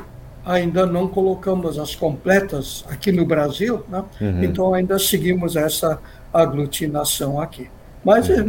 ainda 0.46 0.86
não 0.86 1.08
colocamos 1.08 1.80
as 1.80 1.96
completas 1.96 2.86
aqui 2.90 3.12
no 3.12 3.26
Brasil, 3.26 3.84
né? 3.90 4.04
Uhum. 4.22 4.44
então 4.44 4.74
ainda 4.74 4.98
seguimos 5.00 5.56
essa 5.56 6.00
aglutinação 6.34 7.40
aqui. 7.40 7.70
Mas 8.04 8.30
é 8.30 8.46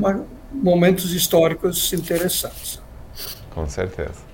momentos 0.52 1.12
históricos 1.12 1.92
interessantes. 1.92 2.80
Com 3.50 3.66
certeza. 3.66 4.28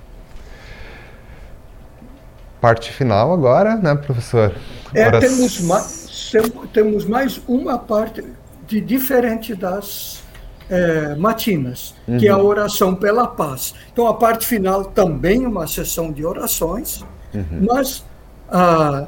Parte 2.61 2.93
final 2.93 3.33
agora, 3.33 3.77
né, 3.77 3.95
professor? 3.95 4.55
É, 4.95 5.11
temos, 5.19 5.61
mais, 5.61 6.04
temos 6.73 7.05
mais 7.05 7.41
uma 7.47 7.79
parte 7.79 8.25
de 8.67 8.81
diferente 8.81 9.55
das 9.55 10.23
é, 10.69 11.15
matinas, 11.15 11.95
uhum. 12.09 12.19
que 12.19 12.29
é 12.29 12.31
a 12.31 12.39
uhum. 12.39 12.47
oração 12.47 12.95
pela 12.95 13.27
paz. 13.27 13.75
Então, 13.93 14.07
a 14.07 14.15
parte 14.15 14.47
final 14.47 14.85
também 14.85 15.45
é 15.45 15.49
uma 15.49 15.67
sessão 15.67 16.11
de 16.11 16.25
orações, 16.25 17.03
uhum. 17.35 17.67
mas 17.69 18.05
ah, 18.49 19.07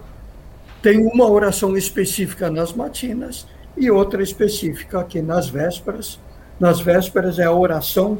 tem 0.82 0.98
uma 1.06 1.28
oração 1.28 1.76
específica 1.76 2.50
nas 2.50 2.72
matinas 2.72 3.46
e 3.76 3.90
outra 3.90 4.22
específica 4.22 5.00
aqui 5.00 5.22
nas 5.22 5.48
vésperas. 5.48 6.20
Nas 6.58 6.80
vésperas 6.80 7.38
é 7.38 7.44
a 7.44 7.52
oração 7.52 8.18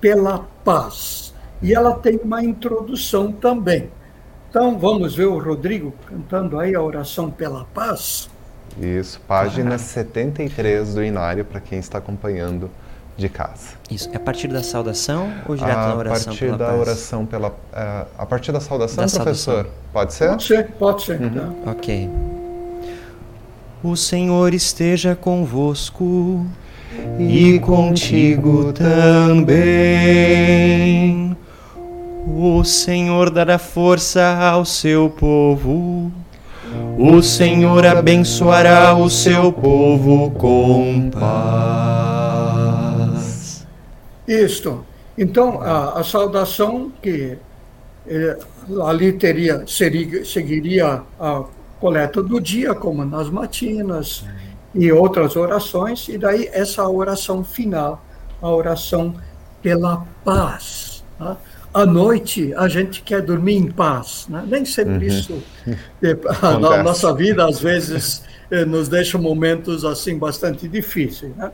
pela 0.00 0.46
paz. 0.64 1.34
E 1.62 1.74
ela 1.74 1.92
tem 1.92 2.18
uma 2.22 2.42
introdução 2.42 3.32
também. 3.32 3.90
Então 4.48 4.78
vamos 4.78 5.14
ver 5.14 5.26
o 5.26 5.38
Rodrigo 5.38 5.94
cantando 6.06 6.58
aí 6.58 6.74
a 6.74 6.82
oração 6.82 7.30
pela 7.30 7.64
paz. 7.66 8.29
Isso, 8.78 9.20
página 9.26 9.74
ah. 9.74 9.78
73 9.78 10.94
do 10.94 11.02
Inário, 11.02 11.44
para 11.44 11.60
quem 11.60 11.78
está 11.78 11.98
acompanhando 11.98 12.70
de 13.16 13.28
casa. 13.28 13.74
Isso, 13.90 14.08
é 14.12 14.16
a 14.16 14.20
partir 14.20 14.48
da 14.48 14.62
saudação 14.62 15.32
ou 15.46 15.54
direto 15.54 15.76
a 15.76 15.88
na 15.88 15.94
oração 15.94 16.34
pela 16.36 16.56
da 16.56 16.66
paz? 16.66 16.80
oração 16.80 17.26
pela 17.26 17.48
uh, 17.48 18.06
A 18.16 18.26
partir 18.26 18.52
da 18.52 18.60
saudação, 18.60 19.04
da 19.04 19.10
professor? 19.10 19.54
Saudação. 19.54 19.72
Pode 19.92 20.14
ser? 20.14 20.28
Pode 20.28 20.44
ser, 20.44 20.64
pode 20.78 21.02
ser. 21.02 21.20
Uhum. 21.20 21.30
Tá. 21.64 21.70
Ok. 21.70 22.08
O 23.82 23.96
Senhor 23.96 24.52
esteja 24.54 25.14
convosco 25.14 26.46
e 27.18 27.58
contigo 27.60 28.72
também. 28.72 29.60
O 32.26 32.62
Senhor 32.64 33.30
dará 33.30 33.58
força 33.58 34.22
ao 34.36 34.64
seu 34.64 35.08
povo. 35.10 36.12
O 37.02 37.22
Senhor 37.22 37.86
abençoará 37.86 38.94
o 38.94 39.08
seu 39.08 39.50
povo 39.50 40.32
com 40.32 41.08
paz. 41.08 41.96
Isto. 44.28 44.84
Então, 45.16 45.62
a, 45.62 46.00
a 46.00 46.04
saudação 46.04 46.92
que 47.00 47.38
eh, 48.06 48.38
ali 48.86 49.14
teria, 49.14 49.64
seria, 49.66 50.26
seguiria 50.26 51.00
a 51.18 51.44
coleta 51.80 52.22
do 52.22 52.38
dia, 52.38 52.74
como 52.74 53.02
nas 53.02 53.30
matinas 53.30 54.26
e 54.74 54.92
outras 54.92 55.36
orações, 55.36 56.06
e 56.06 56.18
daí 56.18 56.50
essa 56.52 56.86
oração 56.86 57.42
final, 57.42 58.04
a 58.42 58.50
oração 58.50 59.14
pela 59.62 60.06
paz. 60.22 61.02
Né? 61.18 61.34
À 61.72 61.86
noite 61.86 62.52
a 62.54 62.68
gente 62.68 63.02
quer 63.02 63.22
dormir 63.22 63.56
em 63.56 63.70
paz, 63.70 64.26
né? 64.28 64.44
nem 64.46 64.64
sempre 64.64 64.94
uhum. 64.94 65.02
isso. 65.02 65.42
A 66.42 66.82
nossa 66.82 67.14
vida 67.14 67.46
às 67.46 67.60
vezes 67.60 68.24
eh, 68.50 68.64
nos 68.64 68.88
deixa 68.88 69.16
momentos 69.16 69.84
assim 69.84 70.18
bastante 70.18 70.66
difíceis, 70.66 71.34
né? 71.36 71.52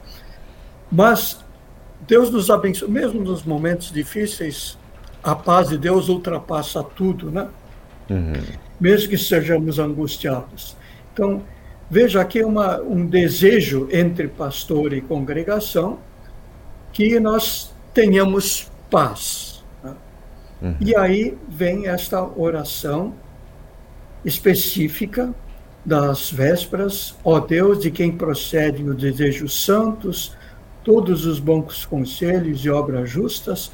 Mas 0.91 1.39
Deus 2.07 2.31
nos 2.31 2.49
abençoe, 2.49 2.89
mesmo 2.89 3.21
nos 3.21 3.43
momentos 3.43 3.93
difíceis, 3.93 4.79
a 5.23 5.35
paz 5.35 5.69
de 5.69 5.77
Deus 5.77 6.09
ultrapassa 6.09 6.83
tudo, 6.83 7.31
né? 7.31 7.49
Uhum 8.09 8.33
mesmo 8.81 9.09
que 9.09 9.19
sejamos 9.19 9.79
angustiados. 9.79 10.77
Então, 11.13 11.43
veja 11.91 12.21
aqui 12.21 12.43
uma, 12.43 12.81
um 12.81 13.07
desejo 13.07 13.89
entre 13.91 14.29
pastor 14.29 14.93
e 14.93 15.01
congregação 15.01 15.99
que 16.93 17.19
nós 17.19 17.75
tenhamos 17.93 18.71
paz. 18.91 19.56
Uhum. 20.61 20.75
E 20.81 20.97
aí 20.97 21.37
vem 21.49 21.87
esta 21.87 22.23
oração 22.23 23.15
específica 24.25 25.35
das 25.85 26.31
vésperas, 26.31 27.15
ó 27.23 27.39
Deus, 27.39 27.79
de 27.79 27.91
quem 27.91 28.11
procedem 28.11 28.89
os 28.89 28.97
desejos 28.97 29.65
santos, 29.65 30.37
todos 30.83 31.25
os 31.25 31.39
bons 31.39 31.85
conselhos 31.85 32.65
e 32.65 32.71
obras 32.71 33.09
justas, 33.09 33.71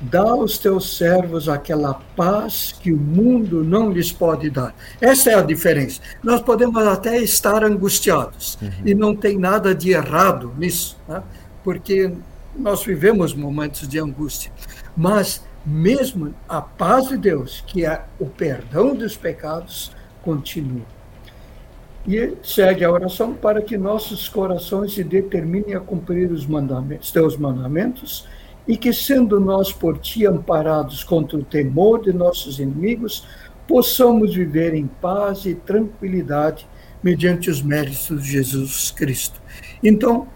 dá 0.00 0.22
aos 0.22 0.58
teus 0.58 0.96
servos 0.96 1.48
aquela 1.48 1.94
paz 2.14 2.72
que 2.80 2.92
o 2.92 2.96
mundo 2.96 3.64
não 3.64 3.90
lhes 3.90 4.12
pode 4.12 4.50
dar. 4.50 4.74
Essa 5.00 5.30
é 5.30 5.34
a 5.34 5.42
diferença. 5.42 6.00
Nós 6.22 6.42
podemos 6.42 6.86
até 6.86 7.18
estar 7.18 7.64
angustiados, 7.64 8.58
uhum. 8.60 8.70
e 8.84 8.94
não 8.94 9.16
tem 9.16 9.38
nada 9.38 9.74
de 9.74 9.90
errado 9.90 10.52
nisso, 10.56 10.96
né? 11.08 11.22
porque 11.64 12.12
nós 12.56 12.84
vivemos 12.84 13.34
momentos 13.34 13.88
de 13.88 13.98
angústia. 13.98 14.52
Mas 14.96 15.42
mesmo 15.66 16.32
a 16.48 16.60
paz 16.60 17.08
de 17.08 17.16
Deus, 17.16 17.64
que 17.66 17.84
é 17.84 18.04
o 18.20 18.26
perdão 18.26 18.94
dos 18.94 19.16
pecados, 19.16 19.90
continua. 20.22 20.86
E 22.06 22.34
segue 22.40 22.84
a 22.84 22.92
oração 22.92 23.34
para 23.34 23.60
que 23.60 23.76
nossos 23.76 24.28
corações 24.28 24.94
se 24.94 25.02
determinem 25.02 25.74
a 25.74 25.80
cumprir 25.80 26.30
os 26.30 26.46
mandamentos, 26.46 27.10
teus 27.10 27.36
mandamentos, 27.36 28.28
e 28.68 28.76
que, 28.76 28.92
sendo 28.92 29.40
nós 29.40 29.72
por 29.72 29.98
ti 29.98 30.24
amparados 30.24 31.02
contra 31.02 31.36
o 31.36 31.42
temor 31.42 32.02
de 32.02 32.12
nossos 32.12 32.60
inimigos, 32.60 33.26
possamos 33.66 34.34
viver 34.34 34.72
em 34.72 34.86
paz 34.86 35.46
e 35.46 35.54
tranquilidade 35.56 36.68
mediante 37.02 37.50
os 37.50 37.60
méritos 37.60 38.22
de 38.22 38.30
Jesus 38.30 38.92
Cristo. 38.92 39.40
Então, 39.82 40.28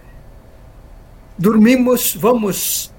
dormimos, 1.38 2.16
vamos 2.16 2.92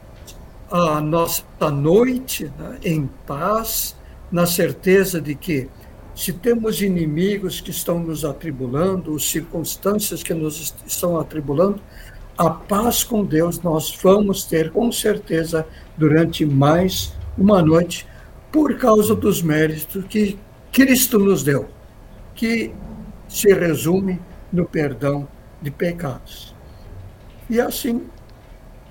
a 0.71 1.01
nossa 1.01 1.43
noite 1.69 2.45
né, 2.57 2.77
em 2.83 3.09
paz, 3.27 3.95
na 4.31 4.45
certeza 4.45 5.19
de 5.19 5.35
que, 5.35 5.69
se 6.15 6.31
temos 6.31 6.81
inimigos 6.81 7.59
que 7.59 7.71
estão 7.71 7.99
nos 7.99 8.23
atribulando, 8.23 9.11
ou 9.11 9.19
circunstâncias 9.19 10.23
que 10.23 10.33
nos 10.33 10.73
estão 10.85 11.19
atribulando, 11.19 11.81
a 12.37 12.49
paz 12.49 13.03
com 13.03 13.25
Deus 13.25 13.61
nós 13.61 13.93
vamos 14.01 14.45
ter 14.45 14.71
com 14.71 14.91
certeza 14.91 15.67
durante 15.97 16.45
mais 16.45 17.13
uma 17.37 17.61
noite, 17.61 18.07
por 18.51 18.77
causa 18.77 19.13
dos 19.13 19.41
méritos 19.41 20.05
que 20.05 20.37
Cristo 20.71 21.19
nos 21.19 21.43
deu, 21.43 21.67
que 22.33 22.73
se 23.27 23.53
resume 23.53 24.19
no 24.51 24.65
perdão 24.65 25.27
de 25.61 25.69
pecados. 25.69 26.55
E 27.49 27.59
assim, 27.59 28.05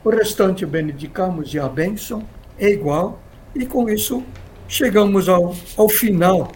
o 0.04 0.10
restante 0.10 0.64
benedicamos 0.64 1.52
e 1.52 1.58
a 1.58 1.68
bênção 1.68 2.22
é 2.58 2.68
igual, 2.68 3.20
e 3.54 3.66
com 3.66 3.88
isso 3.88 4.22
chegamos 4.68 5.28
ao, 5.28 5.54
ao 5.76 5.88
final 5.88 6.50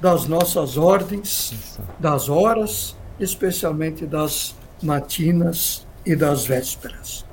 das 0.00 0.26
nossas 0.26 0.76
ordens, 0.76 1.78
das 1.98 2.28
horas, 2.28 2.96
especialmente 3.18 4.04
das 4.04 4.54
matinas 4.82 5.86
e 6.04 6.14
das 6.14 6.44
vésperas. 6.44 7.24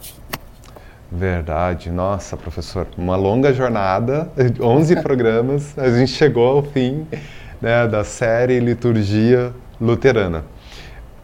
Verdade, 1.12 1.92
nossa, 1.92 2.38
professor, 2.38 2.88
uma 2.98 3.18
longa 3.18 3.54
jornada, 3.54 4.32
11 4.62 5.02
programas, 5.02 5.78
a 5.78 5.90
gente 5.90 6.12
chegou 6.12 6.48
ao 6.48 6.64
fim 6.64 7.06
né, 7.62 7.86
da 7.88 8.06
série 8.06 8.60
Liturgia 8.62 9.54
Luterana. 9.80 10.46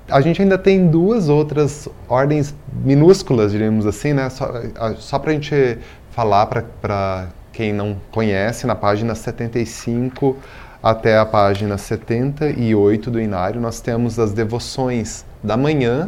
A 0.10 0.22
gente 0.22 0.41
ainda 0.41 0.58
tem 0.58 0.88
duas 0.88 1.28
outras 1.28 1.89
ordens 2.08 2.55
minúsculas, 2.84 3.51
diríamos 3.51 3.86
assim, 3.86 4.14
né? 4.14 4.30
Só, 4.30 4.49
só 4.97 5.20
para 5.20 5.32
a 5.32 5.34
gente 5.34 5.78
falar 6.12 6.45
para 6.45 7.28
quem 7.51 7.74
não 7.74 7.97
conhece, 8.12 8.66
na 8.66 8.76
página 8.76 9.14
75 9.16 10.38
até 10.82 11.18
a 11.18 11.26
página 11.26 11.78
78 11.78 13.12
do 13.12 13.20
Inário, 13.20 13.60
nós 13.60 13.82
temos 13.82 14.18
as 14.18 14.32
devoções 14.32 15.26
da 15.43 15.58
manhã 15.58 16.08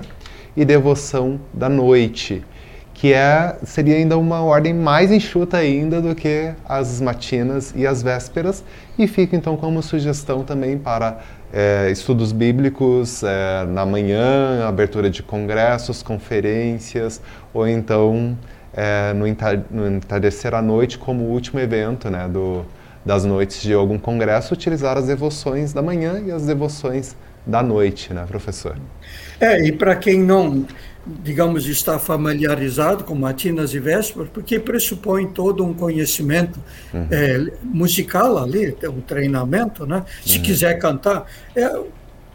e 0.56 0.64
devoção 0.64 1.40
da 1.54 1.68
noite, 1.68 2.46
que 2.94 3.14
é, 3.14 3.58
seria 3.64 3.96
ainda 3.96 4.18
uma 4.18 4.42
ordem 4.42 4.74
mais 4.74 5.12
enxuta 5.12 5.58
ainda 5.58 6.02
do 6.02 6.16
que 6.16 6.52
as 6.68 7.02
matinas 7.02 7.74
e 7.76 7.86
as 7.86 8.02
vésperas, 8.02 8.64
e 8.98 9.08
fica 9.08 9.36
então 9.36 9.58
como 9.58 9.82
sugestão 9.82 10.44
também 10.44 10.78
para 10.78 11.20
é, 11.52 11.90
estudos 11.92 12.32
bíblicos 12.32 13.24
é, 13.24 13.66
na 13.66 13.86
manhã, 13.86 14.68
abertura 14.68 15.10
de 15.10 15.24
congressos, 15.24 16.04
conferências, 16.04 17.22
ou 17.54 17.68
então 17.68 18.38
é, 18.74 19.14
no, 19.14 19.28
entardecer 19.28 20.54
à 20.54 20.62
noite 20.62 20.98
como 20.98 21.24
último 21.26 21.60
evento 21.60 22.10
né, 22.10 22.28
do, 22.28 22.66
das 23.06 23.26
noites 23.26 23.62
de 23.62 23.74
algum 23.74 23.98
congresso, 23.98 24.54
utilizar 24.54 24.98
as 24.98 25.08
devoções 25.08 25.74
da 25.74 25.82
manhã 25.82 26.22
e 26.26 26.32
as 26.32 26.46
devoções 26.46 27.16
da 27.46 27.64
noite, 27.64 28.14
né, 28.14 28.26
professor? 28.28 28.76
É, 29.40 29.66
e 29.66 29.72
para 29.72 29.96
quem 29.96 30.20
não, 30.20 30.66
digamos, 31.06 31.66
está 31.66 31.98
familiarizado 31.98 33.04
com 33.04 33.16
matinas 33.16 33.74
e 33.74 33.80
vésperas, 33.80 34.30
porque 34.32 34.60
pressupõe 34.60 35.28
todo 35.28 35.66
um 35.66 35.74
conhecimento 35.74 36.60
uhum. 36.94 37.08
é, 37.10 37.52
musical 37.64 38.38
ali, 38.38 38.76
um 38.84 39.02
treinamento, 39.02 39.86
né? 39.86 40.06
Se 40.24 40.38
uhum. 40.38 40.44
quiser 40.44 40.78
cantar, 40.78 41.26
é, 41.56 41.82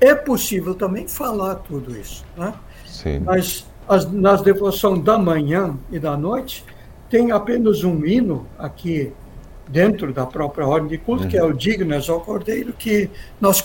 é 0.00 0.14
possível 0.14 0.74
também 0.74 1.06
falar 1.06 1.56
tudo 1.56 1.96
isso, 1.96 2.24
né? 2.36 2.52
Sim. 2.86 3.20
Mas 3.20 3.66
as, 3.88 4.10
nas 4.10 4.42
devoções 4.42 5.02
da 5.04 5.18
manhã 5.18 5.76
e 5.90 5.98
da 5.98 6.16
noite, 6.16 6.64
tem 7.08 7.30
apenas 7.30 7.84
um 7.84 8.04
hino 8.04 8.46
aqui 8.58 9.12
dentro 9.66 10.12
da 10.12 10.26
própria 10.26 10.66
ordem 10.66 10.88
de 10.88 10.98
culto, 10.98 11.24
uhum. 11.24 11.28
que 11.28 11.36
é 11.36 11.42
o 11.42 11.48
uhum. 11.48 11.52
Dignas 11.52 12.08
ao 12.08 12.20
Cordeiro, 12.20 12.72
que 12.72 13.10
nós 13.40 13.62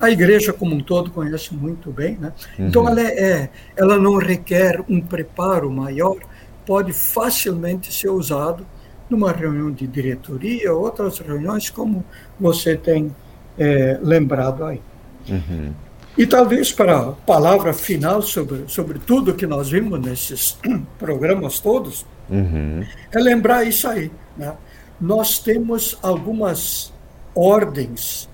a 0.00 0.10
igreja 0.10 0.52
como 0.52 0.74
um 0.74 0.80
todo 0.80 1.10
conhece 1.10 1.54
muito 1.54 1.90
bem. 1.90 2.16
Né? 2.16 2.32
Uhum. 2.58 2.66
Então, 2.66 2.88
ela, 2.88 3.00
é, 3.00 3.20
é, 3.20 3.50
ela 3.76 3.98
não 3.98 4.16
requer 4.16 4.82
um 4.88 5.00
preparo 5.00 5.70
maior, 5.70 6.16
pode 6.64 6.92
facilmente 6.92 7.92
ser 7.92 8.08
usado 8.08 8.66
numa 9.08 9.30
reunião 9.30 9.70
de 9.70 9.86
diretoria, 9.86 10.72
outras 10.74 11.18
reuniões, 11.20 11.70
como 11.70 12.04
você 12.40 12.76
tem 12.76 13.14
é, 13.56 13.98
lembrado 14.02 14.64
aí. 14.64 14.80
Uhum. 15.28 15.72
E 16.18 16.26
talvez 16.26 16.72
para 16.72 16.98
a 16.98 17.12
palavra 17.12 17.72
final 17.72 18.22
sobre, 18.22 18.64
sobre 18.68 18.98
tudo 18.98 19.34
que 19.34 19.46
nós 19.46 19.68
vimos 19.68 20.00
nesses 20.00 20.58
programas 20.98 21.60
todos, 21.60 22.06
uhum. 22.28 22.84
é 23.12 23.18
lembrar 23.18 23.64
isso 23.64 23.86
aí. 23.86 24.10
Né? 24.36 24.52
Nós 25.00 25.38
temos 25.38 25.98
algumas 26.02 26.92
ordens. 27.34 28.28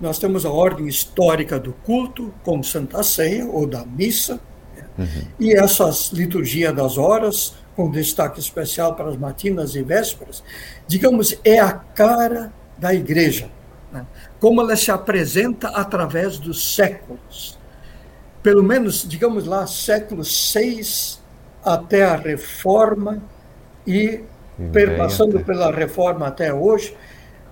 Nós 0.00 0.18
temos 0.18 0.44
a 0.44 0.50
ordem 0.50 0.88
histórica 0.88 1.58
do 1.58 1.72
culto, 1.72 2.32
como 2.42 2.64
Santa 2.64 3.02
Ceia 3.02 3.46
ou 3.46 3.66
da 3.66 3.84
missa, 3.84 4.40
uhum. 4.98 5.06
e 5.38 5.52
essas 5.52 6.10
liturgia 6.12 6.72
das 6.72 6.96
horas, 6.96 7.54
com 7.76 7.90
destaque 7.90 8.40
especial 8.40 8.94
para 8.94 9.10
as 9.10 9.16
matinas 9.16 9.74
e 9.74 9.82
vésperas, 9.82 10.42
digamos, 10.86 11.38
é 11.44 11.58
a 11.60 11.72
cara 11.72 12.52
da 12.76 12.92
igreja, 12.94 13.48
né? 13.92 14.06
como 14.38 14.60
ela 14.60 14.76
se 14.76 14.90
apresenta 14.90 15.68
através 15.68 16.38
dos 16.38 16.74
séculos. 16.74 17.58
Pelo 18.42 18.62
menos, 18.62 19.06
digamos 19.06 19.46
lá, 19.46 19.66
séculos 19.66 20.50
seis 20.50 21.20
até 21.62 22.04
a 22.04 22.16
reforma 22.16 23.22
e 23.86 24.20
passando 24.96 25.40
pela 25.40 25.70
reforma 25.70 26.26
até 26.26 26.52
hoje, 26.52 26.94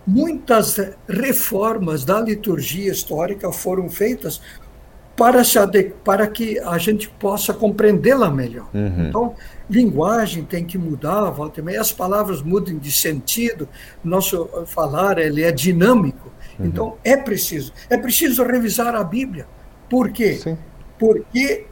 muitas 0.07 0.77
reformas 1.09 2.05
da 2.05 2.21
liturgia 2.21 2.91
histórica 2.91 3.53
foram 3.53 3.89
feitas 3.89 4.41
para, 5.19 5.43
se 5.43 5.59
para 6.05 6.27
que 6.29 6.61
a 6.61 6.79
gente 6.79 7.09
possa 7.09 7.53
compreendê-la 7.53 8.31
melhor. 8.31 8.69
Uhum. 8.73 9.09
Então, 9.09 9.35
linguagem 9.69 10.45
tem 10.45 10.65
que 10.65 10.79
mudar, 10.79 11.29
volta 11.31 11.61
e 11.61 11.77
as 11.77 11.91
palavras 11.91 12.41
mudam 12.41 12.79
de 12.79 12.93
sentido, 12.93 13.69
nosso 14.03 14.49
falar 14.67 15.19
ele 15.19 15.43
é 15.43 15.51
dinâmico. 15.51 16.33
Uhum. 16.59 16.67
Então, 16.67 16.97
é 17.03 17.17
preciso. 17.17 17.73
É 17.91 17.99
preciso 17.99 18.45
revisar 18.45 18.95
a 18.95 19.03
Bíblia. 19.03 19.47
Por 19.91 20.11
quê? 20.11 20.37
Sim. 20.37 20.57
Porque 20.97 21.67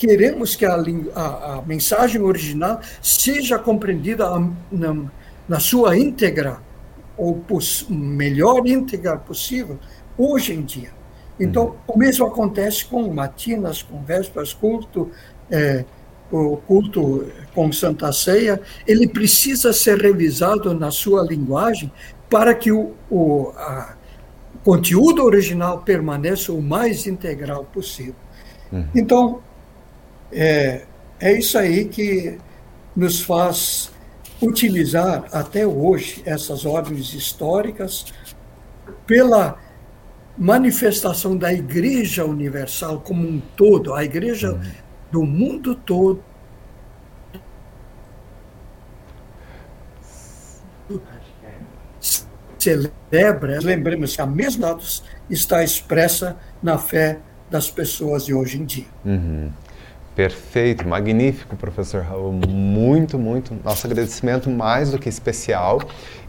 queremos 0.00 0.56
que 0.56 0.64
a, 0.64 0.74
a, 1.14 1.54
a 1.56 1.62
mensagem 1.66 2.22
original 2.22 2.80
seja 3.02 3.58
compreendida 3.58 4.26
na, 4.72 4.96
na 5.46 5.60
sua 5.60 5.94
íntegra, 5.98 6.58
ou 7.18 7.44
melhor 7.90 8.66
íntegra 8.66 9.18
possível, 9.18 9.78
hoje 10.16 10.54
em 10.54 10.62
dia. 10.62 10.88
Então, 11.38 11.64
uhum. 11.64 11.74
o 11.94 11.98
mesmo 11.98 12.26
acontece 12.26 12.86
com 12.86 13.12
matinas, 13.12 13.82
com 13.82 14.02
vésperas, 14.02 14.54
culto, 14.54 15.10
é, 15.50 15.84
o 16.30 16.56
culto 16.56 17.26
com 17.54 17.70
Santa 17.70 18.10
Ceia, 18.10 18.58
ele 18.86 19.06
precisa 19.06 19.70
ser 19.70 19.98
revisado 19.98 20.72
na 20.72 20.90
sua 20.90 21.22
linguagem 21.22 21.92
para 22.30 22.54
que 22.54 22.72
o, 22.72 22.94
o 23.10 23.52
conteúdo 24.64 25.24
original 25.24 25.82
permaneça 25.82 26.52
o 26.52 26.62
mais 26.62 27.06
integral 27.06 27.64
possível. 27.64 28.14
Uhum. 28.72 28.86
Então, 28.94 29.42
é, 30.32 30.82
é 31.18 31.38
isso 31.38 31.58
aí 31.58 31.86
que 31.86 32.38
nos 32.94 33.20
faz 33.20 33.90
utilizar 34.40 35.24
até 35.32 35.66
hoje 35.66 36.22
essas 36.24 36.64
ordens 36.64 37.12
históricas 37.12 38.06
pela 39.06 39.58
manifestação 40.36 41.36
da 41.36 41.52
Igreja 41.52 42.24
Universal 42.24 43.00
como 43.00 43.28
um 43.28 43.40
todo, 43.56 43.92
a 43.94 44.04
Igreja 44.04 44.52
uhum. 44.52 44.70
do 45.10 45.22
mundo 45.24 45.74
todo. 45.74 46.22
celebra, 52.58 53.58
lembremos 53.62 54.14
que 54.14 54.20
a 54.20 54.26
mesma 54.26 54.68
dados 54.68 55.02
está 55.30 55.64
expressa 55.64 56.36
na 56.62 56.76
fé 56.76 57.18
das 57.50 57.70
pessoas 57.70 58.26
de 58.26 58.34
hoje 58.34 58.58
em 58.60 58.64
dia. 58.64 58.86
Uhum. 59.04 59.50
Perfeito, 60.14 60.86
magnífico, 60.88 61.56
professor 61.56 62.02
Raul. 62.02 62.32
Muito, 62.32 63.18
muito. 63.18 63.56
Nosso 63.64 63.86
agradecimento 63.86 64.50
mais 64.50 64.90
do 64.90 64.98
que 64.98 65.08
especial. 65.08 65.80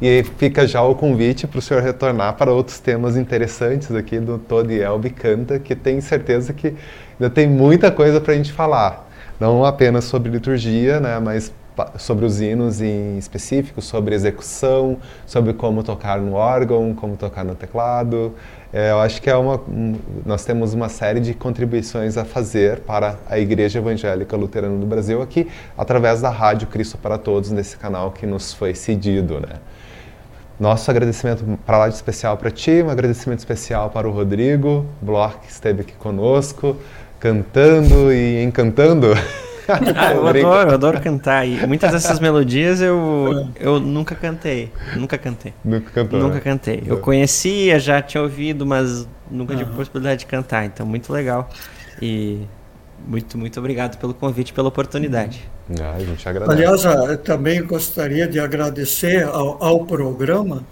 E 0.01 0.23
fica 0.37 0.67
já 0.67 0.81
o 0.83 0.93
convite 0.93 1.47
para 1.47 1.59
o 1.59 1.61
senhor 1.61 1.81
retornar 1.81 2.35
para 2.35 2.51
outros 2.53 2.79
temas 2.79 3.17
interessantes 3.17 3.93
aqui 3.93 4.19
do 4.19 4.37
Todo 4.37 4.71
Elbe 4.71 5.09
Canta, 5.09 5.59
que 5.59 5.75
tenho 5.75 6.01
certeza 6.01 6.53
que 6.53 6.75
ainda 7.19 7.29
tem 7.29 7.47
muita 7.47 7.91
coisa 7.91 8.21
para 8.21 8.33
a 8.33 8.35
gente 8.35 8.53
falar. 8.53 9.09
Não 9.39 9.65
apenas 9.65 10.05
sobre 10.05 10.29
liturgia, 10.29 10.99
né, 10.99 11.19
mas 11.19 11.51
sobre 11.97 12.25
os 12.25 12.39
hinos 12.39 12.81
em 12.81 13.17
específico, 13.17 13.81
sobre 13.81 14.13
execução, 14.13 14.97
sobre 15.25 15.53
como 15.53 15.83
tocar 15.83 16.19
no 16.19 16.33
órgão, 16.33 16.93
como 16.93 17.15
tocar 17.17 17.43
no 17.43 17.55
teclado. 17.55 18.35
É, 18.73 18.91
eu 18.91 18.99
acho 18.99 19.21
que 19.21 19.29
é 19.29 19.35
uma, 19.35 19.59
um, 19.67 19.97
nós 20.25 20.45
temos 20.45 20.73
uma 20.73 20.87
série 20.87 21.19
de 21.19 21.33
contribuições 21.33 22.17
a 22.17 22.23
fazer 22.23 22.79
para 22.79 23.17
a 23.29 23.37
Igreja 23.37 23.79
Evangélica 23.79 24.37
Luterana 24.37 24.77
do 24.77 24.85
Brasil 24.85 25.21
aqui, 25.21 25.49
através 25.77 26.21
da 26.21 26.29
Rádio 26.29 26.67
Cristo 26.67 26.97
para 26.97 27.17
Todos, 27.17 27.51
nesse 27.51 27.75
canal 27.75 28.11
que 28.11 28.25
nos 28.25 28.53
foi 28.53 28.73
cedido. 28.73 29.41
Né? 29.41 29.59
Nosso 30.57 30.89
agradecimento 30.89 31.43
para 31.65 31.79
lá 31.79 31.89
de 31.89 31.95
especial 31.95 32.37
para 32.37 32.49
ti, 32.49 32.81
um 32.81 32.89
agradecimento 32.89 33.39
especial 33.39 33.89
para 33.89 34.07
o 34.07 34.11
Rodrigo 34.11 34.85
Bloch, 35.01 35.39
que 35.39 35.51
esteve 35.51 35.81
aqui 35.81 35.93
conosco, 35.93 36.77
cantando 37.19 38.13
e 38.13 38.41
encantando. 38.41 39.07
Ah, 39.95 40.13
eu 40.13 40.27
adoro, 40.27 40.69
eu 40.69 40.73
adoro 40.73 41.01
cantar. 41.01 41.47
E 41.47 41.65
muitas 41.67 41.91
dessas 41.91 42.19
melodias 42.19 42.81
eu, 42.81 43.47
eu 43.59 43.79
nunca 43.79 44.15
cantei. 44.15 44.71
Nunca 44.95 45.17
cantei. 45.17 45.53
Nunca 45.63 45.91
cantou. 45.91 46.19
Nunca 46.19 46.35
né? 46.35 46.41
cantei. 46.41 46.83
Eu 46.85 46.97
conhecia, 46.99 47.79
já 47.79 48.01
tinha 48.01 48.21
ouvido, 48.21 48.65
mas 48.65 49.07
nunca 49.29 49.55
tive 49.55 49.71
possibilidade 49.71 50.21
de 50.21 50.25
cantar. 50.25 50.65
Então, 50.65 50.85
muito 50.85 51.11
legal. 51.11 51.49
E 52.01 52.45
muito, 53.07 53.37
muito 53.37 53.59
obrigado 53.59 53.97
pelo 53.97 54.13
convite, 54.13 54.53
pela 54.53 54.67
oportunidade. 54.67 55.49
Ah, 55.79 55.93
a 55.95 55.99
gente 55.99 56.27
agradece. 56.27 56.63
Aliás, 56.63 56.85
eu 57.09 57.17
também 57.17 57.63
gostaria 57.63 58.27
de 58.27 58.39
agradecer 58.39 59.23
ao, 59.23 59.63
ao 59.63 59.85
programa 59.85 60.63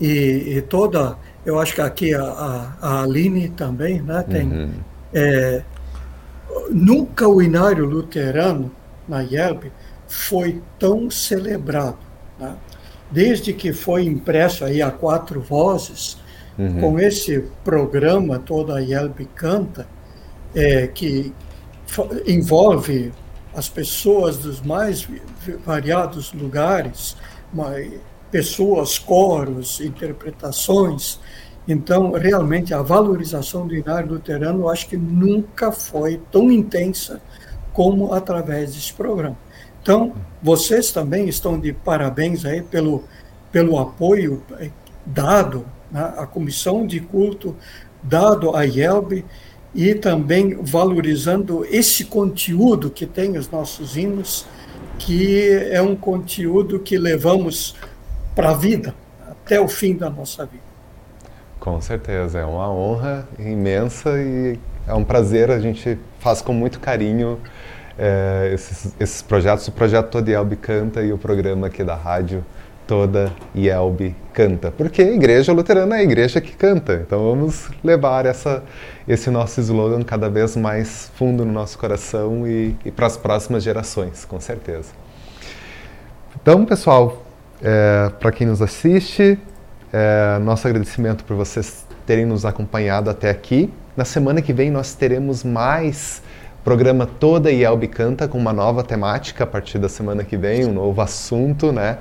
e, 0.00 0.56
e, 0.56 0.62
toda. 0.62 1.16
Eu 1.44 1.58
acho 1.58 1.74
que 1.74 1.80
aqui 1.80 2.14
a, 2.14 2.22
a, 2.22 2.72
a 2.80 3.02
Aline 3.02 3.48
também 3.48 4.02
né, 4.02 4.24
tem. 4.28 4.46
Uhum. 4.46 4.70
É, 5.14 5.62
nunca 6.70 7.28
o 7.28 7.42
inário 7.42 7.84
luterano 7.84 8.70
na 9.08 9.22
IELB 9.22 9.72
foi 10.06 10.62
tão 10.78 11.10
celebrado. 11.10 11.98
Né? 12.38 12.56
Desde 13.10 13.52
que 13.52 13.72
foi 13.72 14.04
impresso 14.04 14.64
aí 14.64 14.82
a 14.82 14.90
quatro 14.90 15.40
vozes, 15.40 16.18
uhum. 16.58 16.80
com 16.80 16.98
esse 16.98 17.44
programa 17.64 18.38
toda 18.38 18.76
a 18.76 18.82
IELB 18.82 19.28
canta, 19.34 19.86
é, 20.54 20.86
que 20.86 21.32
envolve 22.26 23.12
as 23.54 23.68
pessoas 23.68 24.36
dos 24.36 24.60
mais 24.60 25.06
variados 25.64 26.32
lugares, 26.32 27.16
pessoas, 28.30 28.98
coros, 28.98 29.80
interpretações, 29.80 31.18
então, 31.68 32.12
realmente, 32.12 32.72
a 32.72 32.80
valorização 32.80 33.66
do 33.66 33.76
inário 33.76 34.08
luterano, 34.14 34.60
eu 34.60 34.68
acho 34.70 34.88
que 34.88 34.96
nunca 34.96 35.70
foi 35.70 36.18
tão 36.32 36.50
intensa 36.50 37.20
como 37.74 38.14
através 38.14 38.74
desse 38.74 38.94
programa. 38.94 39.36
Então, 39.82 40.14
vocês 40.42 40.90
também 40.90 41.28
estão 41.28 41.60
de 41.60 41.74
parabéns 41.74 42.46
aí 42.46 42.62
pelo, 42.62 43.04
pelo 43.52 43.78
apoio 43.78 44.42
eh, 44.58 44.70
dado 45.04 45.66
né, 45.92 46.14
à 46.16 46.26
comissão 46.26 46.86
de 46.86 47.00
culto, 47.00 47.54
dado 48.02 48.56
à 48.56 48.64
IELB, 48.64 49.22
e 49.74 49.94
também 49.94 50.56
valorizando 50.62 51.66
esse 51.66 52.06
conteúdo 52.06 52.88
que 52.88 53.04
tem 53.04 53.36
os 53.36 53.50
nossos 53.50 53.94
hinos, 53.94 54.46
que 54.98 55.50
é 55.70 55.82
um 55.82 55.94
conteúdo 55.94 56.80
que 56.80 56.96
levamos 56.96 57.76
para 58.34 58.50
a 58.50 58.54
vida, 58.54 58.94
até 59.28 59.60
o 59.60 59.68
fim 59.68 59.94
da 59.94 60.08
nossa 60.08 60.46
vida. 60.46 60.67
Com 61.68 61.82
certeza, 61.82 62.38
é 62.38 62.44
uma 62.46 62.72
honra 62.72 63.28
imensa 63.38 64.18
e 64.18 64.58
é 64.86 64.94
um 64.94 65.04
prazer, 65.04 65.50
a 65.50 65.60
gente 65.60 65.98
faz 66.18 66.40
com 66.40 66.54
muito 66.54 66.80
carinho 66.80 67.38
é, 67.98 68.50
esses, 68.54 68.94
esses, 68.98 69.20
projetos, 69.20 69.68
o 69.68 69.72
projeto 69.72 70.08
Toda 70.08 70.30
Yelb 70.30 70.56
Canta 70.56 71.02
e 71.02 71.12
o 71.12 71.18
programa 71.18 71.66
aqui 71.66 71.84
da 71.84 71.94
rádio 71.94 72.42
Toda 72.86 73.30
Yelb 73.54 74.16
Canta, 74.32 74.70
porque 74.70 75.02
a 75.02 75.12
igreja 75.12 75.52
luterana 75.52 75.96
é 75.96 76.00
a 76.00 76.02
igreja 76.02 76.40
que 76.40 76.56
canta, 76.56 77.02
então 77.06 77.22
vamos 77.22 77.68
levar 77.84 78.24
essa, 78.24 78.62
esse 79.06 79.28
nosso 79.28 79.60
slogan 79.60 80.02
cada 80.02 80.30
vez 80.30 80.56
mais 80.56 81.12
fundo 81.16 81.44
no 81.44 81.52
nosso 81.52 81.78
coração 81.78 82.48
e, 82.48 82.74
e 82.82 82.90
para 82.90 83.06
as 83.06 83.18
próximas 83.18 83.62
gerações, 83.62 84.24
com 84.24 84.40
certeza. 84.40 84.88
Então, 86.40 86.64
pessoal, 86.64 87.26
é, 87.62 88.10
para 88.18 88.32
quem 88.32 88.46
nos 88.46 88.62
assiste, 88.62 89.38
é, 89.92 90.38
nosso 90.38 90.66
agradecimento 90.66 91.24
por 91.24 91.36
vocês 91.36 91.86
terem 92.06 92.26
nos 92.26 92.44
acompanhado 92.44 93.10
até 93.10 93.30
aqui. 93.30 93.72
Na 93.96 94.04
semana 94.04 94.40
que 94.40 94.52
vem 94.52 94.70
nós 94.70 94.94
teremos 94.94 95.44
mais 95.44 96.22
programa 96.64 97.06
Toda 97.06 97.50
Yelb 97.50 97.86
Canta 97.88 98.28
com 98.28 98.36
uma 98.36 98.52
nova 98.52 98.82
temática 98.82 99.44
a 99.44 99.46
partir 99.46 99.78
da 99.78 99.88
semana 99.88 100.24
que 100.24 100.36
vem, 100.36 100.66
um 100.66 100.72
novo 100.72 101.00
assunto, 101.00 101.72
né? 101.72 101.98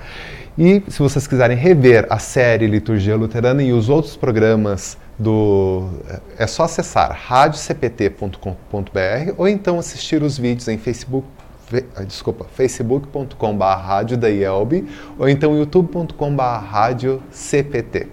E 0.58 0.84
se 0.88 1.00
vocês 1.00 1.28
quiserem 1.28 1.56
rever 1.56 2.08
a 2.10 2.20
série 2.20 2.68
Liturgia 2.68 3.16
Luterana 3.16 3.62
e 3.62 3.72
os 3.72 3.90
outros 3.90 4.16
programas 4.16 4.98
do 5.18 5.88
é 6.38 6.46
só 6.46 6.64
acessar 6.64 7.12
radiocpt.com.br 7.12 9.34
ou 9.38 9.48
então 9.48 9.80
assistir 9.80 10.22
os 10.22 10.38
vídeos 10.38 10.68
em 10.68 10.78
Facebook 10.78 11.28
desculpa, 12.05 12.45
facebook.com.br 12.45 13.63
rádio 13.63 14.18
ou 15.18 15.28
então 15.28 15.55
youtube.com.br 15.55 16.41
CPT. 17.32 18.07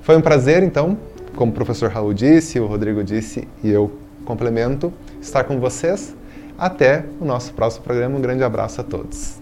Foi 0.00 0.16
um 0.16 0.20
prazer, 0.20 0.62
então, 0.62 0.96
como 1.36 1.52
o 1.52 1.54
professor 1.54 1.90
Raul 1.90 2.14
disse, 2.14 2.58
o 2.58 2.66
Rodrigo 2.66 3.04
disse 3.04 3.46
e 3.62 3.70
eu 3.70 3.92
complemento, 4.24 4.92
estar 5.20 5.44
com 5.44 5.58
vocês. 5.58 6.14
Até 6.58 7.04
o 7.18 7.24
nosso 7.24 7.54
próximo 7.54 7.84
programa. 7.84 8.18
Um 8.18 8.20
grande 8.20 8.44
abraço 8.44 8.80
a 8.82 8.84
todos. 8.84 9.40